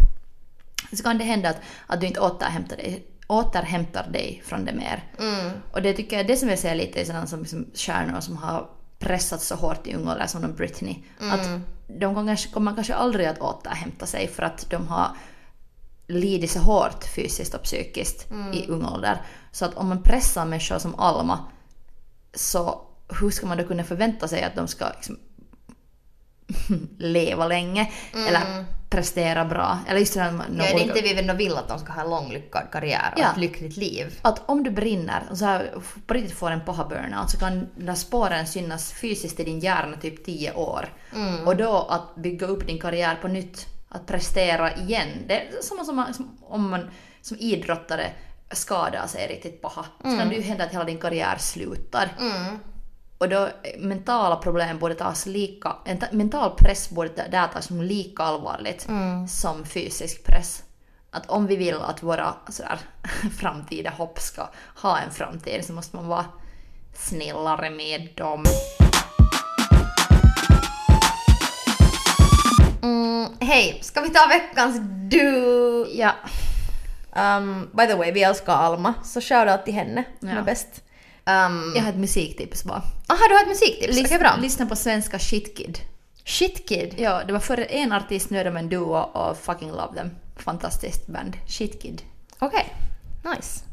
Så 0.92 1.02
kan 1.02 1.18
det 1.18 1.24
hända 1.24 1.48
att, 1.48 1.60
att 1.86 2.00
du 2.00 2.06
inte 2.06 2.20
återhämtar 2.20 2.76
dig, 2.76 3.06
återhämtar 3.32 4.08
dig 4.12 4.42
från 4.46 4.64
det 4.64 4.72
mer. 4.72 5.04
Och 5.72 5.82
det 5.82 5.92
tycker 5.92 6.16
jag, 6.16 6.26
det 6.26 6.36
som 6.36 6.48
jag 6.48 6.58
ser 6.58 6.74
lite 6.74 7.00
i 7.00 7.04
sådana 7.04 7.26
som 7.26 7.40
liksom 7.40 7.66
stjärnor 7.74 8.20
som 8.20 8.36
har 8.36 8.70
pressats 8.98 9.46
så 9.46 9.54
hårt 9.54 9.86
i 9.86 9.94
ung 9.94 10.08
ålder 10.08 10.26
som 10.26 10.42
de 10.42 10.52
Britney. 10.52 10.96
Att 11.20 11.48
de 11.86 12.14
kanske, 12.14 12.52
kommer 12.52 12.74
kanske 12.74 12.94
aldrig 12.94 13.26
att 13.26 13.40
återhämta 13.40 14.06
sig 14.06 14.28
för 14.28 14.42
att 14.42 14.70
de 14.70 14.88
har 14.88 15.16
lidit 16.06 16.50
så 16.50 16.58
hårt 16.58 17.04
fysiskt 17.04 17.54
och 17.54 17.62
psykiskt 17.62 18.26
i 18.54 18.66
ung 18.68 18.84
ålder. 18.84 19.22
Så 19.52 19.64
att 19.64 19.74
om 19.74 19.88
man 19.88 20.02
pressar 20.02 20.44
människor 20.46 20.78
som 20.78 20.94
Alma 20.94 21.38
så 22.34 22.80
hur 23.20 23.30
ska 23.30 23.46
man 23.46 23.58
då 23.58 23.64
kunna 23.64 23.84
förvänta 23.84 24.28
sig 24.28 24.42
att 24.42 24.56
de 24.56 24.68
ska 24.68 24.84
liksom, 24.88 25.18
leva 26.98 27.46
länge 27.46 27.92
eller 28.28 28.64
prestera 28.92 29.44
bra? 29.44 29.78
Eller 29.88 30.00
just 30.00 30.14
det 30.14 30.20
här, 30.20 30.32
Ja, 30.32 30.44
det 30.48 30.68
är 30.68 30.74
olika- 30.74 30.88
inte 30.88 31.00
vi 31.02 31.14
väl 31.14 31.36
vill 31.36 31.56
att 31.56 31.68
de 31.68 31.78
ska 31.78 31.92
ha 31.92 32.02
en 32.02 32.10
lång 32.10 32.32
lyckad 32.32 32.62
karriär 32.72 33.12
och 33.14 33.20
Ja. 33.20 33.30
ett 33.30 33.36
lyckligt 33.36 33.76
liv. 33.76 34.18
att 34.22 34.42
om 34.50 34.62
du 34.64 34.70
brinner 34.70 35.22
och 35.30 35.38
så 35.38 35.44
här, 35.44 35.70
på 36.06 36.14
riktigt 36.14 36.38
får 36.38 36.50
en 36.50 36.60
paha 36.60 36.84
burnout 36.88 37.30
så 37.30 37.38
kan 37.38 37.68
de 37.76 37.84
där 37.84 37.94
spåren 37.94 38.46
synas 38.46 38.92
fysiskt 38.92 39.40
i 39.40 39.44
din 39.44 39.60
hjärna 39.60 39.96
typ 39.96 40.24
10 40.24 40.52
år. 40.52 40.88
Och 41.46 41.56
då 41.56 41.76
att 41.90 42.14
bygga 42.16 42.46
upp 42.46 42.66
din 42.66 42.80
karriär 42.80 43.18
på 43.22 43.28
nytt, 43.28 43.66
att 43.88 44.06
prestera 44.06 44.72
igen. 44.76 45.08
Det 45.26 45.34
är 45.34 45.62
samma 45.62 45.84
som, 45.84 46.06
som 46.14 46.38
om 46.42 46.70
man 46.70 46.90
som 47.22 47.36
idrottare 47.40 48.06
skadar 48.50 49.06
sig 49.06 49.26
riktigt 49.28 49.62
paha. 49.62 49.84
Så 50.02 50.18
kan 50.18 50.28
det 50.28 50.34
ju 50.34 50.42
hända 50.42 50.64
att 50.64 50.72
hela 50.72 50.84
din 50.84 50.98
karriär 50.98 51.36
slutar. 51.38 52.08
Och 53.22 53.28
då 53.28 53.44
eh, 53.46 53.78
mentala 53.78 54.36
problem 54.36 54.78
borde 54.78 54.94
tas 54.94 55.26
lika, 55.26 55.76
en 55.84 55.98
ta- 55.98 56.06
mental 56.12 56.50
press 56.58 56.90
borde 56.90 57.08
där 57.30 57.48
tas 57.52 57.66
som 57.66 57.82
lika 57.82 58.22
allvarligt 58.22 58.86
som 59.28 59.64
fysisk 59.64 60.24
press. 60.26 60.62
Att 61.10 61.30
om 61.30 61.46
vi 61.46 61.56
vill 61.56 61.74
att 61.80 62.02
våra 62.02 62.34
sådär, 62.48 62.78
framtida 63.40 63.90
hopp 63.90 64.18
ska 64.20 64.48
ha 64.82 64.98
en 64.98 65.10
framtid 65.10 65.64
så 65.64 65.72
måste 65.72 65.96
man 65.96 66.08
vara 66.08 66.24
snällare 66.94 67.70
med 67.70 68.08
dem. 68.14 68.44
Mm, 72.82 73.26
Hej, 73.40 73.78
ska 73.82 74.00
vi 74.00 74.08
ta 74.10 74.26
veckans 74.28 74.76
du? 75.10 75.86
Ja, 75.92 76.12
Um, 77.16 77.70
by 77.76 77.86
the 77.86 77.94
way, 77.94 78.12
vi 78.12 78.22
älskar 78.22 78.52
Alma, 78.52 78.94
så 79.04 79.20
shoutout 79.20 79.64
till 79.64 79.74
henne. 79.74 80.04
Hon 80.20 80.30
Ja. 80.30 80.36
är 80.38 80.42
bäst. 80.42 80.82
Um, 81.24 81.72
jag 81.76 81.82
har 81.82 81.90
ett 81.90 81.96
musiktips 81.96 82.64
bara. 82.64 82.82
Aha, 83.08 83.20
du 83.28 83.34
har 83.34 83.42
ett 83.42 83.48
musiktips? 83.48 84.00
Okej, 84.00 84.18
bra. 84.18 84.36
Lyssna 84.40 84.66
på 84.66 84.76
svenska 84.76 85.18
Shitkid. 85.18 85.78
Shit 86.24 86.68
Kid. 86.68 86.94
Ja, 86.98 87.22
det 87.26 87.32
var 87.32 87.40
för 87.40 87.66
en 87.70 87.92
artist, 87.92 88.30
nu 88.30 88.38
är 88.38 88.44
de 88.44 88.56
en 88.56 88.68
duo 88.68 88.96
och 88.96 89.36
fucking 89.36 89.70
love 89.70 89.94
them. 89.96 90.10
Fantastiskt 90.36 91.06
band. 91.06 91.36
Shit 91.46 91.82
Kid. 91.82 92.02
Okej, 92.38 92.74
nice. 93.36 93.64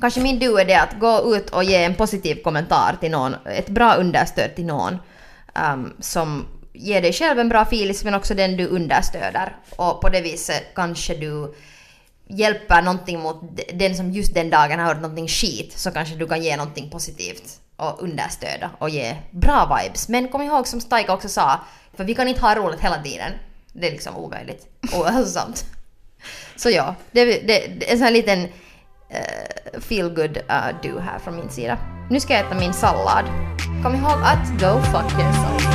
Kanske 0.00 0.20
min 0.20 0.38
du 0.38 0.60
är 0.60 0.64
det 0.64 0.80
att 0.80 0.98
gå 1.00 1.36
ut 1.36 1.50
och 1.50 1.64
ge 1.64 1.84
en 1.84 1.94
positiv 1.94 2.42
kommentar 2.42 2.96
till 3.00 3.10
någon, 3.10 3.34
ett 3.44 3.68
bra 3.68 3.94
understöd 3.94 4.54
till 4.54 4.66
någon 4.66 4.98
um, 5.72 5.92
som 6.00 6.46
ger 6.72 7.02
dig 7.02 7.12
själv 7.12 7.38
en 7.38 7.48
bra 7.48 7.64
filis 7.64 8.04
men 8.04 8.14
också 8.14 8.34
den 8.34 8.56
du 8.56 8.66
understöder. 8.66 9.56
Och 9.76 10.00
på 10.00 10.08
det 10.08 10.20
viset 10.20 10.62
kanske 10.74 11.14
du 11.14 11.54
hjälper 12.28 12.82
någonting 12.82 13.20
mot 13.20 13.40
den 13.74 13.96
som 13.96 14.12
just 14.12 14.34
den 14.34 14.50
dagen 14.50 14.78
har 14.78 14.86
hört 14.86 15.00
någonting 15.00 15.28
skit 15.28 15.72
så 15.78 15.90
kanske 15.90 16.14
du 16.14 16.26
kan 16.26 16.42
ge 16.42 16.56
någonting 16.56 16.90
positivt 16.90 17.60
och 17.76 18.02
understöda 18.02 18.70
och 18.78 18.90
ge 18.90 19.16
bra 19.30 19.78
vibes. 19.82 20.08
Men 20.08 20.28
kom 20.28 20.42
ihåg 20.42 20.66
som 20.66 20.80
Staika 20.80 21.12
också 21.12 21.28
sa, 21.28 21.60
för 21.96 22.04
vi 22.04 22.14
kan 22.14 22.28
inte 22.28 22.40
ha 22.40 22.54
roligt 22.54 22.80
hela 22.80 23.02
tiden. 23.02 23.32
Det 23.72 23.86
är 23.86 23.92
liksom 23.92 24.16
omöjligt 24.16 24.66
och. 24.92 25.06
Alltså 25.10 25.52
så 26.56 26.70
ja, 26.70 26.94
det, 27.12 27.24
det, 27.24 27.46
det 27.46 27.88
är 27.88 27.92
en 27.92 27.98
sån 27.98 28.04
här 28.04 28.12
liten 28.12 28.42
uh, 28.42 29.80
feel 29.80 30.08
good 30.08 30.36
uh, 30.36 30.68
do 30.82 30.98
här 30.98 31.18
från 31.18 31.36
min 31.36 31.50
sida. 31.50 31.78
Nu 32.10 32.20
ska 32.20 32.34
jag 32.34 32.46
äta 32.46 32.54
min 32.54 32.72
sallad. 32.72 33.24
Kom 33.82 33.94
ihåg 33.94 34.22
att 34.22 34.48
go 34.60 34.80
fuck 34.82 35.12
yourself. 35.12 35.66